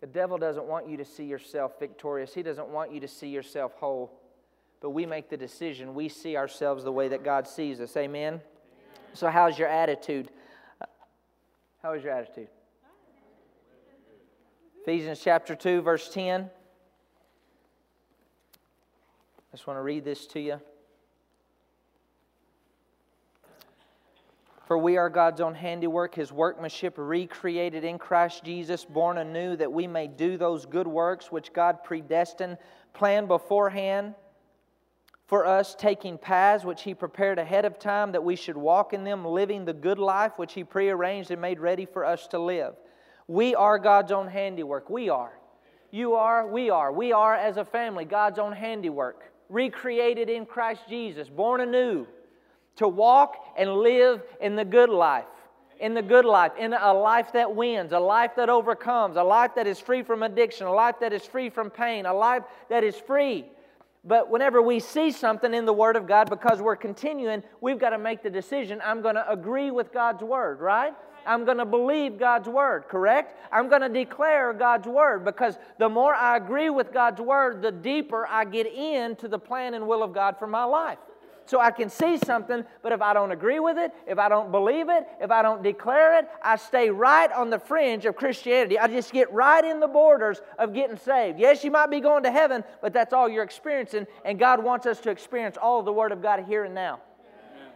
The 0.00 0.06
devil 0.06 0.38
doesn't 0.38 0.66
want 0.66 0.88
you 0.88 0.96
to 0.98 1.04
see 1.04 1.24
yourself 1.24 1.78
victorious, 1.78 2.34
he 2.34 2.42
doesn't 2.42 2.68
want 2.68 2.92
you 2.92 3.00
to 3.00 3.08
see 3.08 3.28
yourself 3.28 3.72
whole. 3.74 4.20
But 4.80 4.90
we 4.90 5.06
make 5.06 5.30
the 5.30 5.38
decision. 5.38 5.94
We 5.94 6.10
see 6.10 6.36
ourselves 6.36 6.84
the 6.84 6.92
way 6.92 7.08
that 7.08 7.24
God 7.24 7.48
sees 7.48 7.80
us. 7.80 7.96
Amen? 7.96 8.42
So, 9.16 9.30
how's 9.30 9.58
your 9.58 9.68
attitude? 9.68 10.30
How 11.82 11.94
is 11.94 12.04
your 12.04 12.12
attitude? 12.12 12.48
Ephesians 14.82 15.20
chapter 15.24 15.54
2, 15.54 15.80
verse 15.80 16.10
10. 16.12 16.42
I 16.42 16.48
just 19.52 19.66
want 19.66 19.78
to 19.78 19.82
read 19.82 20.04
this 20.04 20.26
to 20.26 20.40
you. 20.40 20.60
For 24.66 24.76
we 24.76 24.98
are 24.98 25.08
God's 25.08 25.40
own 25.40 25.54
handiwork, 25.54 26.14
his 26.14 26.30
workmanship, 26.30 26.92
recreated 26.98 27.84
in 27.84 27.96
Christ 27.98 28.44
Jesus, 28.44 28.84
born 28.84 29.16
anew, 29.16 29.56
that 29.56 29.72
we 29.72 29.86
may 29.86 30.08
do 30.08 30.36
those 30.36 30.66
good 30.66 30.86
works 30.86 31.32
which 31.32 31.54
God 31.54 31.82
predestined, 31.84 32.58
planned 32.92 33.28
beforehand 33.28 34.14
for 35.26 35.44
us, 35.44 35.74
taking 35.74 36.18
paths 36.18 36.64
which 36.64 36.82
He 36.82 36.94
prepared 36.94 37.38
ahead 37.38 37.64
of 37.64 37.78
time 37.78 38.12
that 38.12 38.22
we 38.22 38.36
should 38.36 38.56
walk 38.56 38.92
in 38.92 39.04
them, 39.04 39.24
living 39.24 39.64
the 39.64 39.72
good 39.72 39.98
life 39.98 40.32
which 40.36 40.52
He 40.52 40.62
prearranged 40.62 41.30
and 41.30 41.40
made 41.40 41.58
ready 41.58 41.84
for 41.84 42.04
us 42.04 42.26
to 42.28 42.38
live. 42.38 42.74
We 43.26 43.54
are 43.54 43.78
God's 43.78 44.12
own 44.12 44.28
handiwork. 44.28 44.88
We 44.88 45.08
are. 45.08 45.32
You 45.90 46.14
are, 46.14 46.46
we 46.46 46.70
are. 46.70 46.92
We 46.92 47.12
are, 47.12 47.34
as 47.34 47.56
a 47.56 47.64
family, 47.64 48.04
God's 48.04 48.38
own 48.38 48.52
handiwork, 48.52 49.32
recreated 49.48 50.30
in 50.30 50.46
Christ 50.46 50.82
Jesus, 50.88 51.28
born 51.28 51.60
anew 51.60 52.06
to 52.76 52.86
walk 52.86 53.36
and 53.56 53.72
live 53.76 54.22
in 54.40 54.54
the 54.54 54.64
good 54.64 54.90
life. 54.90 55.24
In 55.78 55.92
the 55.92 56.02
good 56.02 56.24
life, 56.24 56.52
in 56.58 56.72
a 56.72 56.94
life 56.94 57.32
that 57.34 57.54
wins, 57.54 57.92
a 57.92 57.98
life 57.98 58.30
that 58.36 58.48
overcomes, 58.48 59.16
a 59.16 59.22
life 59.22 59.50
that 59.56 59.66
is 59.66 59.78
free 59.78 60.02
from 60.02 60.22
addiction, 60.22 60.66
a 60.66 60.72
life 60.72 60.94
that 61.00 61.12
is 61.12 61.22
free 61.26 61.50
from 61.50 61.68
pain, 61.68 62.06
a 62.06 62.14
life 62.14 62.44
that 62.70 62.82
is 62.82 62.96
free 62.96 63.44
but 64.06 64.30
whenever 64.30 64.62
we 64.62 64.78
see 64.78 65.10
something 65.10 65.52
in 65.52 65.66
the 65.66 65.72
Word 65.72 65.96
of 65.96 66.06
God, 66.06 66.30
because 66.30 66.60
we're 66.60 66.76
continuing, 66.76 67.42
we've 67.60 67.78
got 67.78 67.90
to 67.90 67.98
make 67.98 68.22
the 68.22 68.30
decision 68.30 68.80
I'm 68.84 69.02
going 69.02 69.16
to 69.16 69.30
agree 69.30 69.70
with 69.70 69.92
God's 69.92 70.22
Word, 70.22 70.60
right? 70.60 70.94
I'm 71.26 71.44
going 71.44 71.58
to 71.58 71.64
believe 71.64 72.18
God's 72.18 72.48
Word, 72.48 72.84
correct? 72.88 73.36
I'm 73.50 73.68
going 73.68 73.82
to 73.82 73.88
declare 73.88 74.52
God's 74.52 74.86
Word 74.86 75.24
because 75.24 75.58
the 75.78 75.88
more 75.88 76.14
I 76.14 76.36
agree 76.36 76.70
with 76.70 76.92
God's 76.92 77.20
Word, 77.20 77.62
the 77.62 77.72
deeper 77.72 78.26
I 78.28 78.44
get 78.44 78.66
into 78.72 79.26
the 79.26 79.38
plan 79.38 79.74
and 79.74 79.88
will 79.88 80.04
of 80.04 80.12
God 80.14 80.38
for 80.38 80.46
my 80.46 80.64
life. 80.64 80.98
So 81.46 81.60
I 81.60 81.70
can 81.70 81.88
see 81.88 82.18
something, 82.18 82.64
but 82.82 82.92
if 82.92 83.00
I 83.00 83.14
don't 83.14 83.30
agree 83.30 83.60
with 83.60 83.78
it, 83.78 83.92
if 84.06 84.18
I 84.18 84.28
don't 84.28 84.50
believe 84.50 84.88
it, 84.88 85.06
if 85.20 85.30
I 85.30 85.42
don't 85.42 85.62
declare 85.62 86.18
it, 86.18 86.28
I 86.42 86.56
stay 86.56 86.90
right 86.90 87.30
on 87.30 87.50
the 87.50 87.58
fringe 87.58 88.04
of 88.04 88.16
Christianity. 88.16 88.78
I 88.78 88.88
just 88.88 89.12
get 89.12 89.32
right 89.32 89.64
in 89.64 89.78
the 89.78 89.86
borders 89.86 90.42
of 90.58 90.74
getting 90.74 90.96
saved. 90.96 91.38
Yes, 91.38 91.62
you 91.62 91.70
might 91.70 91.86
be 91.86 92.00
going 92.00 92.24
to 92.24 92.32
heaven, 92.32 92.64
but 92.82 92.92
that's 92.92 93.12
all 93.12 93.28
you're 93.28 93.44
experiencing, 93.44 94.06
and 94.24 94.40
God 94.40 94.62
wants 94.62 94.86
us 94.86 94.98
to 95.00 95.10
experience 95.10 95.56
all 95.56 95.78
of 95.78 95.84
the 95.84 95.92
Word 95.92 96.10
of 96.10 96.20
God 96.20 96.44
here 96.44 96.64
and 96.64 96.74
now. 96.74 97.00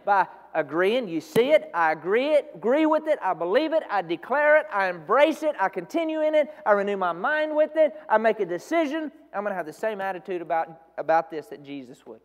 By 0.03 0.27
agreeing, 0.53 1.07
you 1.07 1.21
see 1.21 1.51
it, 1.51 1.69
I 1.73 1.93
agree 1.93 2.33
it, 2.33 2.51
agree 2.55 2.85
with 2.85 3.07
it, 3.07 3.19
I 3.21 3.33
believe 3.33 3.71
it, 3.71 3.83
I 3.89 4.01
declare 4.01 4.57
it, 4.57 4.65
I 4.73 4.89
embrace 4.89 5.43
it, 5.43 5.55
I 5.59 5.69
continue 5.69 6.21
in 6.21 6.35
it, 6.35 6.49
I 6.65 6.71
renew 6.71 6.97
my 6.97 7.13
mind 7.13 7.55
with 7.55 7.71
it, 7.75 7.93
I 8.09 8.17
make 8.17 8.39
a 8.41 8.45
decision. 8.45 9.11
I'm 9.33 9.43
going 9.43 9.51
to 9.51 9.55
have 9.55 9.65
the 9.65 9.71
same 9.71 10.01
attitude 10.01 10.41
about, 10.41 10.81
about 10.97 11.31
this 11.31 11.47
that 11.47 11.63
Jesus 11.63 12.05
would. 12.05 12.19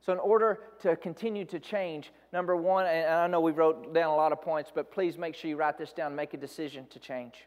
So, 0.00 0.12
in 0.12 0.18
order 0.18 0.60
to 0.80 0.96
continue 0.96 1.44
to 1.46 1.60
change, 1.60 2.10
number 2.32 2.56
one, 2.56 2.86
and 2.86 3.06
I 3.06 3.26
know 3.26 3.40
we 3.40 3.52
wrote 3.52 3.92
down 3.92 4.10
a 4.10 4.16
lot 4.16 4.32
of 4.32 4.40
points, 4.40 4.72
but 4.74 4.90
please 4.90 5.18
make 5.18 5.34
sure 5.34 5.50
you 5.50 5.56
write 5.56 5.76
this 5.76 5.92
down, 5.92 6.16
make 6.16 6.32
a 6.32 6.38
decision 6.38 6.86
to 6.90 6.98
change. 6.98 7.46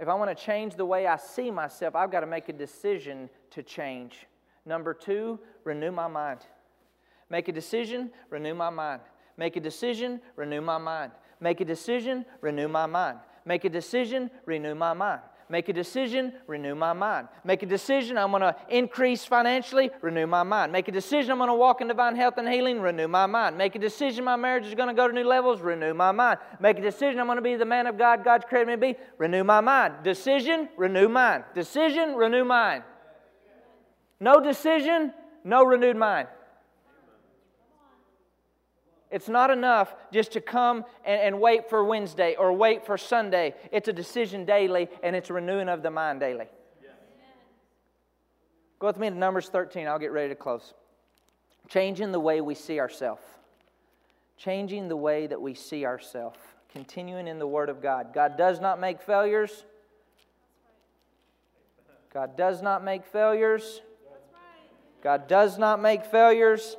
If 0.00 0.08
I 0.08 0.14
want 0.14 0.36
to 0.36 0.44
change 0.44 0.76
the 0.76 0.86
way 0.86 1.06
I 1.06 1.16
see 1.16 1.50
myself, 1.50 1.94
I've 1.94 2.10
got 2.10 2.20
to 2.20 2.26
make 2.26 2.48
a 2.48 2.52
decision 2.52 3.28
to 3.50 3.62
change. 3.62 4.26
Number 4.64 4.94
two, 4.94 5.40
renew 5.64 5.90
my 5.90 6.06
mind. 6.06 6.40
Make 7.28 7.48
a 7.48 7.52
decision, 7.52 8.10
renew 8.30 8.54
my 8.54 8.70
mind. 8.70 9.02
Make 9.36 9.56
a 9.56 9.60
decision, 9.60 10.20
renew 10.36 10.60
my 10.60 10.78
mind. 10.78 11.12
Make 11.40 11.60
a 11.60 11.64
decision, 11.64 12.24
renew 12.40 12.68
my 12.68 12.86
mind. 12.86 13.18
Make 13.44 13.64
a 13.64 13.68
decision, 13.68 14.30
renew 14.46 14.74
my 14.74 14.92
mind. 14.92 15.20
Make 15.50 15.68
a 15.68 15.72
decision, 15.72 16.32
renew 16.46 16.74
my 16.74 16.92
mind. 16.92 17.28
Make 17.42 17.62
a 17.62 17.66
decision, 17.66 18.18
I'm 18.18 18.30
going 18.30 18.42
to 18.42 18.54
increase 18.68 19.24
financially, 19.24 19.90
renew 20.02 20.26
my 20.26 20.42
mind. 20.42 20.72
Make 20.72 20.88
a 20.88 20.92
decision, 20.92 21.30
I'm 21.32 21.38
going 21.38 21.48
to 21.48 21.54
walk 21.54 21.80
in 21.80 21.88
divine 21.88 22.16
health 22.16 22.34
and 22.36 22.48
healing, 22.48 22.80
renew 22.80 23.08
my 23.08 23.26
mind. 23.26 23.56
Make 23.56 23.74
a 23.74 23.78
decision, 23.78 24.24
my 24.24 24.36
marriage 24.36 24.66
is 24.66 24.74
going 24.74 24.88
to 24.88 24.94
go 24.94 25.08
to 25.08 25.14
new 25.14 25.24
levels, 25.24 25.60
renew 25.60 25.94
my 25.94 26.12
mind. 26.12 26.38
Make 26.60 26.78
a 26.78 26.82
decision, 26.82 27.18
I'm 27.18 27.26
going 27.26 27.36
to 27.36 27.42
be 27.42 27.56
the 27.56 27.64
man 27.64 27.86
of 27.86 27.96
God 27.96 28.24
God's 28.24 28.44
created 28.44 28.66
me 28.66 28.74
to 28.74 28.80
be, 28.80 28.96
renew 29.16 29.44
my 29.44 29.60
mind. 29.60 29.94
Decision, 30.04 30.68
renew 30.76 31.08
mind. 31.08 31.44
Decision, 31.54 32.14
renew 32.14 32.44
mind. 32.44 32.84
No 34.20 34.40
decision, 34.40 35.12
no 35.44 35.64
renewed 35.64 35.96
mind. 35.96 36.28
It's 39.10 39.28
not 39.28 39.50
enough 39.50 39.94
just 40.12 40.32
to 40.32 40.40
come 40.40 40.84
and, 41.04 41.20
and, 41.20 41.40
wait 41.40 41.70
for 41.70 41.82
Wednesday 41.82 42.36
or 42.38 42.52
wait 42.52 42.84
for 42.84 42.98
Sunday. 42.98 43.54
It's 43.72 43.88
a 43.88 43.92
decision 43.92 44.44
daily 44.44 44.88
and 45.02 45.16
it's 45.16 45.30
renewing 45.30 45.68
of 45.68 45.82
the 45.82 45.90
mind 45.90 46.20
daily. 46.20 46.46
Yeah. 46.82 46.90
Go 48.78 48.86
with 48.88 48.98
me 48.98 49.08
to 49.08 49.14
Numbers 49.14 49.48
13. 49.48 49.86
I'll 49.86 49.98
get 49.98 50.12
ready 50.12 50.28
to 50.28 50.34
close. 50.34 50.74
Changing 51.68 52.12
the 52.12 52.20
way 52.20 52.42
we 52.42 52.54
see 52.54 52.80
ourselves. 52.80 53.22
Changing 54.36 54.88
the 54.88 54.96
way 54.96 55.26
that 55.26 55.40
we 55.40 55.54
see 55.54 55.86
ourselves. 55.86 56.38
Continuing 56.70 57.26
in 57.26 57.38
the 57.38 57.46
Word 57.46 57.70
of 57.70 57.80
God. 57.80 58.12
God 58.12 58.36
does 58.36 58.60
not 58.60 58.78
make 58.78 59.00
failures. 59.00 59.64
God 62.12 62.36
does 62.36 62.60
not 62.60 62.84
make 62.84 63.06
failures. 63.06 63.80
God 65.02 65.28
does 65.28 65.58
not 65.58 65.80
make 65.80 66.04
failures. 66.04 66.76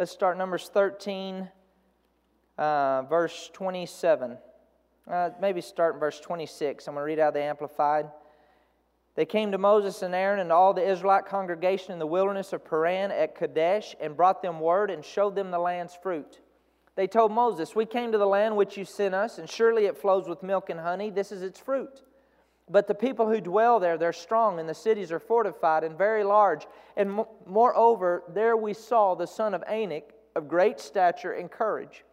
Let's 0.00 0.12
start 0.12 0.38
Numbers 0.38 0.70
13, 0.72 1.46
uh, 2.56 3.02
verse 3.02 3.50
27. 3.52 4.38
Uh, 5.06 5.28
maybe 5.42 5.60
start 5.60 5.92
in 5.92 6.00
verse 6.00 6.18
26. 6.20 6.88
I'm 6.88 6.94
going 6.94 7.02
to 7.02 7.04
read 7.04 7.18
out 7.18 7.34
the 7.34 7.42
Amplified. 7.42 8.06
They 9.14 9.26
came 9.26 9.52
to 9.52 9.58
Moses 9.58 10.00
and 10.00 10.14
Aaron 10.14 10.40
and 10.40 10.50
all 10.50 10.72
the 10.72 10.88
Israelite 10.88 11.26
congregation 11.26 11.92
in 11.92 11.98
the 11.98 12.06
wilderness 12.06 12.54
of 12.54 12.64
Paran 12.64 13.10
at 13.10 13.34
Kadesh 13.34 13.94
and 14.00 14.16
brought 14.16 14.40
them 14.40 14.58
word 14.58 14.90
and 14.90 15.04
showed 15.04 15.34
them 15.34 15.50
the 15.50 15.58
land's 15.58 15.94
fruit. 16.02 16.40
They 16.94 17.06
told 17.06 17.30
Moses, 17.30 17.74
We 17.74 17.84
came 17.84 18.10
to 18.12 18.16
the 18.16 18.24
land 18.24 18.56
which 18.56 18.78
you 18.78 18.86
sent 18.86 19.14
us, 19.14 19.36
and 19.36 19.50
surely 19.50 19.84
it 19.84 19.98
flows 19.98 20.26
with 20.26 20.42
milk 20.42 20.70
and 20.70 20.80
honey. 20.80 21.10
This 21.10 21.30
is 21.30 21.42
its 21.42 21.60
fruit. 21.60 22.00
But 22.70 22.86
the 22.86 22.94
people 22.94 23.28
who 23.28 23.40
dwell 23.40 23.80
there, 23.80 23.98
they're 23.98 24.12
strong, 24.12 24.60
and 24.60 24.68
the 24.68 24.74
cities 24.74 25.10
are 25.10 25.18
fortified 25.18 25.82
and 25.82 25.98
very 25.98 26.22
large. 26.22 26.66
And 26.96 27.24
moreover, 27.44 28.22
there 28.32 28.56
we 28.56 28.74
saw 28.74 29.14
the 29.14 29.26
son 29.26 29.54
of 29.54 29.64
Anak 29.64 30.14
of 30.36 30.46
great 30.46 30.78
stature 30.78 31.32
and 31.32 31.50
courage. 31.50 32.04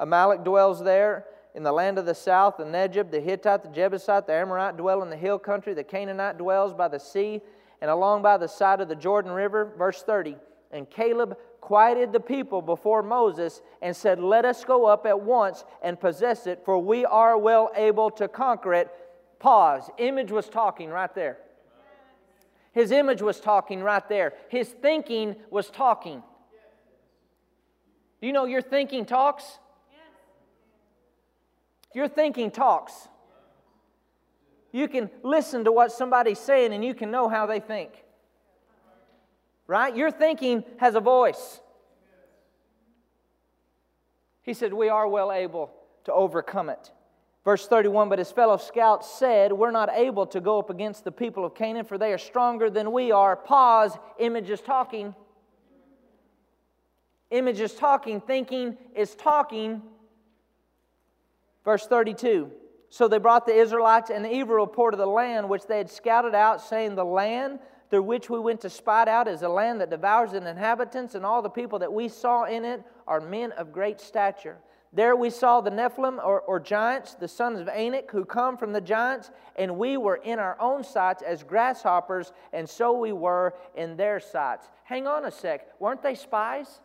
Amalek 0.00 0.42
dwells 0.42 0.82
there 0.82 1.26
in 1.54 1.62
the 1.62 1.70
land 1.70 1.98
of 1.98 2.06
the 2.06 2.14
south, 2.14 2.56
the 2.56 2.64
Negeb, 2.64 3.12
the 3.12 3.20
Hittite, 3.20 3.62
the 3.62 3.68
Jebusite, 3.68 4.26
the 4.26 4.32
Amorite 4.32 4.76
dwell 4.76 5.02
in 5.02 5.10
the 5.10 5.16
hill 5.16 5.38
country, 5.38 5.72
the 5.72 5.84
Canaanite 5.84 6.38
dwells 6.38 6.74
by 6.74 6.88
the 6.88 6.98
sea 6.98 7.40
and 7.80 7.90
along 7.90 8.22
by 8.22 8.36
the 8.36 8.48
side 8.48 8.80
of 8.80 8.88
the 8.88 8.96
Jordan 8.96 9.30
River. 9.30 9.72
Verse 9.78 10.02
30. 10.02 10.36
And 10.72 10.88
Caleb 10.88 11.36
quieted 11.60 12.12
the 12.12 12.20
people 12.20 12.62
before 12.62 13.02
Moses 13.02 13.60
and 13.82 13.94
said, 13.94 14.18
Let 14.18 14.44
us 14.44 14.64
go 14.64 14.86
up 14.86 15.06
at 15.06 15.20
once 15.20 15.64
and 15.82 16.00
possess 16.00 16.46
it, 16.46 16.62
for 16.64 16.78
we 16.78 17.04
are 17.04 17.36
well 17.36 17.70
able 17.76 18.10
to 18.12 18.26
conquer 18.26 18.74
it 18.74 18.88
Pause. 19.42 19.90
Image 19.98 20.30
was 20.30 20.48
talking 20.48 20.88
right 20.88 21.12
there. 21.16 21.36
His 22.72 22.92
image 22.92 23.20
was 23.20 23.40
talking 23.40 23.82
right 23.82 24.08
there. 24.08 24.34
His 24.48 24.68
thinking 24.68 25.34
was 25.50 25.68
talking. 25.68 26.22
Do 28.20 28.26
you 28.28 28.32
know 28.32 28.44
your 28.44 28.62
thinking 28.62 29.04
talks? 29.04 29.58
Your 31.92 32.06
thinking 32.06 32.52
talks. 32.52 33.08
You 34.70 34.86
can 34.86 35.10
listen 35.24 35.64
to 35.64 35.72
what 35.72 35.90
somebody's 35.90 36.38
saying 36.38 36.72
and 36.72 36.84
you 36.84 36.94
can 36.94 37.10
know 37.10 37.28
how 37.28 37.44
they 37.44 37.58
think. 37.58 37.90
Right? 39.66 39.94
Your 39.96 40.12
thinking 40.12 40.62
has 40.76 40.94
a 40.94 41.00
voice. 41.00 41.60
He 44.42 44.54
said, 44.54 44.72
We 44.72 44.88
are 44.88 45.08
well 45.08 45.32
able 45.32 45.72
to 46.04 46.12
overcome 46.12 46.70
it. 46.70 46.92
Verse 47.44 47.66
31 47.66 48.08
But 48.08 48.18
his 48.18 48.30
fellow 48.30 48.56
scouts 48.56 49.08
said, 49.18 49.52
We're 49.52 49.70
not 49.70 49.90
able 49.92 50.26
to 50.26 50.40
go 50.40 50.58
up 50.58 50.70
against 50.70 51.04
the 51.04 51.12
people 51.12 51.44
of 51.44 51.54
Canaan, 51.54 51.84
for 51.84 51.98
they 51.98 52.12
are 52.12 52.18
stronger 52.18 52.70
than 52.70 52.92
we 52.92 53.10
are. 53.10 53.36
Pause, 53.36 53.98
image 54.18 54.50
is 54.50 54.60
talking. 54.60 55.14
Image 57.30 57.60
is 57.60 57.74
talking, 57.74 58.20
thinking 58.20 58.76
is 58.94 59.14
talking. 59.14 59.82
Verse 61.64 61.86
32 61.86 62.50
So 62.90 63.08
they 63.08 63.18
brought 63.18 63.46
the 63.46 63.54
Israelites 63.54 64.10
an 64.10 64.26
evil 64.26 64.56
report 64.56 64.94
of 64.94 64.98
the 64.98 65.06
land 65.06 65.48
which 65.48 65.66
they 65.66 65.78
had 65.78 65.90
scouted 65.90 66.34
out, 66.34 66.60
saying, 66.60 66.94
The 66.94 67.04
land 67.04 67.58
through 67.90 68.02
which 68.04 68.30
we 68.30 68.38
went 68.38 68.60
to 68.62 68.70
spy 68.70 69.04
out 69.06 69.28
is 69.28 69.42
a 69.42 69.48
land 69.48 69.80
that 69.80 69.90
devours 69.90 70.32
its 70.32 70.46
inhabitants, 70.46 71.14
and 71.14 71.26
all 71.26 71.42
the 71.42 71.50
people 71.50 71.78
that 71.80 71.92
we 71.92 72.08
saw 72.08 72.44
in 72.44 72.64
it 72.64 72.82
are 73.06 73.20
men 73.20 73.52
of 73.52 73.72
great 73.72 74.00
stature. 74.00 74.58
There 74.94 75.16
we 75.16 75.30
saw 75.30 75.62
the 75.62 75.70
Nephilim 75.70 76.18
or, 76.22 76.42
or, 76.42 76.60
giants, 76.60 77.14
the 77.14 77.26
sons 77.26 77.60
of 77.60 77.68
Anak, 77.68 78.10
who 78.10 78.26
come 78.26 78.58
from 78.58 78.72
the 78.72 78.80
giants, 78.80 79.30
and 79.56 79.78
we 79.78 79.96
were 79.96 80.16
in 80.16 80.38
our 80.38 80.60
own 80.60 80.84
sights 80.84 81.22
as 81.22 81.42
grasshoppers, 81.42 82.32
and 82.52 82.68
so 82.68 82.92
we 82.92 83.12
were 83.12 83.54
in 83.74 83.96
their 83.96 84.20
sights. 84.20 84.68
Hang 84.84 85.06
on 85.06 85.24
a 85.24 85.30
sec. 85.30 85.66
Weren't 85.80 86.02
they 86.02 86.14
spies? 86.14 86.80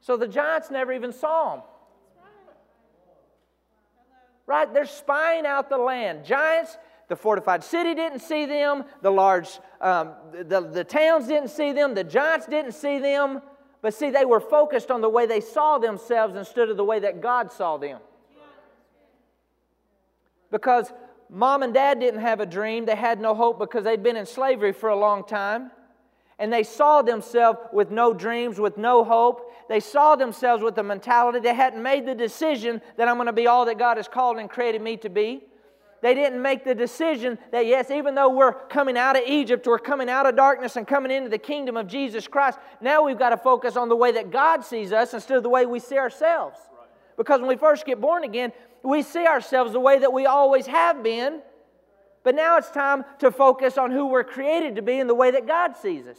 So 0.00 0.18
the 0.18 0.28
giants 0.28 0.70
never 0.70 0.92
even 0.92 1.14
saw 1.14 1.56
them. 1.56 1.64
Right? 4.46 4.72
They're 4.74 4.84
spying 4.84 5.46
out 5.46 5.70
the 5.70 5.78
land. 5.78 6.26
Giants, 6.26 6.76
the 7.08 7.16
fortified 7.16 7.64
city 7.64 7.94
didn't 7.94 8.18
see 8.18 8.44
them, 8.44 8.84
the 9.00 9.10
large, 9.10 9.48
um, 9.80 10.12
the, 10.30 10.60
the 10.60 10.84
towns 10.84 11.26
didn't 11.26 11.48
see 11.48 11.72
them, 11.72 11.94
the 11.94 12.04
giants 12.04 12.44
didn't 12.46 12.72
see 12.72 12.98
them. 12.98 13.40
But 13.84 13.92
see, 13.92 14.08
they 14.08 14.24
were 14.24 14.40
focused 14.40 14.90
on 14.90 15.02
the 15.02 15.10
way 15.10 15.26
they 15.26 15.42
saw 15.42 15.76
themselves 15.76 16.36
instead 16.36 16.70
of 16.70 16.78
the 16.78 16.84
way 16.84 17.00
that 17.00 17.20
God 17.20 17.52
saw 17.52 17.76
them. 17.76 18.00
Because 20.50 20.90
mom 21.28 21.62
and 21.62 21.74
dad 21.74 22.00
didn't 22.00 22.20
have 22.20 22.40
a 22.40 22.46
dream, 22.46 22.86
they 22.86 22.96
had 22.96 23.20
no 23.20 23.34
hope 23.34 23.58
because 23.58 23.84
they'd 23.84 24.02
been 24.02 24.16
in 24.16 24.24
slavery 24.24 24.72
for 24.72 24.88
a 24.88 24.96
long 24.96 25.22
time. 25.22 25.70
And 26.38 26.50
they 26.50 26.62
saw 26.62 27.02
themselves 27.02 27.58
with 27.74 27.90
no 27.90 28.14
dreams, 28.14 28.58
with 28.58 28.78
no 28.78 29.04
hope. 29.04 29.52
They 29.68 29.80
saw 29.80 30.16
themselves 30.16 30.62
with 30.62 30.76
the 30.76 30.82
mentality 30.82 31.40
they 31.40 31.52
hadn't 31.52 31.82
made 31.82 32.06
the 32.06 32.14
decision 32.14 32.80
that 32.96 33.06
I'm 33.06 33.16
going 33.16 33.26
to 33.26 33.34
be 33.34 33.48
all 33.48 33.66
that 33.66 33.76
God 33.76 33.98
has 33.98 34.08
called 34.08 34.38
and 34.38 34.48
created 34.48 34.80
me 34.80 34.96
to 34.96 35.10
be. 35.10 35.42
They 36.04 36.12
didn't 36.12 36.42
make 36.42 36.64
the 36.64 36.74
decision 36.74 37.38
that, 37.50 37.64
yes, 37.64 37.90
even 37.90 38.14
though 38.14 38.28
we're 38.28 38.52
coming 38.52 38.98
out 38.98 39.16
of 39.16 39.22
Egypt, 39.26 39.66
we're 39.66 39.78
coming 39.78 40.10
out 40.10 40.26
of 40.26 40.36
darkness 40.36 40.76
and 40.76 40.86
coming 40.86 41.10
into 41.10 41.30
the 41.30 41.38
kingdom 41.38 41.78
of 41.78 41.86
Jesus 41.86 42.28
Christ, 42.28 42.58
now 42.82 43.02
we've 43.02 43.18
got 43.18 43.30
to 43.30 43.38
focus 43.38 43.74
on 43.74 43.88
the 43.88 43.96
way 43.96 44.12
that 44.12 44.30
God 44.30 44.62
sees 44.62 44.92
us 44.92 45.14
instead 45.14 45.38
of 45.38 45.42
the 45.42 45.48
way 45.48 45.64
we 45.64 45.80
see 45.80 45.96
ourselves. 45.96 46.58
Because 47.16 47.40
when 47.40 47.48
we 47.48 47.56
first 47.56 47.86
get 47.86 48.02
born 48.02 48.22
again, 48.22 48.52
we 48.82 49.00
see 49.00 49.26
ourselves 49.26 49.72
the 49.72 49.80
way 49.80 49.98
that 49.98 50.12
we 50.12 50.26
always 50.26 50.66
have 50.66 51.02
been. 51.02 51.40
But 52.22 52.34
now 52.34 52.58
it's 52.58 52.70
time 52.70 53.06
to 53.20 53.30
focus 53.30 53.78
on 53.78 53.90
who 53.90 54.08
we're 54.08 54.24
created 54.24 54.76
to 54.76 54.82
be 54.82 55.00
and 55.00 55.08
the 55.08 55.14
way 55.14 55.30
that 55.30 55.46
God 55.46 55.74
sees 55.74 56.06
us. 56.06 56.18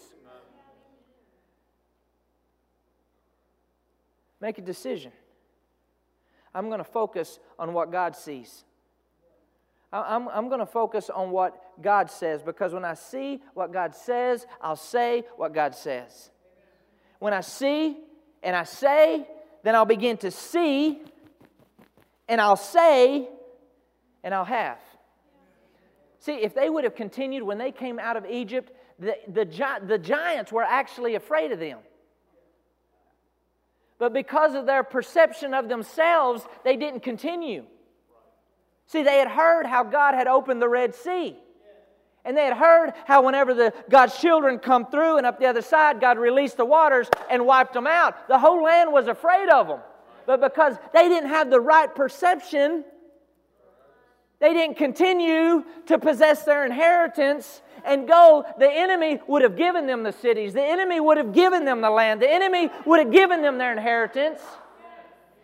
Make 4.41 4.57
a 4.57 4.63
decision. 4.63 5.11
I'm 6.55 6.69
going 6.69 6.79
to 6.79 6.83
focus 6.83 7.37
on 7.59 7.71
what 7.71 7.91
God 7.91 8.15
sees. 8.15 8.63
I'm, 10.01 10.27
I'm 10.29 10.47
going 10.47 10.59
to 10.59 10.65
focus 10.65 11.09
on 11.09 11.31
what 11.31 11.81
God 11.81 12.11
says 12.11 12.41
because 12.41 12.73
when 12.73 12.85
I 12.85 12.95
see 12.95 13.41
what 13.53 13.71
God 13.71 13.95
says, 13.95 14.45
I'll 14.61 14.75
say 14.75 15.23
what 15.37 15.53
God 15.53 15.75
says. 15.75 16.31
When 17.19 17.33
I 17.33 17.41
see 17.41 17.97
and 18.43 18.55
I 18.55 18.63
say, 18.63 19.27
then 19.63 19.75
I'll 19.75 19.85
begin 19.85 20.17
to 20.17 20.31
see 20.31 21.01
and 22.27 22.41
I'll 22.41 22.57
say 22.57 23.29
and 24.23 24.33
I'll 24.33 24.45
have. 24.45 24.79
See, 26.19 26.33
if 26.33 26.55
they 26.55 26.69
would 26.69 26.83
have 26.83 26.95
continued 26.95 27.43
when 27.43 27.57
they 27.57 27.71
came 27.71 27.99
out 27.99 28.17
of 28.17 28.25
Egypt, 28.25 28.71
the, 28.97 29.15
the, 29.27 29.45
the 29.85 29.97
giants 29.97 30.51
were 30.51 30.63
actually 30.63 31.15
afraid 31.15 31.51
of 31.51 31.59
them. 31.59 31.79
But 33.97 34.11
because 34.11 34.55
of 34.55 34.65
their 34.65 34.83
perception 34.83 35.53
of 35.53 35.69
themselves, 35.69 36.45
they 36.63 36.75
didn't 36.75 37.01
continue. 37.01 37.65
See, 38.87 39.03
they 39.03 39.17
had 39.17 39.27
heard 39.27 39.65
how 39.65 39.83
God 39.83 40.13
had 40.13 40.27
opened 40.27 40.61
the 40.61 40.69
Red 40.69 40.95
Sea. 40.95 41.37
And 42.23 42.35
they 42.35 42.45
had 42.45 42.57
heard 42.57 42.93
how 43.05 43.23
whenever 43.23 43.53
the, 43.53 43.73
God's 43.89 44.17
children 44.17 44.57
come 44.57 44.87
through 44.87 45.17
and 45.17 45.27
up 45.27 45.39
the 45.39 45.45
other 45.45 45.61
side, 45.61 46.01
God 46.01 46.17
released 46.17 46.57
the 46.57 46.65
waters 46.65 47.07
and 47.29 47.45
wiped 47.45 47.73
them 47.73 47.85
out. 47.85 48.27
The 48.27 48.39
whole 48.39 48.63
land 48.63 48.91
was 48.91 49.07
afraid 49.07 49.47
of 49.49 49.67
them. 49.67 49.79
But 50.25 50.41
because 50.41 50.75
they 50.91 51.07
didn't 51.07 51.29
have 51.29 51.51
the 51.51 51.59
right 51.59 51.93
perception, 51.93 52.83
they 54.39 54.53
didn't 54.53 54.77
continue 54.77 55.63
to 55.85 55.99
possess 55.99 56.43
their 56.43 56.65
inheritance 56.65 57.61
and 57.85 58.07
go, 58.07 58.43
the 58.57 58.71
enemy 58.71 59.19
would 59.27 59.43
have 59.43 59.55
given 59.55 59.85
them 59.85 60.01
the 60.01 60.11
cities. 60.11 60.53
The 60.53 60.65
enemy 60.65 60.99
would 60.99 61.17
have 61.17 61.31
given 61.31 61.63
them 61.63 61.81
the 61.81 61.91
land. 61.91 62.21
The 62.21 62.31
enemy 62.31 62.71
would 62.85 62.99
have 62.99 63.11
given 63.11 63.43
them 63.43 63.59
their 63.59 63.71
inheritance 63.71 64.41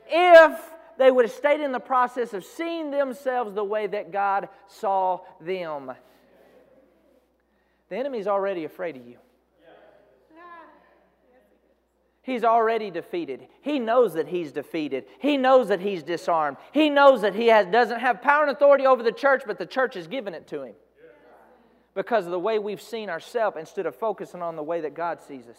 if 0.08 0.71
they 1.02 1.10
would 1.10 1.26
have 1.26 1.34
stayed 1.34 1.62
in 1.62 1.72
the 1.72 1.80
process 1.80 2.32
of 2.32 2.46
seeing 2.46 2.92
themselves 2.92 3.56
the 3.56 3.64
way 3.64 3.88
that 3.88 4.12
God 4.12 4.50
saw 4.68 5.22
them. 5.42 5.92
The 7.90 7.96
enemy's 7.96 8.28
already 8.28 8.66
afraid 8.66 8.96
of 8.96 9.08
you. 9.08 9.18
He's 12.22 12.44
already 12.44 12.92
defeated. 12.92 13.48
He 13.64 13.80
knows 13.80 14.14
that 14.14 14.28
he's 14.28 14.52
defeated. 14.52 15.06
He 15.18 15.38
knows 15.38 15.70
that 15.70 15.80
he's 15.80 16.04
disarmed. 16.04 16.58
He 16.72 16.92
knows 16.92 17.22
that 17.22 17.34
he 17.34 17.48
has, 17.48 17.66
doesn't 17.66 18.00
have 18.00 18.22
power 18.22 18.44
and 18.44 18.52
authority 18.52 18.86
over 18.86 19.02
the 19.02 19.12
church, 19.12 19.42
but 19.48 19.58
the 19.58 19.66
church 19.66 19.96
has 19.96 20.06
given 20.06 20.36
it 20.36 20.48
to 20.50 20.62
him. 20.62 20.76
Because 21.96 22.26
of 22.26 22.32
the 22.32 22.40
way 22.40 22.60
we've 22.60 22.80
seen 22.80 23.10
ourselves 23.10 23.58
instead 23.60 23.88
of 23.88 23.96
focusing 23.96 24.44
on 24.44 24.56
the 24.56 24.62
way 24.62 24.82
that 24.82 24.94
God 24.94 25.20
sees 25.20 25.48
us. 25.48 25.58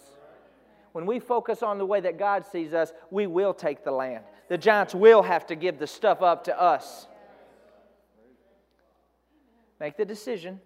When 0.93 1.07
we 1.07 1.19
focus 1.19 1.63
on 1.63 1.79
the 1.79 1.87
way 1.87 2.01
that 2.01 2.19
God 2.19 2.45
sees 2.45 2.75
us, 2.75 2.93
we 3.11 3.27
will 3.27 3.55
take 3.55 3.83
the 3.83 3.91
land. 3.91 4.25
The 4.49 4.59
giants 4.59 4.95
will 4.95 5.23
have 5.23 5.47
to 5.47 5.55
give 5.55 5.79
the 5.79 5.87
stuff 5.87 6.21
up 6.23 6.45
to 6.45 6.61
us. 6.61 7.07
Make 9.81 9.97
the 9.97 10.05
decision 10.05 10.61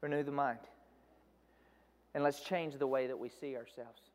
renew 0.00 0.22
the 0.22 0.32
mind. 0.32 0.58
And 2.14 2.24
let's 2.24 2.40
change 2.40 2.76
the 2.76 2.86
way 2.86 3.06
that 3.06 3.18
we 3.18 3.28
see 3.28 3.56
ourselves. 3.56 4.09